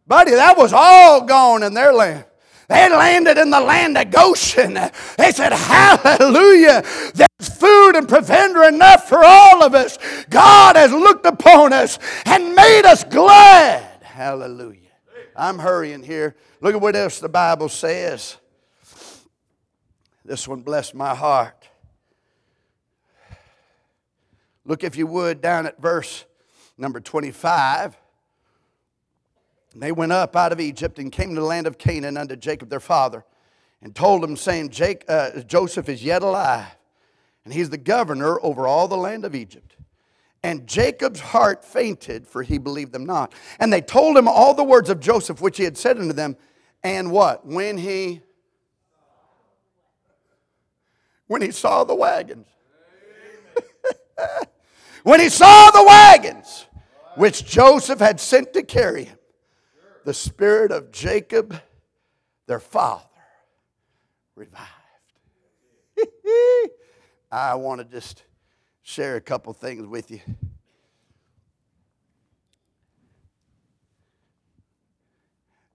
Buddy, 0.09 0.31
that 0.31 0.57
was 0.57 0.73
all 0.73 1.21
gone 1.21 1.61
in 1.61 1.75
their 1.75 1.93
land. 1.93 2.25
They 2.67 2.89
landed 2.89 3.37
in 3.37 3.51
the 3.51 3.59
land 3.59 3.95
of 3.95 4.09
Goshen. 4.09 4.73
They 4.73 5.31
said, 5.31 5.53
Hallelujah. 5.53 6.81
There's 7.13 7.57
food 7.57 7.95
and 7.95 8.09
provender 8.09 8.63
enough 8.63 9.07
for 9.07 9.23
all 9.23 9.63
of 9.63 9.75
us. 9.75 9.99
God 10.31 10.75
has 10.75 10.91
looked 10.91 11.27
upon 11.27 11.73
us 11.73 11.99
and 12.25 12.55
made 12.55 12.85
us 12.85 13.03
glad. 13.03 14.01
Hallelujah. 14.01 14.89
I'm 15.35 15.59
hurrying 15.59 16.01
here. 16.01 16.35
Look 16.59 16.73
at 16.73 16.81
what 16.81 16.95
else 16.95 17.19
the 17.19 17.29
Bible 17.29 17.69
says. 17.69 18.37
This 20.25 20.47
one 20.47 20.61
blessed 20.61 20.95
my 20.95 21.13
heart. 21.13 21.69
Look, 24.65 24.83
if 24.83 24.97
you 24.97 25.05
would, 25.05 25.39
down 25.39 25.67
at 25.67 25.79
verse 25.79 26.25
number 26.79 26.99
25. 26.99 27.95
They 29.75 29.91
went 29.91 30.11
up 30.11 30.35
out 30.35 30.51
of 30.51 30.59
Egypt 30.59 30.97
and 30.99 31.11
came 31.11 31.35
to 31.35 31.41
the 31.41 31.47
land 31.47 31.67
of 31.67 31.77
Canaan 31.77 32.17
unto 32.17 32.35
Jacob 32.35 32.69
their 32.69 32.79
father, 32.79 33.23
and 33.81 33.95
told 33.95 34.23
him, 34.23 34.35
saying, 34.35 34.69
Jake, 34.69 35.05
uh, 35.07 35.41
Joseph 35.41 35.87
is 35.87 36.03
yet 36.03 36.21
alive, 36.21 36.75
and 37.45 37.53
he's 37.53 37.69
the 37.69 37.77
governor 37.77 38.39
over 38.41 38.67
all 38.67 38.87
the 38.87 38.97
land 38.97 39.25
of 39.25 39.35
Egypt. 39.35 39.75
And 40.41 40.67
Jacob's 40.67 41.19
heart 41.19 41.65
fainted, 41.65 42.25
for 42.25 42.43
he 42.43 42.57
believed 42.57 42.93
them 42.93 43.05
not. 43.05 43.33
And 43.59 43.71
they 43.71 43.81
told 43.81 44.17
him 44.17 44.27
all 44.27 44.53
the 44.53 44.63
words 44.63 44.89
of 44.89 44.99
Joseph 44.99 45.41
which 45.41 45.57
he 45.57 45.65
had 45.65 45.77
said 45.77 45.97
unto 45.97 46.13
them. 46.13 46.37
And 46.81 47.11
what? 47.11 47.45
When 47.45 47.77
he 47.77 48.21
when 51.27 51.41
he 51.43 51.51
saw 51.51 51.83
the 51.83 51.93
wagons. 51.93 52.47
when 55.03 55.19
he 55.19 55.29
saw 55.29 55.69
the 55.71 55.83
wagons 55.83 56.65
which 57.15 57.45
Joseph 57.45 57.99
had 57.99 58.19
sent 58.19 58.53
to 58.53 58.63
carry 58.63 59.03
him, 59.03 59.18
the 60.09 60.13
spirit 60.15 60.71
of 60.71 60.91
Jacob, 60.91 61.61
their 62.47 62.59
father, 62.59 63.03
revived. 64.33 64.65
I 67.31 67.53
want 67.53 67.79
to 67.79 67.85
just 67.85 68.23
share 68.81 69.17
a 69.17 69.21
couple 69.21 69.53
things 69.53 69.85
with 69.85 70.09
you. 70.09 70.19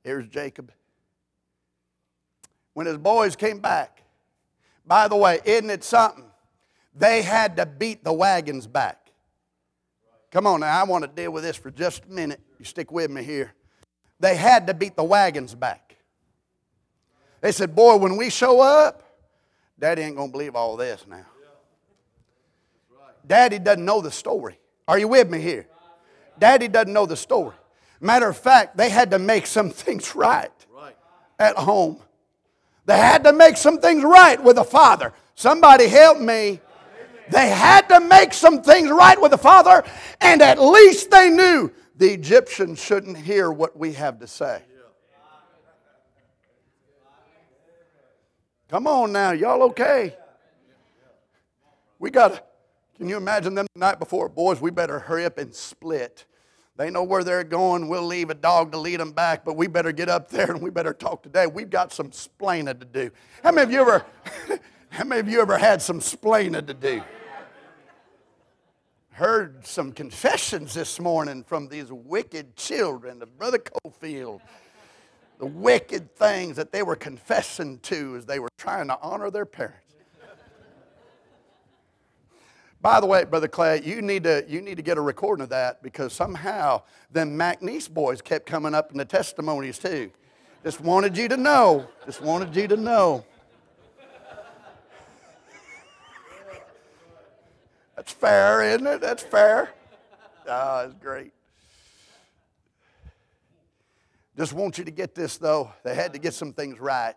Here's 0.03 0.27
Jacob. 0.27 0.73
When 2.73 2.87
his 2.87 2.99
boys 2.99 3.37
came 3.37 3.61
back, 3.61 4.03
by 4.85 5.07
the 5.07 5.15
way, 5.15 5.39
isn't 5.45 5.71
it 5.71 5.85
something? 5.85 6.25
They 6.93 7.23
had 7.23 7.57
to 7.59 7.67
beat 7.67 8.03
the 8.03 8.13
wagons 8.13 8.67
back. 8.67 9.13
Come 10.33 10.49
on 10.49 10.59
now, 10.59 10.81
I 10.81 10.83
want 10.83 11.05
to 11.05 11.09
deal 11.09 11.31
with 11.31 11.45
this 11.45 11.55
for 11.55 11.71
just 11.71 12.07
a 12.07 12.09
minute. 12.09 12.41
You 12.59 12.65
stick 12.65 12.91
with 12.91 13.13
me 13.13 13.23
here. 13.23 13.55
They 14.21 14.37
had 14.37 14.67
to 14.69 14.75
beat 14.75 14.97
the 14.97 15.05
wagons 15.05 15.55
back. 15.55 15.97
They 17.41 17.53
said, 17.53 17.75
Boy, 17.75 17.97
when 17.97 18.17
we 18.17 18.31
show 18.31 18.61
up, 18.61 19.03
Daddy 19.79 20.03
ain't 20.03 20.17
going 20.17 20.29
to 20.29 20.33
believe 20.33 20.57
all 20.57 20.77
this 20.77 21.05
now. 21.09 21.27
Daddy 23.27 23.59
doesn't 23.59 23.85
know 23.85 24.01
the 24.01 24.11
story. 24.11 24.59
Are 24.87 24.99
you 24.99 25.09
with 25.09 25.31
me 25.31 25.41
here? 25.41 25.67
Daddy 26.39 26.69
doesn't 26.69 26.93
know 26.93 27.07
the 27.07 27.17
story. 27.17 27.55
Matter 28.01 28.29
of 28.29 28.37
fact, 28.37 28.77
they 28.77 28.91
had 28.91 29.11
to 29.13 29.19
make 29.19 29.47
some 29.47 29.71
things 29.85 30.15
right 30.15 30.51
at 31.39 31.57
home. 31.57 31.99
They 32.87 32.99
had 32.99 33.25
to 33.25 33.33
make 33.33 33.57
some 33.57 33.79
things 33.79 34.05
right 34.05 34.43
with 34.43 34.57
the 34.57 34.65
Father. 34.65 35.13
Somebody 35.35 35.89
help 35.89 36.19
me. 36.19 36.61
They 37.31 37.49
had 37.49 37.89
to 37.89 38.01
make 38.01 38.35
some 38.35 38.63
things 38.63 38.91
right 38.91 39.21
with 39.21 39.31
the 39.31 39.39
Father, 39.39 39.83
and 40.21 40.43
at 40.43 40.61
least 40.61 41.11
they 41.11 41.31
knew 41.31 41.73
the 41.97 42.13
Egyptians 42.13 42.83
shouldn't 42.83 43.17
hear 43.19 43.51
what 43.51 43.77
we 43.77 43.93
have 43.93 44.19
to 44.21 44.27
say. 44.27 44.63
Come 48.69 48.87
on 48.87 49.13
now, 49.13 49.33
y'all 49.33 49.63
okay? 49.65 50.17
We 51.99 52.11
got 52.11 52.35
to, 52.35 52.43
can 52.97 53.09
you 53.09 53.17
imagine 53.17 53.55
them 53.55 53.67
the 53.75 53.79
night 53.79 53.99
before? 53.99 54.29
Boys, 54.29 54.61
we 54.61 54.71
better 54.71 54.99
hurry 54.99 55.25
up 55.25 55.39
and 55.39 55.55
split. 55.55 56.25
They 56.77 56.91
know 56.91 57.05
where 57.05 57.23
they're 57.23 57.45
going. 57.45 57.89
We'll 57.89 58.07
leave 58.07 58.31
a 58.31 58.35
dog 58.35 58.73
to 58.73 58.79
lead 58.79 58.99
them 58.99 59.13
back, 59.13 59.45
but 59.45 59.57
we 59.57 59.69
better 59.69 59.93
get 59.93 60.09
up 60.09 60.29
there 60.29 60.51
and 60.51 60.61
we 60.61 60.71
better 60.71 60.93
talk 60.93 61.23
today. 61.23 61.47
We've 61.47 61.71
got 61.71 61.93
some 61.93 62.11
splaining 62.11 62.81
to 62.81 62.85
do. 62.85 63.11
How 63.45 63.53
many 63.53 63.63
of 63.63 63.71
you 63.71 63.81
ever, 63.81 64.05
how 64.89 65.05
many 65.05 65.21
of 65.21 65.29
you 65.29 65.41
ever 65.41 65.57
had 65.57 65.81
some 65.81 66.01
splaining 66.01 66.67
to 66.67 66.75
do? 66.75 67.03
Heard 69.15 69.65
some 69.65 69.93
confessions 69.93 70.75
this 70.75 70.99
morning 70.99 71.45
from 71.45 71.69
these 71.69 71.93
wicked 71.93 72.57
children 72.57 73.23
of 73.23 73.39
Brother 73.39 73.59
Cofield. 73.61 74.41
The 75.39 75.47
wicked 75.47 76.17
things 76.17 76.57
that 76.57 76.73
they 76.73 76.83
were 76.83 76.97
confessing 76.97 77.79
to 77.83 78.17
as 78.17 78.27
they 78.27 78.41
were 78.41 78.49
trying 78.59 78.89
to 78.89 78.99
honor 79.01 79.31
their 79.31 79.47
parents. 79.47 79.95
By 82.83 82.99
the 82.99 83.07
way, 83.07 83.23
Brother 83.23 83.47
Clay, 83.47 83.83
you 83.85 84.03
need 84.03 84.25
to, 84.25 84.45
you 84.49 84.61
need 84.61 84.79
to 84.79 84.83
get 84.83 84.99
a 84.99 85.01
recording 85.01 85.45
of 85.45 85.51
that 85.51 85.81
because 85.81 86.13
somehow 86.13 86.83
them 87.13 87.39
McNeese 87.39 87.89
boys 87.89 88.21
kept 88.21 88.47
coming 88.47 88.75
up 88.75 88.91
in 88.91 88.99
the 88.99 89.05
testimonies 89.05 89.79
too. 89.79 90.11
Just 90.65 90.81
wanted 90.81 91.17
you 91.17 91.29
to 91.29 91.37
know. 91.37 91.87
Just 92.05 92.21
wanted 92.21 92.57
you 92.57 92.67
to 92.67 92.77
know. 92.77 93.25
That's 98.05 98.13
fair, 98.13 98.63
isn't 98.63 98.87
it? 98.87 99.01
That's 99.01 99.23
fair. 99.23 99.71
Ah, 100.47 100.83
oh, 100.83 100.85
it's 100.85 100.95
great. 101.03 101.33
Just 104.37 104.53
want 104.53 104.77
you 104.77 104.85
to 104.85 104.91
get 104.91 105.15
this 105.15 105.39
though. 105.39 105.73
They 105.85 105.95
had 105.95 106.13
to 106.13 106.19
get 106.19 106.35
some 106.35 106.53
things 106.53 106.79
right. 106.79 107.15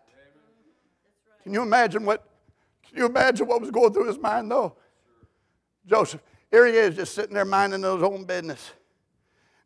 Can 1.42 1.52
you 1.52 1.60
imagine 1.60 2.06
what? 2.06 2.26
Can 2.88 2.96
you 2.96 3.04
imagine 3.04 3.46
what 3.46 3.60
was 3.60 3.70
going 3.70 3.92
through 3.92 4.06
his 4.06 4.18
mind 4.18 4.50
though? 4.50 4.76
Joseph, 5.84 6.22
here 6.50 6.64
he 6.64 6.72
is 6.72 6.96
just 6.96 7.14
sitting 7.14 7.34
there 7.34 7.44
minding 7.44 7.82
his 7.82 8.02
own 8.02 8.24
business. 8.24 8.70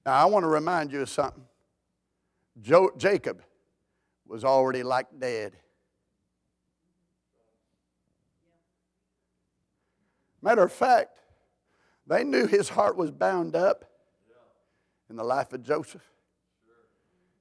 Now, 0.04 0.14
I 0.14 0.24
want 0.24 0.42
to 0.42 0.48
remind 0.48 0.90
you 0.90 1.02
of 1.02 1.08
something. 1.08 1.44
Jo- 2.60 2.90
Jacob 2.96 3.44
was 4.26 4.44
already 4.44 4.82
like 4.82 5.06
dead. 5.20 5.52
Matter 10.42 10.62
of 10.64 10.72
fact, 10.72 11.18
they 12.06 12.24
knew 12.24 12.46
his 12.46 12.68
heart 12.68 12.96
was 12.96 13.10
bound 13.10 13.54
up 13.54 13.84
in 15.08 15.16
the 15.16 15.24
life 15.24 15.52
of 15.52 15.62
Joseph. 15.62 16.02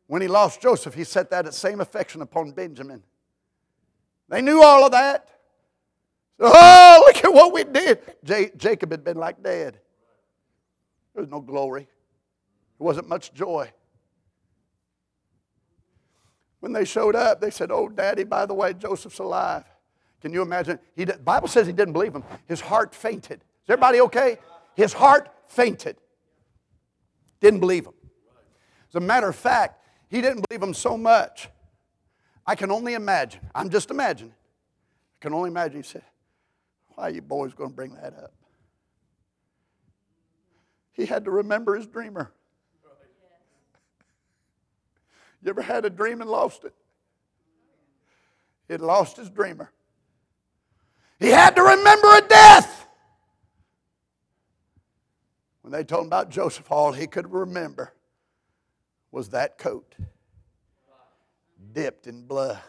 When 0.07 0.21
he 0.21 0.27
lost 0.27 0.61
Joseph, 0.61 0.93
he 0.93 1.03
set 1.03 1.29
that 1.31 1.51
same 1.53 1.81
affection 1.81 2.21
upon 2.21 2.51
Benjamin. 2.51 3.01
They 4.29 4.41
knew 4.41 4.61
all 4.61 4.85
of 4.85 4.91
that. 4.91 5.29
Oh, 6.39 7.03
look 7.05 7.23
at 7.23 7.33
what 7.33 7.53
we 7.53 7.63
did. 7.63 7.99
J- 8.23 8.51
Jacob 8.57 8.91
had 8.91 9.03
been 9.03 9.17
like 9.17 9.41
dead. 9.41 9.79
There 11.13 11.23
was 11.23 11.29
no 11.29 11.41
glory, 11.41 11.87
there 12.77 12.85
wasn't 12.85 13.09
much 13.09 13.33
joy. 13.33 13.71
When 16.61 16.73
they 16.73 16.85
showed 16.85 17.15
up, 17.15 17.41
they 17.41 17.49
said, 17.49 17.71
Oh, 17.71 17.89
Daddy, 17.89 18.23
by 18.23 18.45
the 18.45 18.53
way, 18.53 18.73
Joseph's 18.73 19.17
alive. 19.17 19.65
Can 20.21 20.33
you 20.33 20.41
imagine? 20.41 20.79
He 20.95 21.05
did, 21.05 21.25
Bible 21.25 21.47
says 21.47 21.65
he 21.65 21.73
didn't 21.73 21.93
believe 21.93 22.13
him. 22.13 22.23
His 22.47 22.61
heart 22.61 22.93
fainted. 22.93 23.39
Is 23.63 23.69
everybody 23.69 24.01
okay? 24.01 24.37
His 24.75 24.93
heart 24.93 25.33
fainted. 25.47 25.97
Didn't 27.39 27.59
believe 27.59 27.87
him. 27.87 27.93
As 28.89 28.95
a 28.95 28.99
matter 28.99 29.27
of 29.27 29.35
fact, 29.35 29.83
he 30.09 30.21
didn't 30.21 30.45
believe 30.47 30.61
him 30.61 30.73
so 30.73 30.97
much. 30.97 31.49
I 32.45 32.55
can 32.55 32.71
only 32.71 32.93
imagine. 32.93 33.41
I'm 33.55 33.69
just 33.69 33.89
imagining. 33.89 34.33
I 34.33 35.17
can 35.21 35.33
only 35.33 35.49
imagine. 35.49 35.77
He 35.77 35.87
said, 35.87 36.03
why 36.89 37.05
are 37.05 37.09
you 37.09 37.21
boys 37.21 37.53
going 37.53 37.69
to 37.71 37.75
bring 37.75 37.93
that 37.95 38.13
up? 38.13 38.33
He 40.91 41.05
had 41.05 41.25
to 41.25 41.31
remember 41.31 41.75
his 41.75 41.87
dreamer. 41.87 42.31
You 45.41 45.49
ever 45.49 45.61
had 45.61 45.85
a 45.85 45.89
dream 45.89 46.21
and 46.21 46.29
lost 46.29 46.63
it? 46.63 46.75
Had 48.69 48.81
lost 48.81 49.17
his 49.17 49.29
dreamer. 49.29 49.71
He 51.21 51.29
had 51.29 51.55
to 51.55 51.61
remember 51.61 52.07
a 52.17 52.21
death. 52.21 52.87
When 55.61 55.71
they 55.71 55.83
told 55.83 56.01
him 56.01 56.07
about 56.07 56.31
Joseph, 56.31 56.69
all 56.71 56.91
he 56.91 57.07
could 57.07 57.31
remember 57.31 57.93
was 59.11 59.29
that 59.29 59.57
coat 59.57 59.95
dipped 61.71 62.07
in 62.07 62.25
blood 62.25 62.59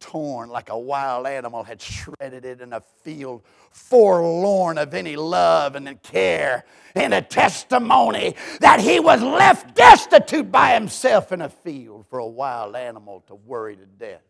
torn 0.00 0.48
like 0.48 0.68
a 0.68 0.78
wild 0.78 1.26
animal 1.26 1.64
had 1.64 1.80
shredded 1.80 2.44
it 2.44 2.60
in 2.60 2.72
a 2.72 2.80
field, 2.80 3.42
forlorn 3.70 4.78
of 4.78 4.94
any 4.94 5.16
love 5.16 5.74
and 5.74 6.02
care, 6.02 6.64
and 6.94 7.14
a 7.14 7.22
testimony 7.22 8.34
that 8.60 8.80
he 8.80 9.00
was 9.00 9.22
left 9.22 9.74
destitute 9.74 10.50
by 10.50 10.74
himself 10.74 11.32
in 11.32 11.40
a 11.40 11.48
field 11.48 12.06
for 12.08 12.18
a 12.18 12.26
wild 12.26 12.76
animal 12.76 13.22
to 13.26 13.34
worry 13.34 13.76
to 13.76 13.86
death. 13.86 14.22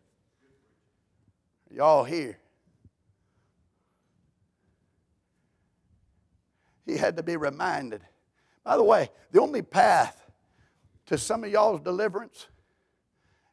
Y'all 1.70 2.04
here? 2.04 2.38
He 6.86 6.96
had 6.96 7.16
to 7.16 7.22
be 7.22 7.36
reminded. 7.36 8.02
By 8.64 8.76
the 8.76 8.84
way, 8.84 9.10
the 9.32 9.40
only 9.40 9.62
path 9.62 10.30
to 11.06 11.18
some 11.18 11.44
of 11.44 11.50
y'all's 11.50 11.80
deliverance 11.80 12.46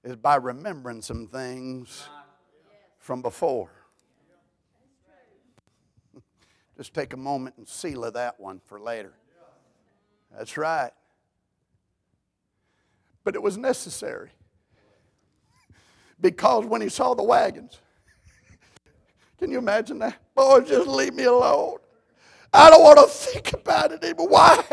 is 0.03 0.15
by 0.15 0.35
remembering 0.35 1.01
some 1.01 1.27
things 1.27 2.07
from 2.99 3.21
before. 3.21 3.69
Just 6.77 6.93
take 6.93 7.13
a 7.13 7.17
moment 7.17 7.55
and 7.57 7.67
seal 7.67 8.09
that 8.11 8.39
one 8.39 8.61
for 8.65 8.79
later. 8.79 9.13
That's 10.35 10.57
right. 10.57 10.91
But 13.23 13.35
it 13.35 13.41
was 13.41 13.57
necessary. 13.57 14.29
Because 16.21 16.65
when 16.65 16.79
he 16.79 16.87
saw 16.87 17.15
the 17.15 17.23
wagons, 17.23 17.81
can 19.39 19.51
you 19.51 19.57
imagine 19.57 19.99
that? 19.99 20.15
Boy, 20.33 20.61
just 20.61 20.87
leave 20.87 21.13
me 21.13 21.23
alone. 21.23 21.79
I 22.53 22.69
don't 22.69 22.83
want 22.83 22.99
to 22.99 23.07
think 23.07 23.53
about 23.53 23.91
it 23.91 24.03
anymore. 24.03 24.29
Why? 24.29 24.63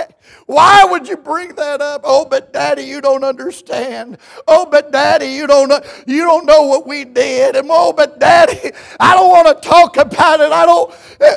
Why 0.44 0.84
would 0.84 1.08
you 1.08 1.16
bring 1.16 1.54
that 1.54 1.80
up? 1.80 2.02
Oh, 2.04 2.26
but 2.26 2.52
Daddy, 2.52 2.82
you 2.82 3.00
don't 3.00 3.24
understand. 3.24 4.18
Oh, 4.46 4.66
but 4.66 4.92
Daddy, 4.92 5.26
you 5.28 5.46
don't 5.46 5.68
know, 5.68 5.80
you 6.06 6.24
don't 6.24 6.44
know 6.44 6.64
what 6.64 6.86
we 6.86 7.04
did. 7.04 7.56
And 7.56 7.68
oh, 7.70 7.92
but 7.92 8.20
Daddy, 8.20 8.72
I 8.98 9.14
don't 9.14 9.30
want 9.30 9.48
to 9.48 9.68
talk 9.68 9.96
about 9.96 10.40
it. 10.40 10.52
I 10.52 10.66
don't. 10.66 10.94
Eh, 11.20 11.36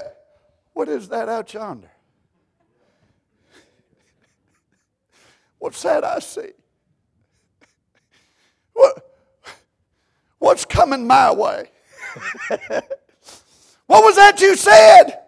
what 0.74 0.90
is 0.90 1.08
that 1.10 1.30
out 1.30 1.54
yonder? 1.54 1.90
What's 5.60 5.82
that 5.84 6.04
I 6.04 6.20
see? 6.20 6.52
What, 8.74 9.16
what's 10.40 10.66
coming 10.66 11.08
my 11.08 11.32
way? 11.32 11.70
what 12.50 14.04
was 14.04 14.18
that 14.18 14.42
you 14.42 14.58
said? 14.58 15.23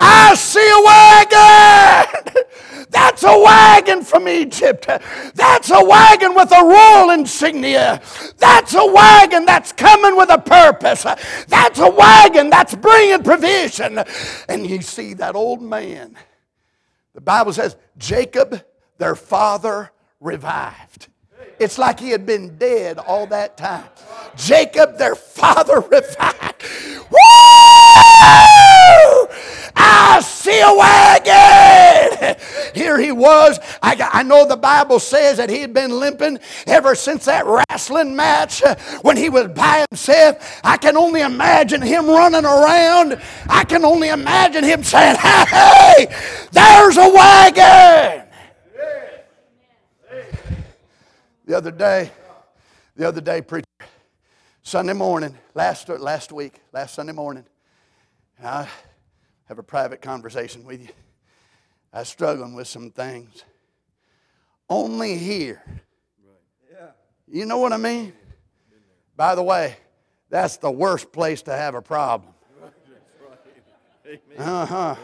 I 0.00 0.34
see 0.34 0.68
a 0.70 0.82
wagon. 0.84 2.44
That's 2.90 3.24
a 3.24 3.38
wagon 3.38 4.02
from 4.02 4.28
Egypt. 4.28 4.86
That's 5.34 5.70
a 5.70 5.84
wagon 5.84 6.34
with 6.34 6.52
a 6.52 6.62
royal 6.64 7.10
insignia. 7.10 8.00
That's 8.38 8.74
a 8.74 8.86
wagon 8.86 9.44
that's 9.46 9.72
coming 9.72 10.16
with 10.16 10.30
a 10.30 10.38
purpose. 10.38 11.02
That's 11.48 11.78
a 11.80 11.90
wagon 11.90 12.50
that's 12.50 12.74
bringing 12.76 13.22
provision. 13.24 13.98
And 14.48 14.66
you 14.66 14.80
see 14.80 15.14
that 15.14 15.34
old 15.34 15.60
man. 15.60 16.16
The 17.14 17.20
Bible 17.20 17.52
says 17.52 17.76
Jacob, 17.98 18.64
their 18.98 19.16
father, 19.16 19.90
revived. 20.20 21.08
It's 21.58 21.78
like 21.78 22.00
he 22.00 22.10
had 22.10 22.26
been 22.26 22.56
dead 22.58 22.98
all 22.98 23.26
that 23.28 23.56
time. 23.56 23.84
Jacob, 24.36 24.98
their 24.98 25.14
father, 25.14 25.80
revived. 25.90 26.64
Woo! 27.10 27.18
I 29.76 30.20
see 30.20 30.60
a 30.60 30.74
wagon. 30.74 32.36
Here 32.74 32.98
he 32.98 33.12
was. 33.12 33.58
I, 33.82 33.96
I 34.12 34.22
know 34.22 34.46
the 34.46 34.56
Bible 34.56 34.98
says 34.98 35.38
that 35.38 35.50
he 35.50 35.60
had 35.60 35.72
been 35.72 35.90
limping 35.98 36.38
ever 36.66 36.94
since 36.94 37.24
that 37.24 37.44
wrestling 37.46 38.14
match 38.14 38.62
uh, 38.62 38.76
when 39.02 39.16
he 39.16 39.28
was 39.28 39.48
by 39.48 39.84
himself. 39.90 40.60
I 40.64 40.76
can 40.76 40.96
only 40.96 41.22
imagine 41.22 41.82
him 41.82 42.06
running 42.06 42.44
around. 42.44 43.20
I 43.48 43.64
can 43.64 43.84
only 43.84 44.08
imagine 44.08 44.64
him 44.64 44.82
saying, 44.82 45.16
Hey, 45.16 46.06
there's 46.52 46.96
a 46.96 47.08
wagon. 47.08 48.24
The 51.46 51.56
other 51.56 51.70
day, 51.70 52.10
the 52.96 53.06
other 53.06 53.20
day, 53.20 53.42
preacher, 53.42 53.66
Sunday 54.62 54.94
morning, 54.94 55.36
last, 55.54 55.88
last 55.90 56.32
week, 56.32 56.60
last 56.72 56.94
Sunday 56.94 57.12
morning, 57.12 57.44
I 58.42 58.66
have 59.46 59.58
a 59.58 59.62
private 59.62 60.00
conversation 60.00 60.64
with 60.64 60.82
you. 60.82 60.88
I 61.92 62.00
was 62.00 62.08
struggling 62.08 62.54
with 62.54 62.66
some 62.66 62.90
things. 62.90 63.44
Only 64.68 65.16
here. 65.16 65.62
Yeah. 66.70 66.88
You 67.28 67.46
know 67.46 67.58
what 67.58 67.72
I 67.72 67.76
mean? 67.76 68.12
By 69.16 69.34
the 69.34 69.42
way, 69.42 69.76
that's 70.30 70.56
the 70.56 70.70
worst 70.70 71.12
place 71.12 71.42
to 71.42 71.52
have 71.52 71.74
a 71.74 71.82
problem. 71.82 72.32
Uh 74.36 74.66
huh. 74.66 74.96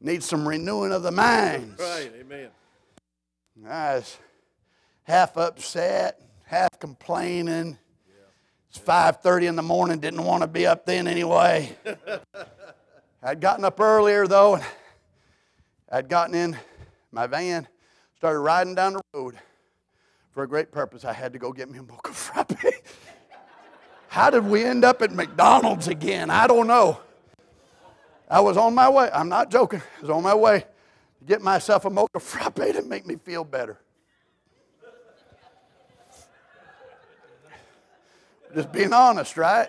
Need 0.00 0.22
some 0.22 0.48
renewing 0.48 0.92
of 0.92 1.02
the 1.02 1.10
minds. 1.10 1.80
Right, 1.80 2.10
amen. 2.20 2.48
I 3.68 3.96
was 3.96 4.16
half 5.02 5.36
upset, 5.36 6.20
half 6.46 6.78
complaining. 6.78 7.76
It's 8.70 8.78
5:30 8.78 9.48
in 9.48 9.56
the 9.56 9.62
morning. 9.62 9.98
Didn't 9.98 10.24
want 10.24 10.42
to 10.42 10.46
be 10.46 10.66
up 10.66 10.86
then 10.86 11.08
anyway. 11.08 11.76
I'd 13.22 13.40
gotten 13.40 13.66
up 13.66 13.78
earlier 13.78 14.26
though, 14.26 14.54
and 14.54 14.64
I'd 15.92 16.08
gotten 16.08 16.34
in 16.34 16.56
my 17.12 17.26
van, 17.26 17.68
started 18.16 18.38
riding 18.38 18.74
down 18.74 18.94
the 18.94 19.02
road 19.12 19.38
for 20.30 20.42
a 20.42 20.48
great 20.48 20.72
purpose. 20.72 21.04
I 21.04 21.12
had 21.12 21.34
to 21.34 21.38
go 21.38 21.52
get 21.52 21.70
me 21.70 21.78
a 21.78 21.82
mocha 21.82 22.12
frappe. 22.12 22.52
How 24.08 24.30
did 24.30 24.44
we 24.46 24.64
end 24.64 24.84
up 24.84 25.02
at 25.02 25.12
McDonald's 25.12 25.86
again? 25.86 26.30
I 26.30 26.46
don't 26.46 26.66
know. 26.66 26.98
I 28.28 28.40
was 28.40 28.56
on 28.56 28.74
my 28.74 28.88
way. 28.88 29.10
I'm 29.12 29.28
not 29.28 29.50
joking. 29.50 29.82
I 29.98 30.00
was 30.00 30.10
on 30.10 30.22
my 30.22 30.34
way 30.34 30.60
to 30.60 31.24
get 31.26 31.42
myself 31.42 31.84
a 31.84 31.90
mocha 31.90 32.20
frappe 32.20 32.54
to 32.54 32.82
make 32.82 33.06
me 33.06 33.16
feel 33.16 33.44
better. 33.44 33.78
Just 38.54 38.72
being 38.72 38.94
honest, 38.94 39.36
right? 39.36 39.68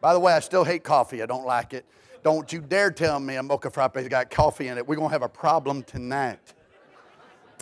By 0.00 0.12
the 0.12 0.18
way, 0.18 0.32
I 0.32 0.40
still 0.40 0.64
hate 0.64 0.82
coffee. 0.82 1.22
I 1.22 1.26
don't 1.26 1.46
like 1.46 1.72
it. 1.72 1.86
Don't 2.22 2.52
you 2.52 2.60
dare 2.60 2.90
tell 2.90 3.20
me 3.20 3.36
a 3.36 3.42
mocha 3.42 3.70
frappe's 3.70 4.08
got 4.08 4.30
coffee 4.30 4.68
in 4.68 4.76
it. 4.76 4.86
We're 4.86 4.96
going 4.96 5.08
to 5.08 5.12
have 5.12 5.22
a 5.22 5.28
problem 5.28 5.82
tonight. 5.82 6.40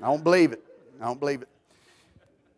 I 0.02 0.06
don't 0.06 0.24
believe 0.24 0.52
it. 0.52 0.62
I 1.00 1.04
don't 1.04 1.20
believe 1.20 1.42
it. 1.42 1.48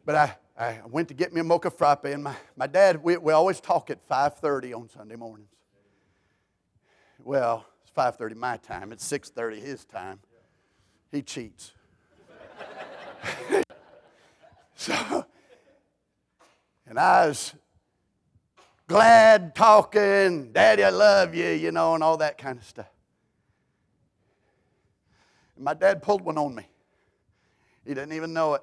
But 0.05 0.15
I, 0.15 0.37
I 0.59 0.81
went 0.89 1.09
to 1.09 1.15
get 1.15 1.33
me 1.33 1.41
a 1.41 1.45
mocha 1.45 1.71
frappe, 1.71 2.05
and 2.07 2.23
my, 2.23 2.35
my 2.57 2.67
dad, 2.67 3.03
we, 3.03 3.17
we 3.17 3.33
always 3.33 3.61
talk 3.61 3.91
at 3.91 4.07
5.30 4.09 4.75
on 4.75 4.89
Sunday 4.89 5.17
mornings. 5.17 5.51
Well, 7.23 7.67
it's 7.83 7.91
5.30 7.91 8.37
my 8.37 8.57
time. 8.57 8.93
It's 8.93 9.07
6.30 9.11 9.61
his 9.61 9.85
time. 9.85 10.21
He 11.11 11.23
cheats. 11.23 11.73
so, 14.75 15.27
and 16.87 16.99
I 16.99 17.27
was 17.27 17.55
glad 18.89 19.55
talking, 19.55 20.53
Daddy, 20.53 20.83
I 20.83 20.91
love 20.91 21.35
you, 21.35 21.49
you 21.51 21.71
know, 21.71 21.95
and 21.95 22.03
all 22.03 22.17
that 22.17 22.39
kind 22.39 22.59
of 22.59 22.65
stuff. 22.65 22.91
And 25.55 25.65
my 25.65 25.75
dad 25.75 26.03
pulled 26.03 26.23
one 26.23 26.39
on 26.39 26.55
me. 26.55 26.67
He 27.87 27.95
didn't 27.95 28.15
even 28.15 28.33
know 28.33 28.55
it. 28.55 28.63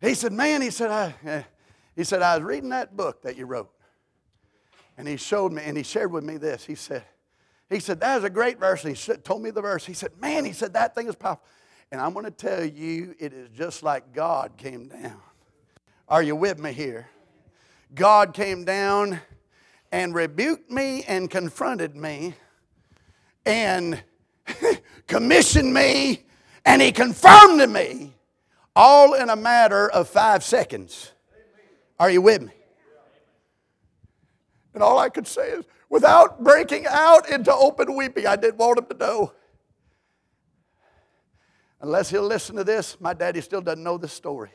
He 0.00 0.14
said, 0.14 0.32
Man, 0.32 0.62
he 0.62 0.70
said, 0.70 0.90
I, 0.90 1.14
eh, 1.24 1.42
he 1.94 2.04
said, 2.04 2.22
I 2.22 2.36
was 2.36 2.44
reading 2.44 2.70
that 2.70 2.96
book 2.96 3.22
that 3.22 3.36
you 3.36 3.44
wrote. 3.44 3.70
And 4.96 5.06
he 5.06 5.16
showed 5.16 5.52
me, 5.52 5.62
and 5.64 5.76
he 5.76 5.82
shared 5.82 6.12
with 6.12 6.24
me 6.24 6.36
this. 6.36 6.64
He 6.64 6.74
said, 6.76 7.02
he 7.68 7.80
said, 7.80 8.00
that 8.00 8.18
is 8.18 8.24
a 8.24 8.30
great 8.30 8.60
verse. 8.60 8.84
And 8.84 8.96
he 8.96 9.14
told 9.16 9.42
me 9.42 9.50
the 9.50 9.62
verse. 9.62 9.84
He 9.84 9.94
said, 9.94 10.12
man, 10.20 10.44
he 10.44 10.52
said, 10.52 10.74
that 10.74 10.94
thing 10.94 11.08
is 11.08 11.16
powerful. 11.16 11.44
And 11.90 12.00
I'm 12.00 12.12
going 12.12 12.24
to 12.24 12.30
tell 12.30 12.64
you, 12.64 13.14
it 13.18 13.32
is 13.32 13.48
just 13.50 13.82
like 13.82 14.12
God 14.12 14.56
came 14.56 14.88
down. 14.88 15.20
Are 16.08 16.22
you 16.22 16.36
with 16.36 16.58
me 16.58 16.72
here? 16.72 17.08
God 17.94 18.34
came 18.34 18.64
down 18.64 19.20
and 19.92 20.14
rebuked 20.14 20.70
me 20.70 21.04
and 21.04 21.30
confronted 21.30 21.94
me 21.94 22.34
and 23.46 24.02
commissioned 25.06 25.72
me 25.72 26.24
and 26.64 26.82
he 26.82 26.90
confirmed 26.90 27.60
to 27.60 27.66
me 27.66 28.12
all 28.74 29.14
in 29.14 29.28
a 29.28 29.36
matter 29.36 29.88
of 29.90 30.08
five 30.08 30.42
seconds. 30.42 31.12
Are 31.98 32.10
you 32.10 32.20
with 32.20 32.42
me? 32.42 32.52
And 34.72 34.82
all 34.82 34.98
I 34.98 35.08
could 35.08 35.28
say 35.28 35.50
is, 35.50 35.64
without 35.88 36.42
breaking 36.42 36.86
out 36.88 37.30
into 37.30 37.54
open 37.54 37.94
weeping, 37.94 38.26
I 38.26 38.34
didn't 38.34 38.58
want 38.58 38.78
him 38.78 38.86
to 38.86 38.96
know. 38.96 39.32
Unless 41.80 42.10
he'll 42.10 42.26
listen 42.26 42.56
to 42.56 42.64
this, 42.64 43.00
my 43.00 43.14
daddy 43.14 43.40
still 43.40 43.60
doesn't 43.60 43.84
know 43.84 43.98
this 43.98 44.12
story. 44.12 44.50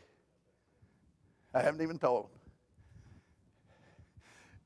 I 1.53 1.61
haven't 1.61 1.81
even 1.81 1.97
told 1.97 2.25
him. 2.25 2.38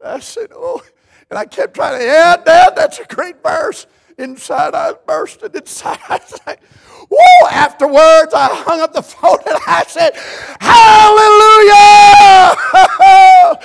I 0.06 0.20
said, 0.20 0.52
Oh, 0.54 0.82
and 1.30 1.40
I 1.40 1.46
kept 1.46 1.74
trying 1.74 2.00
to, 2.00 2.06
yeah, 2.06 2.38
Dad, 2.38 2.76
that's 2.76 3.00
a 3.00 3.06
great 3.06 3.42
verse. 3.42 3.88
Inside, 4.18 4.76
I 4.76 4.94
bursted 5.08 5.56
inside. 5.56 6.00
I 6.10 6.20
said, 6.20 6.60
Whoa! 7.10 7.48
Afterwards, 7.50 8.34
I 8.34 8.50
hung 8.52 8.82
up 8.82 8.94
the 8.94 9.02
phone 9.02 9.40
and 9.48 9.58
I 9.68 9.84
said, 9.88 10.14
Hallelujah! 10.62 11.74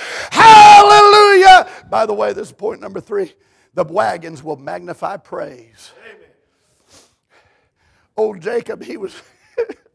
Hallelujah! 0.31 1.85
By 1.89 2.05
the 2.05 2.13
way, 2.13 2.33
this 2.33 2.47
is 2.47 2.53
point 2.53 2.81
number 2.81 2.99
three. 2.99 3.33
The 3.75 3.83
wagons 3.83 4.43
will 4.43 4.57
magnify 4.57 5.17
praise. 5.17 5.91
Amen. 6.03 6.29
Old 8.17 8.41
Jacob, 8.41 8.83
he 8.83 8.97
was. 8.97 9.21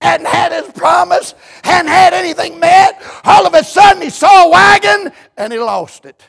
hadn't 0.00 0.26
had 0.26 0.52
his 0.52 0.72
promise, 0.72 1.34
hadn't 1.64 1.90
had 1.90 2.14
anything 2.14 2.58
met. 2.60 3.02
All 3.24 3.46
of 3.46 3.54
a 3.54 3.64
sudden, 3.64 4.02
he 4.02 4.10
saw 4.10 4.46
a 4.46 4.50
wagon 4.50 5.12
and 5.36 5.52
he 5.52 5.58
lost 5.58 6.04
it. 6.04 6.22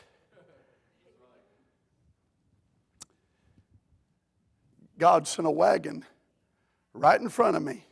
God 4.98 5.26
sent 5.26 5.48
a 5.48 5.50
wagon 5.50 6.04
right 6.92 7.18
in 7.18 7.28
front 7.30 7.56
of 7.56 7.62
me 7.62 7.86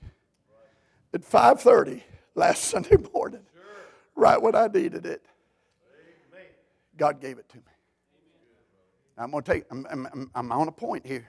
at 1.14 1.22
5:30 1.22 2.03
last 2.35 2.64
Sunday 2.64 2.97
morning, 3.14 3.47
right 4.14 4.41
when 4.41 4.55
I 4.55 4.66
needed 4.66 5.07
it. 5.07 5.24
God 6.97 7.20
gave 7.20 7.39
it 7.39 7.49
to 7.51 7.57
me. 7.57 7.62
I'm 9.16 9.31
going 9.31 9.43
to 9.43 9.53
take. 9.53 9.64
I'm, 9.70 9.87
I'm, 9.91 10.31
I'm 10.35 10.53
on 10.53 10.68
a 10.68 10.72
point 10.72 11.07
here. 11.07 11.29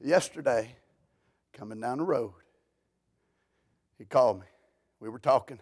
Yesterday, 0.00 0.74
coming 1.52 1.80
down 1.80 1.98
the 1.98 2.04
road, 2.04 2.32
he 4.02 4.06
called 4.06 4.40
me. 4.40 4.46
We 4.98 5.08
were 5.08 5.20
talking. 5.20 5.60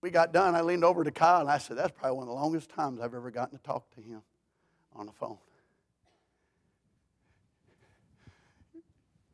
we 0.00 0.10
got 0.10 0.32
done, 0.32 0.54
I 0.54 0.60
leaned 0.60 0.84
over 0.84 1.02
to 1.02 1.10
Kyle 1.10 1.40
and 1.40 1.50
I 1.50 1.58
said, 1.58 1.76
That's 1.76 1.90
probably 1.90 2.18
one 2.18 2.22
of 2.22 2.28
the 2.28 2.34
longest 2.34 2.70
times 2.70 3.00
I've 3.00 3.14
ever 3.14 3.32
gotten 3.32 3.58
to 3.58 3.64
talk 3.64 3.92
to 3.96 4.00
him 4.00 4.22
on 4.94 5.06
the 5.06 5.12
phone. 5.12 5.38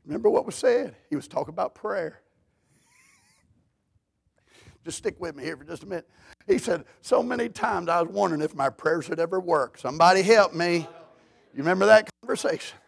Remember 0.06 0.30
what 0.30 0.46
was 0.46 0.54
said? 0.54 0.96
He 1.10 1.16
was 1.16 1.28
talking 1.28 1.52
about 1.52 1.74
prayer. 1.74 2.22
Just 4.86 4.96
stick 4.96 5.20
with 5.20 5.36
me 5.36 5.44
here 5.44 5.58
for 5.58 5.64
just 5.64 5.82
a 5.82 5.86
minute. 5.86 6.08
He 6.46 6.56
said, 6.56 6.86
So 7.02 7.22
many 7.22 7.50
times 7.50 7.90
I 7.90 8.00
was 8.00 8.10
wondering 8.10 8.40
if 8.40 8.54
my 8.54 8.70
prayers 8.70 9.10
would 9.10 9.20
ever 9.20 9.38
work. 9.38 9.76
Somebody 9.76 10.22
help 10.22 10.54
me. 10.54 10.76
You 10.78 11.58
remember 11.58 11.84
that 11.84 12.08
conversation? 12.22 12.78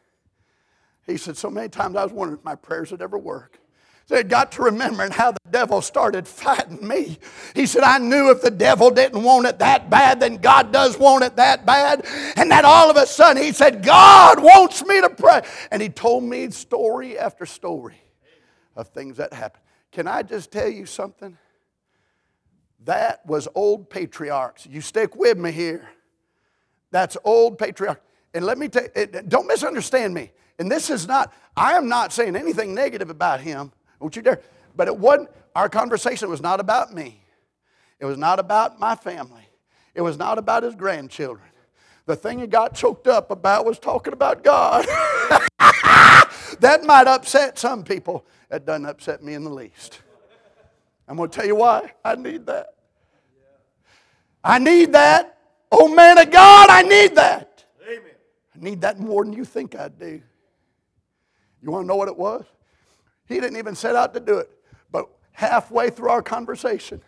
He 1.06 1.18
said, 1.18 1.36
So 1.36 1.50
many 1.50 1.68
times 1.68 1.94
I 1.94 2.04
was 2.04 2.12
wondering 2.14 2.38
if 2.38 2.44
my 2.44 2.54
prayers 2.54 2.90
would 2.90 3.02
ever 3.02 3.18
work. 3.18 3.60
They 4.08 4.22
got 4.22 4.52
to 4.52 4.62
remembering 4.62 5.10
how 5.10 5.32
the 5.32 5.40
devil 5.50 5.82
started 5.82 6.28
fighting 6.28 6.86
me. 6.86 7.18
He 7.56 7.66
said, 7.66 7.82
I 7.82 7.98
knew 7.98 8.30
if 8.30 8.40
the 8.40 8.52
devil 8.52 8.90
didn't 8.90 9.24
want 9.24 9.46
it 9.46 9.58
that 9.58 9.90
bad, 9.90 10.20
then 10.20 10.36
God 10.36 10.72
does 10.72 10.96
want 10.96 11.24
it 11.24 11.34
that 11.36 11.66
bad. 11.66 12.06
And 12.36 12.48
then 12.48 12.64
all 12.64 12.88
of 12.88 12.96
a 12.96 13.06
sudden 13.06 13.42
he 13.42 13.50
said, 13.50 13.82
God 13.82 14.40
wants 14.40 14.84
me 14.84 15.00
to 15.00 15.10
pray. 15.10 15.42
And 15.72 15.82
he 15.82 15.88
told 15.88 16.22
me 16.22 16.50
story 16.50 17.18
after 17.18 17.44
story 17.46 17.96
of 18.76 18.88
things 18.88 19.16
that 19.16 19.32
happened. 19.32 19.64
Can 19.90 20.06
I 20.06 20.22
just 20.22 20.52
tell 20.52 20.68
you 20.68 20.86
something? 20.86 21.36
That 22.84 23.26
was 23.26 23.48
old 23.56 23.90
patriarchs. 23.90 24.66
You 24.66 24.80
stick 24.82 25.16
with 25.16 25.36
me 25.36 25.50
here. 25.50 25.88
That's 26.92 27.16
old 27.24 27.58
patriarchs. 27.58 28.02
And 28.34 28.44
let 28.44 28.56
me 28.56 28.68
tell 28.68 28.86
you, 28.94 29.06
don't 29.06 29.48
misunderstand 29.48 30.14
me. 30.14 30.30
And 30.60 30.70
this 30.70 30.90
is 30.90 31.08
not, 31.08 31.34
I 31.56 31.72
am 31.72 31.88
not 31.88 32.12
saying 32.12 32.36
anything 32.36 32.72
negative 32.72 33.10
about 33.10 33.40
him. 33.40 33.72
Don't 34.00 34.14
you 34.14 34.22
dare. 34.22 34.40
But 34.74 34.88
it 34.88 34.96
wasn't, 34.96 35.30
our 35.54 35.68
conversation 35.68 36.28
was 36.28 36.40
not 36.40 36.60
about 36.60 36.92
me. 36.92 37.22
It 37.98 38.04
was 38.04 38.18
not 38.18 38.38
about 38.38 38.78
my 38.78 38.94
family. 38.94 39.48
It 39.94 40.02
was 40.02 40.18
not 40.18 40.38
about 40.38 40.62
his 40.62 40.74
grandchildren. 40.74 41.48
The 42.04 42.14
thing 42.14 42.38
he 42.38 42.46
got 42.46 42.74
choked 42.74 43.08
up 43.08 43.30
about 43.30 43.64
was 43.64 43.78
talking 43.78 44.12
about 44.12 44.44
God. 44.44 44.84
that 46.60 46.84
might 46.84 47.06
upset 47.06 47.58
some 47.58 47.82
people. 47.82 48.24
That 48.48 48.64
doesn't 48.64 48.86
upset 48.86 49.24
me 49.24 49.34
in 49.34 49.42
the 49.42 49.50
least. 49.50 50.00
I'm 51.08 51.16
going 51.16 51.30
to 51.30 51.36
tell 51.36 51.46
you 51.46 51.56
why. 51.56 51.92
I 52.04 52.14
need 52.14 52.46
that. 52.46 52.74
I 54.44 54.58
need 54.58 54.92
that. 54.92 55.38
Oh, 55.72 55.88
man 55.88 56.18
of 56.18 56.30
God, 56.30 56.68
I 56.70 56.82
need 56.82 57.16
that. 57.16 57.64
Amen. 57.82 58.02
I 58.54 58.64
need 58.64 58.80
that 58.82 59.00
more 59.00 59.24
than 59.24 59.32
you 59.32 59.44
think 59.44 59.74
I 59.74 59.88
do. 59.88 60.22
You 61.60 61.70
want 61.70 61.84
to 61.84 61.86
know 61.88 61.96
what 61.96 62.08
it 62.08 62.16
was? 62.16 62.44
He 63.28 63.40
didn't 63.40 63.56
even 63.56 63.74
set 63.74 63.96
out 63.96 64.14
to 64.14 64.20
do 64.20 64.38
it. 64.38 64.50
But 64.90 65.08
halfway 65.32 65.90
through 65.90 66.10
our 66.10 66.22
conversation, 66.22 67.02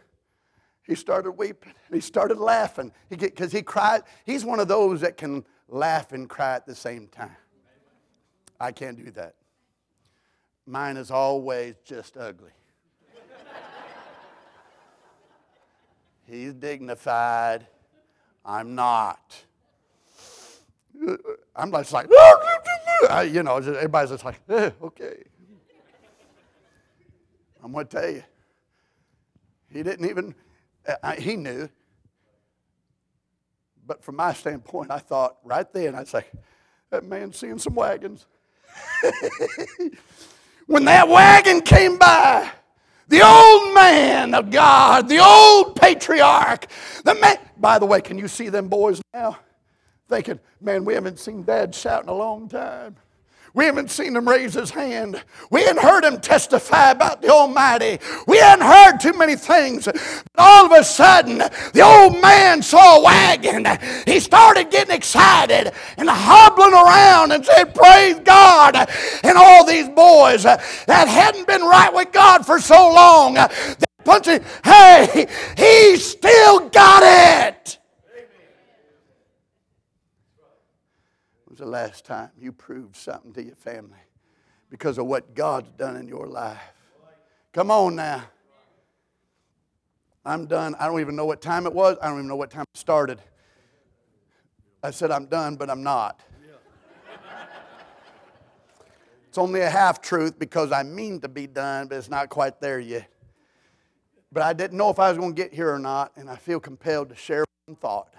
he 0.83 0.95
started 0.95 1.33
weeping. 1.33 1.75
He 1.93 2.01
started 2.01 2.39
laughing 2.39 2.93
because 3.09 3.53
he, 3.53 3.59
he 3.59 3.63
cried. 3.63 4.03
He's 4.25 4.45
one 4.45 4.59
of 4.61 4.69
those 4.69 5.03
that 5.03 5.17
can 5.17 5.45
laugh 5.69 6.13
and 6.13 6.29
cry 6.29 6.55
at 6.55 6.67
the 6.67 6.75
same 6.75 7.09
time. 7.09 7.37
I 8.61 8.73
can't 8.73 8.97
do 8.97 9.11
that. 9.13 9.35
Mine 10.67 10.97
is 10.97 11.11
always 11.11 11.77
just 11.85 12.17
ugly. 12.17 12.51
He's 16.27 16.53
dignified. 16.53 17.67
I'm 18.45 18.75
not. 18.75 19.45
I'm 21.55 21.71
just 21.73 21.93
like, 21.93 22.07
you 23.31 23.43
know, 23.43 23.57
everybody's 23.57 24.11
just 24.11 24.25
like, 24.25 24.41
eh, 24.49 24.71
okay. 24.83 25.25
I'm 27.63 27.73
going 27.73 27.87
to 27.87 28.01
tell 28.01 28.11
you, 28.11 28.23
he 29.71 29.83
didn't 29.83 30.09
even, 30.09 30.35
uh, 31.03 31.13
he 31.13 31.37
knew. 31.37 31.69
But 33.87 34.05
from 34.05 34.17
my 34.17 34.33
standpoint, 34.35 34.91
I 34.91 34.99
thought 34.99 35.37
right 35.45 35.71
then, 35.73 35.95
I'd 35.95 36.09
say, 36.09 36.25
that 36.91 37.05
man's 37.05 37.37
seeing 37.37 37.59
some 37.59 37.75
wagons. 37.75 38.27
when 40.67 40.85
that 40.85 41.09
wagon 41.09 41.61
came 41.63 41.99
by, 41.99 42.51
the 43.09 43.23
old 43.27 43.75
man 43.75 44.35
of 44.35 44.51
God, 44.51 45.09
the 45.09 45.19
old 45.19 45.77
patriarch, 45.77 46.67
the 47.05 47.15
man. 47.15 47.39
By 47.57 47.79
the 47.79 47.87
way, 47.87 48.01
can 48.01 48.19
you 48.19 48.29
see 48.29 48.51
them 48.51 48.69
boys 48.69 49.01
now? 49.13 49.39
Thinking, 50.09 50.39
man, 50.61 50.85
we 50.85 50.95
haven't 50.95 51.19
seen 51.19 51.43
dad 51.43 51.75
shout 51.75 52.03
in 52.03 52.09
a 52.09 52.15
long 52.15 52.49
time. 52.49 52.97
We 53.55 53.65
haven't 53.65 53.91
seen 53.91 54.15
him 54.15 54.29
raise 54.29 54.55
his 54.55 54.71
hand. 54.71 55.23
We 55.51 55.63
hadn't 55.63 55.83
heard 55.83 56.05
him 56.05 56.21
testify 56.21 56.91
about 56.91 57.23
the 57.23 57.31
Almighty. 57.31 57.99
We 58.27 58.39
hadn't 58.39 58.67
heard 58.67 58.99
too 58.99 59.17
many 59.17 59.37
things. 59.37 59.87
But 59.87 59.99
all 60.37 60.67
of 60.67 60.73
a 60.73 60.85
sudden, 60.85 61.39
the 61.39 61.83
old 61.83 62.21
man 62.21 62.63
saw 62.63 62.99
a 62.99 63.03
wagon. 63.03 63.67
He 64.07 64.21
started 64.21 64.71
getting 64.71 64.95
excited 64.95 65.73
and 65.97 66.09
hobbling 66.09 66.75
around 66.75 67.33
and 67.33 67.45
said, 67.45 67.75
Praise 67.75 68.21
God. 68.21 68.77
And 69.23 69.37
all 69.37 69.65
these 69.65 69.89
boys 69.89 70.43
that 70.43 70.61
hadn't 71.09 71.47
been 71.47 71.63
right 71.63 71.93
with 71.93 72.13
God 72.13 72.45
for 72.45 72.61
so 72.61 72.93
long, 72.93 73.35
they 73.35 73.87
punching, 74.05 74.45
hey, 74.65 75.27
he 75.57 75.97
still 75.97 76.69
got 76.71 77.03
it. 77.05 77.79
Was 81.59 81.65
the 81.65 81.71
last 81.71 82.05
time 82.05 82.31
you 82.39 82.53
proved 82.53 82.95
something 82.95 83.33
to 83.33 83.43
your 83.43 83.57
family 83.57 83.99
because 84.71 84.97
of 84.97 85.07
what 85.07 85.35
God's 85.35 85.73
done 85.73 85.97
in 85.97 86.07
your 86.07 86.27
life? 86.27 86.61
Come 87.53 87.71
on 87.71 87.97
now. 87.97 88.23
I'm 90.25 90.47
done. 90.47 90.77
I 90.79 90.87
don't 90.87 91.01
even 91.01 91.17
know 91.17 91.25
what 91.25 91.41
time 91.41 91.67
it 91.67 91.73
was. 91.73 91.97
I 92.01 92.09
don't 92.09 92.19
even 92.19 92.29
know 92.29 92.37
what 92.37 92.51
time 92.51 92.65
it 92.73 92.79
started. 92.79 93.19
I 94.83 94.91
said, 94.93 95.11
I'm 95.11 95.27
done, 95.27 95.57
but 95.57 95.69
I'm 95.69 95.83
not. 95.83 96.21
it's 99.27 99.39
only 99.39 99.63
a 99.63 99.71
half 99.71 100.01
truth 100.01 100.39
because 100.39 100.71
I 100.71 100.85
mean 100.85 101.21
to 101.23 101.29
be 101.29 101.49
done, 101.49 101.89
but 101.89 101.97
it's 101.97 102.11
not 102.11 102.29
quite 102.29 102.61
there 102.61 102.79
yet. 102.79 103.09
But 104.31 104.45
I 104.45 104.53
didn't 104.53 104.77
know 104.77 104.91
if 104.91 104.99
I 105.01 105.09
was 105.09 105.19
going 105.19 105.35
to 105.35 105.43
get 105.43 105.53
here 105.53 105.73
or 105.73 105.79
not, 105.79 106.13
and 106.17 106.31
I 106.31 106.37
feel 106.37 106.61
compelled 106.61 107.09
to 107.09 107.17
share 107.17 107.45
one 107.67 107.77
thought. 107.77 108.13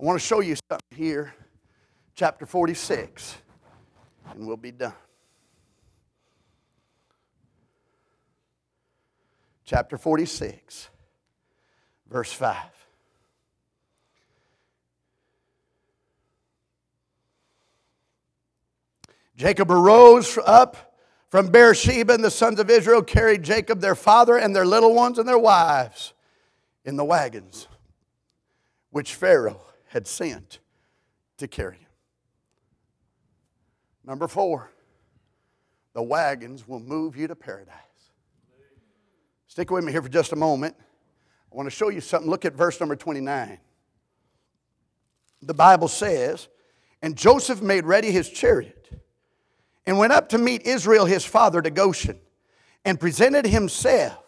I 0.00 0.04
want 0.04 0.18
to 0.18 0.26
show 0.26 0.40
you 0.40 0.56
something 0.68 0.96
here 0.96 1.32
chapter 2.16 2.46
46, 2.46 3.36
and 4.30 4.46
we'll 4.46 4.56
be 4.56 4.72
done. 4.72 4.94
Chapter 9.66 9.98
46, 9.98 10.88
verse 12.08 12.32
5. 12.32 12.56
Jacob 19.36 19.70
arose 19.70 20.38
up 20.46 20.94
from 21.28 21.48
Beersheba, 21.48 22.14
and 22.14 22.24
the 22.24 22.30
sons 22.30 22.58
of 22.58 22.70
Israel 22.70 23.02
carried 23.02 23.42
Jacob, 23.42 23.80
their 23.80 23.94
father, 23.94 24.38
and 24.38 24.56
their 24.56 24.64
little 24.64 24.94
ones 24.94 25.18
and 25.18 25.28
their 25.28 25.38
wives 25.38 26.14
in 26.86 26.96
the 26.96 27.04
wagons 27.04 27.68
which 28.90 29.14
Pharaoh 29.14 29.60
had 29.88 30.06
sent 30.06 30.60
to 31.36 31.46
carry 31.46 31.85
Number 34.06 34.28
four, 34.28 34.70
the 35.92 36.02
wagons 36.02 36.68
will 36.68 36.78
move 36.78 37.16
you 37.16 37.26
to 37.26 37.34
paradise. 37.34 37.72
Stick 39.48 39.70
with 39.70 39.84
me 39.84 39.90
here 39.90 40.02
for 40.02 40.08
just 40.08 40.32
a 40.32 40.36
moment. 40.36 40.76
I 41.52 41.56
want 41.56 41.66
to 41.66 41.74
show 41.74 41.88
you 41.88 42.00
something. 42.00 42.30
Look 42.30 42.44
at 42.44 42.54
verse 42.54 42.78
number 42.78 42.94
29. 42.94 43.58
The 45.42 45.54
Bible 45.54 45.88
says, 45.88 46.48
And 47.02 47.16
Joseph 47.16 47.62
made 47.62 47.84
ready 47.84 48.10
his 48.12 48.28
chariot 48.28 48.90
and 49.86 49.98
went 49.98 50.12
up 50.12 50.28
to 50.30 50.38
meet 50.38 50.66
Israel 50.66 51.06
his 51.06 51.24
father 51.24 51.60
to 51.62 51.70
Goshen 51.70 52.18
and 52.84 53.00
presented 53.00 53.46
himself 53.46 54.22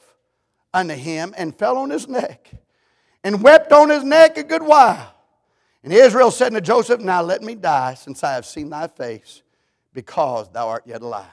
unto 0.74 0.94
him 0.94 1.34
and 1.36 1.56
fell 1.56 1.76
on 1.76 1.90
his 1.90 2.08
neck 2.08 2.50
and 3.22 3.42
wept 3.42 3.72
on 3.72 3.90
his 3.90 4.02
neck 4.02 4.38
a 4.38 4.42
good 4.42 4.62
while. 4.62 5.14
And 5.84 5.92
Israel 5.92 6.30
said 6.30 6.48
unto 6.48 6.60
Joseph, 6.60 7.00
Now 7.00 7.22
let 7.22 7.42
me 7.42 7.54
die 7.54 7.94
since 7.94 8.24
I 8.24 8.32
have 8.32 8.46
seen 8.46 8.70
thy 8.70 8.88
face 8.88 9.42
because 9.98 10.48
thou 10.52 10.68
art 10.68 10.84
yet 10.86 11.02
alive. 11.02 11.26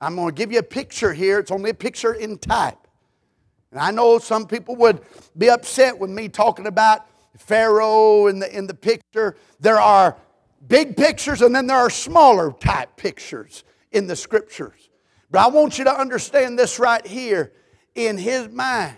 I'm 0.00 0.14
going 0.14 0.28
to 0.28 0.32
give 0.32 0.52
you 0.52 0.60
a 0.60 0.62
picture 0.62 1.12
here. 1.12 1.40
It's 1.40 1.50
only 1.50 1.70
a 1.70 1.74
picture 1.74 2.14
in 2.14 2.38
type. 2.38 2.78
And 3.72 3.80
I 3.80 3.90
know 3.90 4.20
some 4.20 4.46
people 4.46 4.76
would 4.76 5.00
be 5.36 5.50
upset 5.50 5.98
with 5.98 6.08
me 6.08 6.28
talking 6.28 6.68
about 6.68 7.04
Pharaoh 7.36 8.28
in 8.28 8.38
the, 8.38 8.56
in 8.56 8.68
the 8.68 8.74
picture. 8.74 9.34
There 9.58 9.80
are 9.80 10.16
big 10.68 10.96
pictures 10.96 11.42
and 11.42 11.52
then 11.52 11.66
there 11.66 11.76
are 11.76 11.90
smaller 11.90 12.52
type 12.52 12.96
pictures 12.96 13.64
in 13.90 14.06
the 14.06 14.14
scriptures. 14.14 14.88
But 15.32 15.40
I 15.40 15.48
want 15.48 15.76
you 15.76 15.82
to 15.86 16.00
understand 16.00 16.56
this 16.56 16.78
right 16.78 17.04
here. 17.04 17.52
In 17.96 18.18
his 18.18 18.48
mind, 18.50 18.94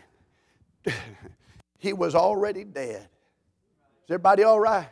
he 1.79 1.95
was 1.95 2.15
already 2.15 2.65
dead. 2.65 3.09
Is 4.05 4.11
everybody 4.11 4.43
all 4.43 4.61
right? 4.61 4.91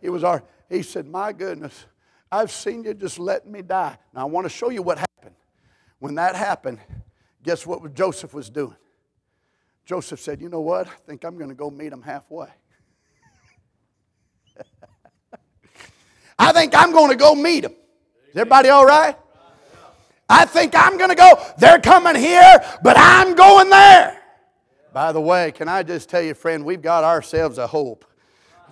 He 0.00 0.08
was 0.08 0.24
our, 0.24 0.42
he 0.70 0.82
said, 0.82 1.06
My 1.06 1.34
goodness, 1.34 1.84
I've 2.32 2.50
seen 2.50 2.84
you 2.84 2.94
just 2.94 3.18
letting 3.18 3.50
me 3.50 3.62
die. 3.62 3.98
Now, 4.14 4.22
I 4.22 4.24
want 4.24 4.44
to 4.44 4.50
show 4.50 4.70
you 4.70 4.82
what 4.82 4.98
happened. 4.98 5.34
When 5.98 6.14
that 6.14 6.36
happened, 6.36 6.78
guess 7.42 7.66
what 7.66 7.94
Joseph 7.94 8.32
was 8.32 8.48
doing? 8.48 8.76
Joseph 9.84 10.20
said, 10.20 10.40
You 10.40 10.48
know 10.48 10.60
what? 10.60 10.86
I 10.86 10.94
think 11.06 11.24
I'm 11.24 11.36
going 11.36 11.50
to 11.50 11.56
go 11.56 11.70
meet 11.70 11.92
him 11.92 12.02
halfway. 12.02 12.46
I 16.38 16.52
think 16.52 16.74
I'm 16.74 16.92
going 16.92 17.10
to 17.10 17.16
go 17.16 17.34
meet 17.34 17.64
him. 17.64 17.72
Is 18.28 18.36
everybody 18.36 18.68
all 18.68 18.86
right? 18.86 19.16
I 20.28 20.44
think 20.44 20.74
I'm 20.76 20.96
going 20.96 21.10
to 21.10 21.16
go. 21.16 21.44
They're 21.58 21.80
coming 21.80 22.14
here, 22.14 22.64
but 22.84 22.96
I'm 22.96 23.34
going 23.34 23.68
there. 23.68 24.16
By 24.92 25.10
the 25.10 25.20
way, 25.20 25.50
can 25.50 25.68
I 25.68 25.82
just 25.82 26.08
tell 26.08 26.22
you, 26.22 26.34
friend, 26.34 26.64
we've 26.64 26.80
got 26.80 27.02
ourselves 27.02 27.58
a 27.58 27.66
hope. 27.66 28.04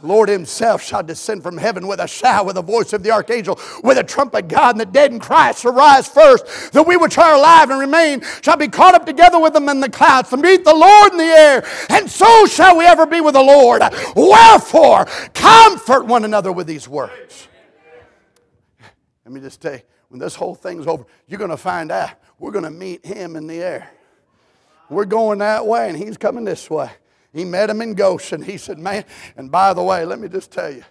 Lord 0.02 0.28
Himself 0.28 0.82
shall 0.82 1.02
descend 1.02 1.42
from 1.42 1.58
heaven 1.58 1.86
with 1.86 2.00
a 2.00 2.06
shout, 2.06 2.46
with 2.46 2.54
the 2.54 2.62
voice 2.62 2.92
of 2.92 3.02
the 3.02 3.10
archangel, 3.10 3.58
with 3.82 3.98
a 3.98 4.04
trumpet 4.04 4.48
God, 4.48 4.70
and 4.70 4.80
the 4.80 4.86
dead 4.86 5.12
in 5.12 5.18
Christ 5.18 5.62
shall 5.62 5.72
rise 5.72 6.08
first. 6.08 6.72
That 6.72 6.86
we 6.86 6.96
which 6.96 7.18
are 7.18 7.34
alive 7.34 7.70
and 7.70 7.80
remain 7.80 8.22
shall 8.42 8.56
be 8.56 8.68
caught 8.68 8.94
up 8.94 9.06
together 9.06 9.40
with 9.40 9.52
them 9.52 9.68
in 9.68 9.80
the 9.80 9.90
clouds 9.90 10.30
to 10.30 10.36
meet 10.36 10.64
the 10.64 10.74
Lord 10.74 11.12
in 11.12 11.18
the 11.18 11.24
air, 11.24 11.66
and 11.88 12.10
so 12.10 12.46
shall 12.46 12.76
we 12.76 12.84
ever 12.84 13.06
be 13.06 13.20
with 13.20 13.34
the 13.34 13.42
Lord. 13.42 13.82
Wherefore, 14.14 15.06
comfort 15.34 16.06
one 16.06 16.24
another 16.24 16.52
with 16.52 16.66
these 16.66 16.88
words. 16.88 17.48
Let 19.24 19.34
me 19.34 19.40
just 19.40 19.60
tell 19.60 19.74
you, 19.74 19.82
when 20.08 20.20
this 20.20 20.34
whole 20.34 20.54
thing's 20.54 20.86
over, 20.86 21.04
you're 21.26 21.38
going 21.38 21.50
to 21.50 21.56
find 21.56 21.90
out 21.90 22.10
we're 22.38 22.52
going 22.52 22.64
to 22.64 22.70
meet 22.70 23.04
Him 23.04 23.36
in 23.36 23.46
the 23.46 23.62
air. 23.62 23.90
We're 24.88 25.04
going 25.04 25.40
that 25.40 25.66
way, 25.66 25.88
and 25.88 25.98
He's 25.98 26.16
coming 26.16 26.44
this 26.44 26.70
way. 26.70 26.90
He 27.32 27.44
met 27.44 27.70
him 27.70 27.80
in 27.80 27.94
Goshen. 27.94 28.42
He 28.42 28.56
said, 28.56 28.78
Man, 28.78 29.04
and 29.36 29.50
by 29.50 29.74
the 29.74 29.82
way, 29.82 30.04
let 30.04 30.18
me 30.18 30.28
just 30.28 30.50
tell 30.50 30.72
you, 30.72 30.84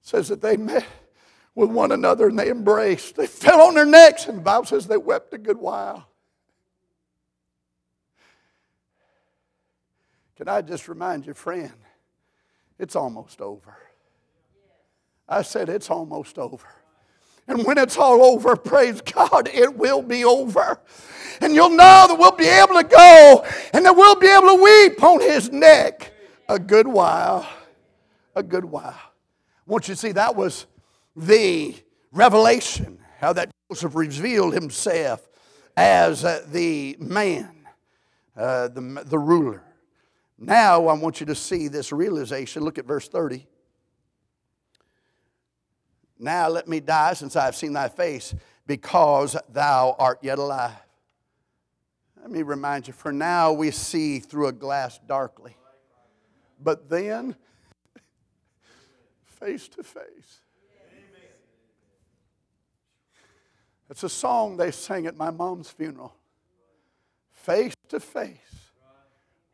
says 0.00 0.28
that 0.28 0.40
they 0.40 0.56
met 0.56 0.86
with 1.54 1.70
one 1.70 1.92
another 1.92 2.28
and 2.28 2.38
they 2.38 2.50
embraced. 2.50 3.16
They 3.16 3.26
fell 3.26 3.60
on 3.60 3.74
their 3.74 3.86
necks, 3.86 4.26
and 4.26 4.38
the 4.38 4.42
Bible 4.42 4.64
says 4.64 4.86
they 4.86 4.96
wept 4.96 5.34
a 5.34 5.38
good 5.38 5.58
while. 5.58 6.08
Can 10.36 10.48
I 10.48 10.62
just 10.62 10.88
remind 10.88 11.26
you, 11.26 11.34
friend, 11.34 11.72
it's 12.78 12.96
almost 12.96 13.40
over. 13.40 13.76
I 15.28 15.42
said, 15.42 15.68
It's 15.68 15.90
almost 15.90 16.38
over. 16.38 16.66
And 17.48 17.64
when 17.64 17.78
it's 17.78 17.96
all 17.96 18.22
over, 18.22 18.56
praise 18.56 19.00
God, 19.00 19.48
it 19.52 19.76
will 19.76 20.02
be 20.02 20.24
over. 20.24 20.80
And 21.40 21.54
you'll 21.54 21.70
know 21.70 22.06
that 22.08 22.16
we'll 22.18 22.32
be 22.32 22.46
able 22.46 22.74
to 22.74 22.84
go 22.84 23.44
and 23.72 23.84
that 23.84 23.96
we'll 23.96 24.16
be 24.16 24.28
able 24.28 24.56
to 24.56 24.62
weep 24.62 25.02
on 25.02 25.20
his 25.20 25.50
neck 25.50 26.12
a 26.48 26.58
good 26.58 26.86
while. 26.86 27.48
A 28.36 28.42
good 28.42 28.64
while. 28.64 28.98
Want 29.66 29.88
you 29.88 29.94
see 29.94 30.12
that 30.12 30.36
was 30.36 30.66
the 31.16 31.74
revelation, 32.12 32.98
how 33.18 33.32
that 33.32 33.50
Joseph 33.70 33.94
revealed 33.94 34.54
himself 34.54 35.28
as 35.76 36.24
uh, 36.24 36.44
the 36.48 36.96
man, 36.98 37.66
uh, 38.36 38.68
the, 38.68 39.02
the 39.06 39.18
ruler. 39.18 39.62
Now 40.38 40.86
I 40.86 40.94
want 40.94 41.20
you 41.20 41.26
to 41.26 41.34
see 41.34 41.68
this 41.68 41.92
realization. 41.92 42.64
Look 42.64 42.78
at 42.78 42.84
verse 42.84 43.08
30. 43.08 43.46
Now 46.22 46.48
let 46.48 46.68
me 46.68 46.78
die 46.78 47.14
since 47.14 47.34
I 47.34 47.46
have 47.46 47.56
seen 47.56 47.72
thy 47.72 47.88
face, 47.88 48.32
because 48.64 49.36
thou 49.48 49.96
art 49.98 50.20
yet 50.22 50.38
alive. 50.38 50.70
Let 52.20 52.30
me 52.30 52.42
remind 52.42 52.86
you, 52.86 52.92
for 52.92 53.10
now 53.10 53.52
we 53.52 53.72
see 53.72 54.20
through 54.20 54.46
a 54.46 54.52
glass 54.52 55.00
darkly, 55.04 55.56
but 56.62 56.88
then 56.88 57.34
face 59.24 59.66
to 59.70 59.82
face. 59.82 60.42
It's 63.90 64.04
a 64.04 64.08
song 64.08 64.56
they 64.56 64.70
sang 64.70 65.06
at 65.06 65.16
my 65.16 65.30
mom's 65.30 65.70
funeral. 65.70 66.14
Face 67.32 67.74
to 67.88 67.98
face 67.98 68.70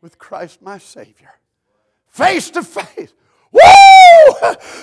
with 0.03 0.19
Christ 0.19 0.61
my 0.61 0.77
Savior. 0.77 1.33
Face 2.09 2.51
to 2.51 2.63
face. 2.63 3.15
Woo! 3.53 3.61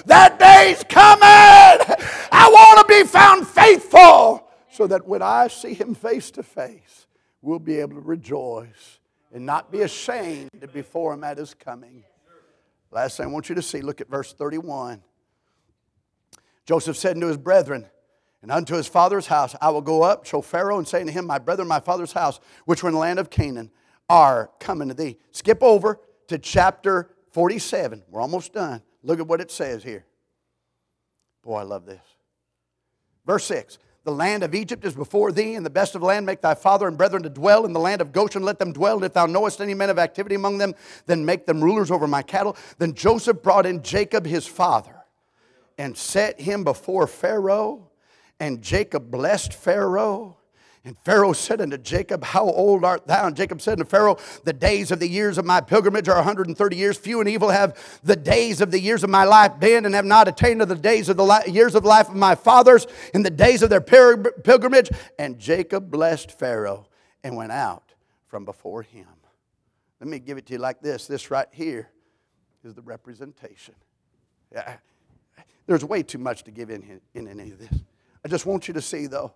That 0.05 0.37
day's 0.39 0.83
coming. 0.83 1.97
I 2.31 2.49
want 2.51 2.87
to 2.87 2.93
be 2.93 3.07
found 3.07 3.47
faithful 3.47 4.47
so 4.69 4.87
that 4.87 5.07
when 5.07 5.21
I 5.21 5.47
see 5.47 5.73
him 5.73 5.95
face 5.95 6.31
to 6.31 6.43
face, 6.43 7.07
we'll 7.41 7.59
be 7.59 7.79
able 7.79 7.95
to 7.95 8.01
rejoice 8.01 8.99
and 9.33 9.45
not 9.45 9.71
be 9.71 9.81
ashamed 9.81 10.49
before 10.73 11.13
him 11.13 11.23
at 11.23 11.37
his 11.37 11.53
coming. 11.53 12.03
Last 12.91 13.17
thing 13.17 13.27
I 13.27 13.29
want 13.29 13.49
you 13.49 13.55
to 13.55 13.61
see, 13.61 13.81
look 13.81 14.01
at 14.01 14.09
verse 14.09 14.33
31. 14.33 15.01
Joseph 16.65 16.97
said 16.97 17.15
unto 17.15 17.27
his 17.27 17.37
brethren, 17.37 17.87
and 18.41 18.51
unto 18.51 18.75
his 18.75 18.87
father's 18.87 19.27
house, 19.27 19.55
I 19.59 19.71
will 19.71 19.81
go 19.81 20.03
up, 20.03 20.25
show 20.25 20.39
Pharaoh, 20.41 20.77
and 20.77 20.87
say 20.87 21.01
unto 21.01 21.11
him, 21.11 21.25
My 21.25 21.39
brethren, 21.39 21.67
my 21.67 21.79
father's 21.79 22.11
house, 22.11 22.39
which 22.65 22.83
were 22.83 22.89
in 22.89 22.93
the 22.93 22.99
land 22.99 23.17
of 23.17 23.29
Canaan, 23.29 23.71
are 24.07 24.51
coming 24.59 24.87
to 24.89 24.93
thee. 24.93 25.17
Skip 25.31 25.63
over 25.63 25.99
to 26.27 26.37
chapter 26.37 27.09
47. 27.35 28.01
We're 28.09 28.21
almost 28.21 28.53
done. 28.53 28.81
Look 29.03 29.19
at 29.19 29.27
what 29.27 29.41
it 29.41 29.51
says 29.51 29.83
here. 29.83 30.05
Boy, 31.43 31.57
I 31.57 31.63
love 31.63 31.85
this. 31.85 31.99
Verse 33.25 33.43
6 33.43 33.77
The 34.05 34.13
land 34.13 34.41
of 34.41 34.55
Egypt 34.55 34.85
is 34.85 34.95
before 34.95 35.33
thee, 35.33 35.55
and 35.55 35.65
the 35.65 35.69
best 35.69 35.95
of 35.95 36.01
land 36.01 36.25
make 36.25 36.39
thy 36.39 36.53
father 36.53 36.87
and 36.87 36.97
brethren 36.97 37.23
to 37.23 37.29
dwell. 37.29 37.65
In 37.65 37.73
the 37.73 37.79
land 37.81 37.99
of 37.99 38.13
Goshen 38.13 38.43
let 38.43 38.57
them 38.57 38.71
dwell. 38.71 38.95
And 38.95 39.03
if 39.03 39.11
thou 39.11 39.25
knowest 39.25 39.59
any 39.59 39.73
men 39.73 39.89
of 39.89 39.99
activity 39.99 40.35
among 40.35 40.59
them, 40.59 40.75
then 41.07 41.25
make 41.25 41.45
them 41.45 41.61
rulers 41.61 41.91
over 41.91 42.07
my 42.07 42.21
cattle. 42.21 42.55
Then 42.77 42.93
Joseph 42.93 43.43
brought 43.43 43.65
in 43.65 43.83
Jacob 43.83 44.25
his 44.25 44.47
father 44.47 44.95
and 45.77 45.97
set 45.97 46.39
him 46.39 46.63
before 46.63 47.05
Pharaoh. 47.05 47.91
And 48.39 48.61
Jacob 48.61 49.11
blessed 49.11 49.53
Pharaoh. 49.53 50.37
And 50.85 50.95
Pharaoh 50.99 51.33
said 51.33 51.61
unto 51.61 51.79
Jacob, 51.79 52.23
How 52.23 52.43
old 52.43 52.85
art 52.85 53.07
thou? 53.07 53.25
And 53.25 53.35
Jacob 53.35 53.59
said 53.59 53.79
unto 53.79 53.85
Pharaoh, 53.85 54.17
The 54.43 54.53
days 54.53 54.91
of 54.91 54.99
the 54.99 55.09
years 55.09 55.39
of 55.39 55.43
my 55.43 55.59
pilgrimage 55.59 56.07
are 56.07 56.15
130 56.15 56.75
years. 56.75 56.95
Few 56.95 57.19
and 57.19 57.27
evil 57.27 57.49
have 57.49 57.99
the 58.03 58.15
days 58.15 58.61
of 58.61 58.69
the 58.69 58.79
years 58.79 59.03
of 59.03 59.09
my 59.09 59.23
life 59.23 59.59
been, 59.59 59.85
and 59.85 59.95
have 59.95 60.05
not 60.05 60.27
attained 60.27 60.59
to 60.59 60.65
the 60.67 60.75
days 60.75 61.09
of 61.09 61.17
the 61.17 61.23
li- 61.23 61.51
years 61.51 61.73
of 61.73 61.81
the 61.81 61.89
life 61.89 62.07
of 62.07 62.15
my 62.15 62.35
fathers 62.35 62.85
in 63.15 63.23
the 63.23 63.31
days 63.31 63.63
of 63.63 63.71
their 63.71 63.81
pilgrimage. 63.81 64.91
And 65.17 65.39
Jacob 65.39 65.89
blessed 65.89 66.31
Pharaoh 66.31 66.87
and 67.23 67.35
went 67.35 67.51
out 67.51 67.95
from 68.27 68.45
before 68.45 68.83
him. 68.83 69.07
Let 69.99 70.07
me 70.07 70.19
give 70.19 70.37
it 70.37 70.45
to 70.47 70.53
you 70.53 70.59
like 70.59 70.81
this 70.81 71.07
this 71.07 71.31
right 71.31 71.47
here 71.51 71.89
is 72.63 72.75
the 72.75 72.83
representation. 72.83 73.73
Yeah, 74.51 74.75
there's 75.65 75.83
way 75.83 76.03
too 76.03 76.19
much 76.19 76.43
to 76.43 76.51
give 76.51 76.69
in, 76.69 77.01
in 77.15 77.27
any 77.27 77.49
of 77.49 77.57
this. 77.57 77.81
I 78.23 78.27
just 78.27 78.45
want 78.45 78.67
you 78.67 78.75
to 78.75 78.81
see, 78.81 79.07
though, 79.07 79.33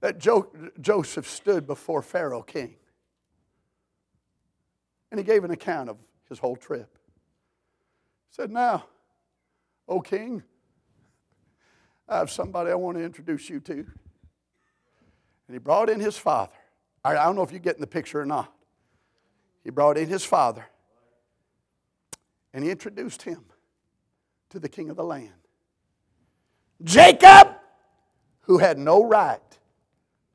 that 0.00 0.18
jo- 0.18 0.50
Joseph 0.80 1.28
stood 1.28 1.66
before 1.66 2.02
Pharaoh 2.02 2.42
king. 2.42 2.76
And 5.10 5.18
he 5.18 5.24
gave 5.24 5.44
an 5.44 5.50
account 5.50 5.88
of 5.88 5.96
his 6.28 6.38
whole 6.38 6.56
trip. 6.56 6.98
He 8.28 8.34
said, 8.34 8.50
Now, 8.50 8.84
O 9.88 10.00
king, 10.00 10.42
I 12.08 12.18
have 12.18 12.30
somebody 12.30 12.70
I 12.70 12.74
want 12.74 12.98
to 12.98 13.04
introduce 13.04 13.48
you 13.48 13.60
to. 13.60 13.72
And 13.72 13.86
he 15.54 15.58
brought 15.58 15.88
in 15.88 16.00
his 16.00 16.16
father. 16.16 16.52
I 17.04 17.14
don't 17.14 17.36
know 17.36 17.42
if 17.42 17.50
you're 17.50 17.60
getting 17.60 17.80
the 17.80 17.86
picture 17.86 18.20
or 18.20 18.26
not. 18.26 18.52
He 19.64 19.70
brought 19.70 19.96
in 19.96 20.08
his 20.08 20.24
father 20.24 20.66
and 22.52 22.64
he 22.64 22.70
introduced 22.70 23.22
him 23.22 23.44
to 24.50 24.58
the 24.58 24.68
king 24.68 24.90
of 24.90 24.96
the 24.96 25.04
land. 25.04 25.32
Jacob, 26.82 27.48
who 28.42 28.58
had 28.58 28.78
no 28.78 29.04
right 29.04 29.40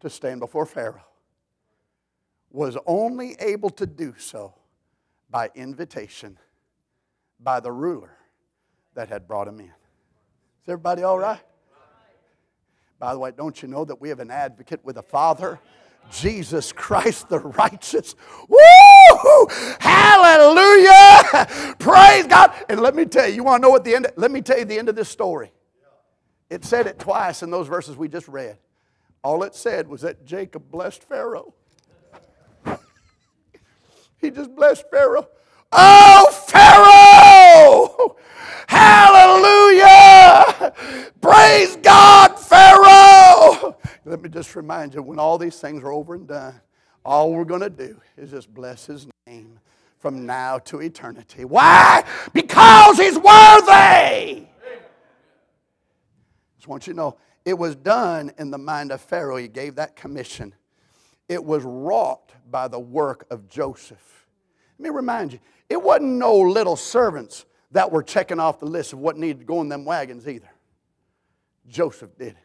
to 0.03 0.09
stand 0.09 0.39
before 0.39 0.65
Pharaoh, 0.65 1.03
was 2.51 2.77
only 2.85 3.35
able 3.39 3.69
to 3.71 3.85
do 3.85 4.13
so 4.17 4.53
by 5.29 5.49
invitation 5.55 6.37
by 7.39 7.59
the 7.59 7.71
ruler 7.71 8.15
that 8.93 9.09
had 9.09 9.27
brought 9.27 9.47
him 9.47 9.59
in. 9.59 9.65
Is 9.65 10.69
everybody 10.69 11.03
all 11.03 11.17
right? 11.17 11.41
By 12.99 13.13
the 13.13 13.19
way, 13.19 13.31
don't 13.35 13.61
you 13.61 13.67
know 13.67 13.83
that 13.83 13.99
we 13.99 14.09
have 14.09 14.19
an 14.19 14.31
advocate 14.31 14.79
with 14.83 14.97
a 14.97 15.01
father? 15.01 15.59
Jesus 16.11 16.71
Christ 16.71 17.29
the 17.29 17.39
righteous. 17.39 18.15
Woo! 18.47 19.47
Hallelujah! 19.79 21.75
Praise 21.79 22.27
God. 22.27 22.53
And 22.69 22.81
let 22.81 22.95
me 22.95 23.05
tell 23.05 23.27
you, 23.27 23.35
you 23.35 23.43
want 23.43 23.61
to 23.61 23.67
know 23.67 23.71
what 23.71 23.83
the 23.83 23.95
end, 23.95 24.07
let 24.15 24.31
me 24.31 24.41
tell 24.41 24.59
you 24.59 24.65
the 24.65 24.77
end 24.77 24.89
of 24.89 24.95
this 24.95 25.09
story. 25.09 25.51
It 26.49 26.63
said 26.63 26.87
it 26.87 26.99
twice 26.99 27.41
in 27.41 27.49
those 27.49 27.67
verses 27.67 27.97
we 27.97 28.07
just 28.07 28.27
read. 28.27 28.57
All 29.23 29.43
it 29.43 29.55
said 29.55 29.87
was 29.87 30.01
that 30.01 30.25
Jacob 30.25 30.69
blessed 30.69 31.03
Pharaoh. 31.03 31.53
he 34.21 34.29
just 34.29 34.53
blessed 34.53 34.83
Pharaoh. 34.91 35.29
Oh, 35.71 36.29
Pharaoh! 36.47 38.17
Hallelujah! 38.67 40.73
Praise 41.21 41.77
God, 41.77 42.37
Pharaoh! 42.37 43.77
Let 44.05 44.21
me 44.21 44.29
just 44.29 44.55
remind 44.55 44.93
you 44.93 45.01
when 45.01 45.19
all 45.19 45.37
these 45.37 45.59
things 45.59 45.83
are 45.83 45.91
over 45.91 46.15
and 46.15 46.27
done, 46.27 46.59
all 47.05 47.33
we're 47.33 47.45
going 47.45 47.61
to 47.61 47.69
do 47.69 47.99
is 48.17 48.29
just 48.29 48.53
bless 48.53 48.85
his 48.85 49.07
name 49.25 49.59
from 49.99 50.25
now 50.25 50.59
to 50.59 50.81
eternity. 50.81 51.45
Why? 51.45 52.03
Because 52.33 52.97
he's 52.97 53.17
worthy! 53.17 54.47
Just 56.57 56.67
want 56.67 56.87
you 56.87 56.93
to 56.93 56.97
know 56.97 57.17
it 57.45 57.57
was 57.57 57.75
done 57.75 58.31
in 58.37 58.51
the 58.51 58.57
mind 58.57 58.91
of 58.91 59.01
Pharaoh. 59.01 59.37
He 59.37 59.47
gave 59.47 59.75
that 59.75 59.95
commission. 59.95 60.53
It 61.27 61.43
was 61.43 61.63
wrought 61.63 62.31
by 62.49 62.67
the 62.67 62.79
work 62.79 63.25
of 63.29 63.47
Joseph. 63.49 64.27
Let 64.77 64.91
me 64.91 64.95
remind 64.95 65.33
you, 65.33 65.39
it 65.69 65.81
wasn't 65.81 66.13
no 66.13 66.37
little 66.37 66.75
servants 66.75 67.45
that 67.71 67.91
were 67.91 68.03
checking 68.03 68.39
off 68.39 68.59
the 68.59 68.65
list 68.65 68.93
of 68.93 68.99
what 68.99 69.17
needed 69.17 69.39
to 69.39 69.45
go 69.45 69.61
in 69.61 69.69
them 69.69 69.85
wagons 69.85 70.27
either. 70.27 70.49
Joseph 71.67 72.17
did 72.17 72.29
it. 72.29 72.37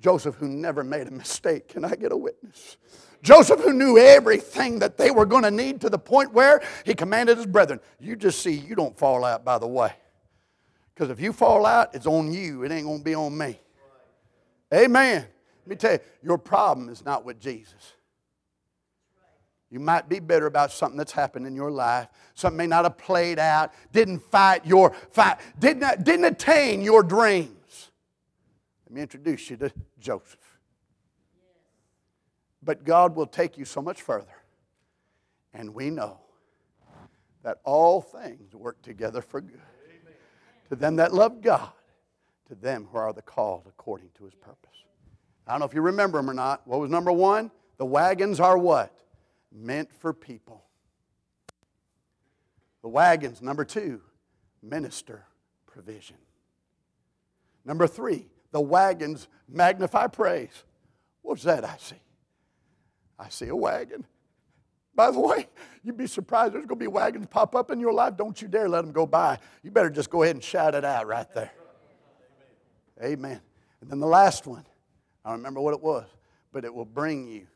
Joseph, 0.00 0.34
who 0.36 0.48
never 0.48 0.84
made 0.84 1.08
a 1.08 1.10
mistake. 1.10 1.68
Can 1.68 1.84
I 1.84 1.94
get 1.94 2.12
a 2.12 2.16
witness? 2.16 2.76
Joseph, 3.22 3.60
who 3.60 3.72
knew 3.72 3.98
everything 3.98 4.78
that 4.80 4.98
they 4.98 5.10
were 5.10 5.26
going 5.26 5.42
to 5.42 5.50
need 5.50 5.80
to 5.80 5.90
the 5.90 5.98
point 5.98 6.32
where 6.32 6.62
he 6.84 6.94
commanded 6.94 7.38
his 7.38 7.46
brethren, 7.46 7.80
You 7.98 8.14
just 8.14 8.40
see, 8.40 8.52
you 8.52 8.74
don't 8.74 8.96
fall 8.96 9.24
out 9.24 9.44
by 9.44 9.58
the 9.58 9.66
way. 9.66 9.92
Because 10.96 11.10
if 11.10 11.20
you 11.20 11.34
fall 11.34 11.66
out, 11.66 11.94
it's 11.94 12.06
on 12.06 12.32
you, 12.32 12.64
it 12.64 12.72
ain't 12.72 12.86
going 12.86 13.00
to 13.00 13.04
be 13.04 13.14
on 13.14 13.36
me. 13.36 13.60
Amen. 14.72 15.26
Let 15.66 15.68
me 15.68 15.76
tell 15.76 15.92
you, 15.92 15.98
your 16.22 16.38
problem 16.38 16.88
is 16.88 17.04
not 17.04 17.22
with 17.22 17.38
Jesus. 17.38 17.92
You 19.70 19.78
might 19.78 20.08
be 20.08 20.20
bitter 20.20 20.46
about 20.46 20.72
something 20.72 20.96
that's 20.96 21.12
happened 21.12 21.46
in 21.46 21.54
your 21.54 21.70
life. 21.70 22.08
Something 22.34 22.56
may 22.56 22.66
not 22.66 22.84
have 22.84 22.96
played 22.96 23.38
out, 23.38 23.74
didn't 23.92 24.20
fight 24.20 24.64
your 24.64 24.94
fight, 25.10 25.36
didn't, 25.58 26.02
didn't 26.02 26.24
attain 26.24 26.80
your 26.80 27.02
dreams. 27.02 27.90
Let 28.86 28.94
me 28.94 29.02
introduce 29.02 29.50
you 29.50 29.58
to 29.58 29.72
Joseph. 29.98 30.38
But 32.62 32.84
God 32.84 33.14
will 33.14 33.26
take 33.26 33.58
you 33.58 33.66
so 33.66 33.82
much 33.82 34.00
further. 34.00 34.32
And 35.52 35.74
we 35.74 35.90
know 35.90 36.20
that 37.42 37.58
all 37.64 38.00
things 38.00 38.54
work 38.54 38.80
together 38.80 39.20
for 39.20 39.42
good. 39.42 39.60
To 40.68 40.76
them 40.76 40.96
that 40.96 41.14
love 41.14 41.40
God, 41.40 41.70
to 42.48 42.54
them 42.54 42.88
who 42.90 42.98
are 42.98 43.12
the 43.12 43.22
called 43.22 43.64
according 43.68 44.10
to 44.18 44.24
his 44.24 44.34
purpose. 44.34 44.70
I 45.46 45.52
don't 45.52 45.60
know 45.60 45.66
if 45.66 45.74
you 45.74 45.80
remember 45.80 46.18
them 46.18 46.28
or 46.28 46.34
not. 46.34 46.66
What 46.66 46.80
was 46.80 46.90
number 46.90 47.12
one? 47.12 47.50
The 47.78 47.86
wagons 47.86 48.40
are 48.40 48.58
what? 48.58 48.92
meant 49.52 49.92
for 50.00 50.12
people. 50.12 50.64
The 52.82 52.88
wagons, 52.88 53.42
number 53.42 53.64
two, 53.64 54.00
minister 54.62 55.24
provision. 55.66 56.16
Number 57.64 57.86
three, 57.86 58.26
the 58.52 58.60
wagons 58.60 59.28
magnify 59.48 60.06
praise. 60.08 60.64
What's 61.22 61.42
that 61.42 61.64
I 61.64 61.76
see? 61.78 61.96
I 63.18 63.28
see 63.28 63.48
a 63.48 63.56
wagon. 63.56 64.06
By 64.96 65.10
the 65.10 65.20
way, 65.20 65.46
you'd 65.84 65.96
be 65.96 66.06
surprised 66.06 66.54
there's 66.54 66.66
going 66.66 66.78
to 66.78 66.82
be 66.82 66.88
wagons 66.88 67.26
pop 67.30 67.54
up 67.54 67.70
in 67.70 67.78
your 67.78 67.92
life. 67.92 68.16
Don't 68.16 68.40
you 68.40 68.48
dare 68.48 68.68
let 68.68 68.80
them 68.82 68.92
go 68.92 69.06
by. 69.06 69.38
You 69.62 69.70
better 69.70 69.90
just 69.90 70.10
go 70.10 70.22
ahead 70.22 70.34
and 70.34 70.42
shout 70.42 70.74
it 70.74 70.84
out 70.84 71.06
right 71.06 71.32
there. 71.34 71.52
Amen. 73.02 73.40
And 73.82 73.90
then 73.90 74.00
the 74.00 74.06
last 74.06 74.46
one, 74.46 74.64
I 75.24 75.28
don't 75.28 75.38
remember 75.38 75.60
what 75.60 75.74
it 75.74 75.82
was, 75.82 76.06
but 76.50 76.64
it 76.64 76.74
will 76.74 76.86
bring 76.86 77.28
you 77.28 77.46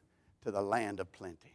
to 0.45 0.51
the 0.51 0.61
land 0.61 1.01
of 1.01 1.11
plenty. 1.13 1.55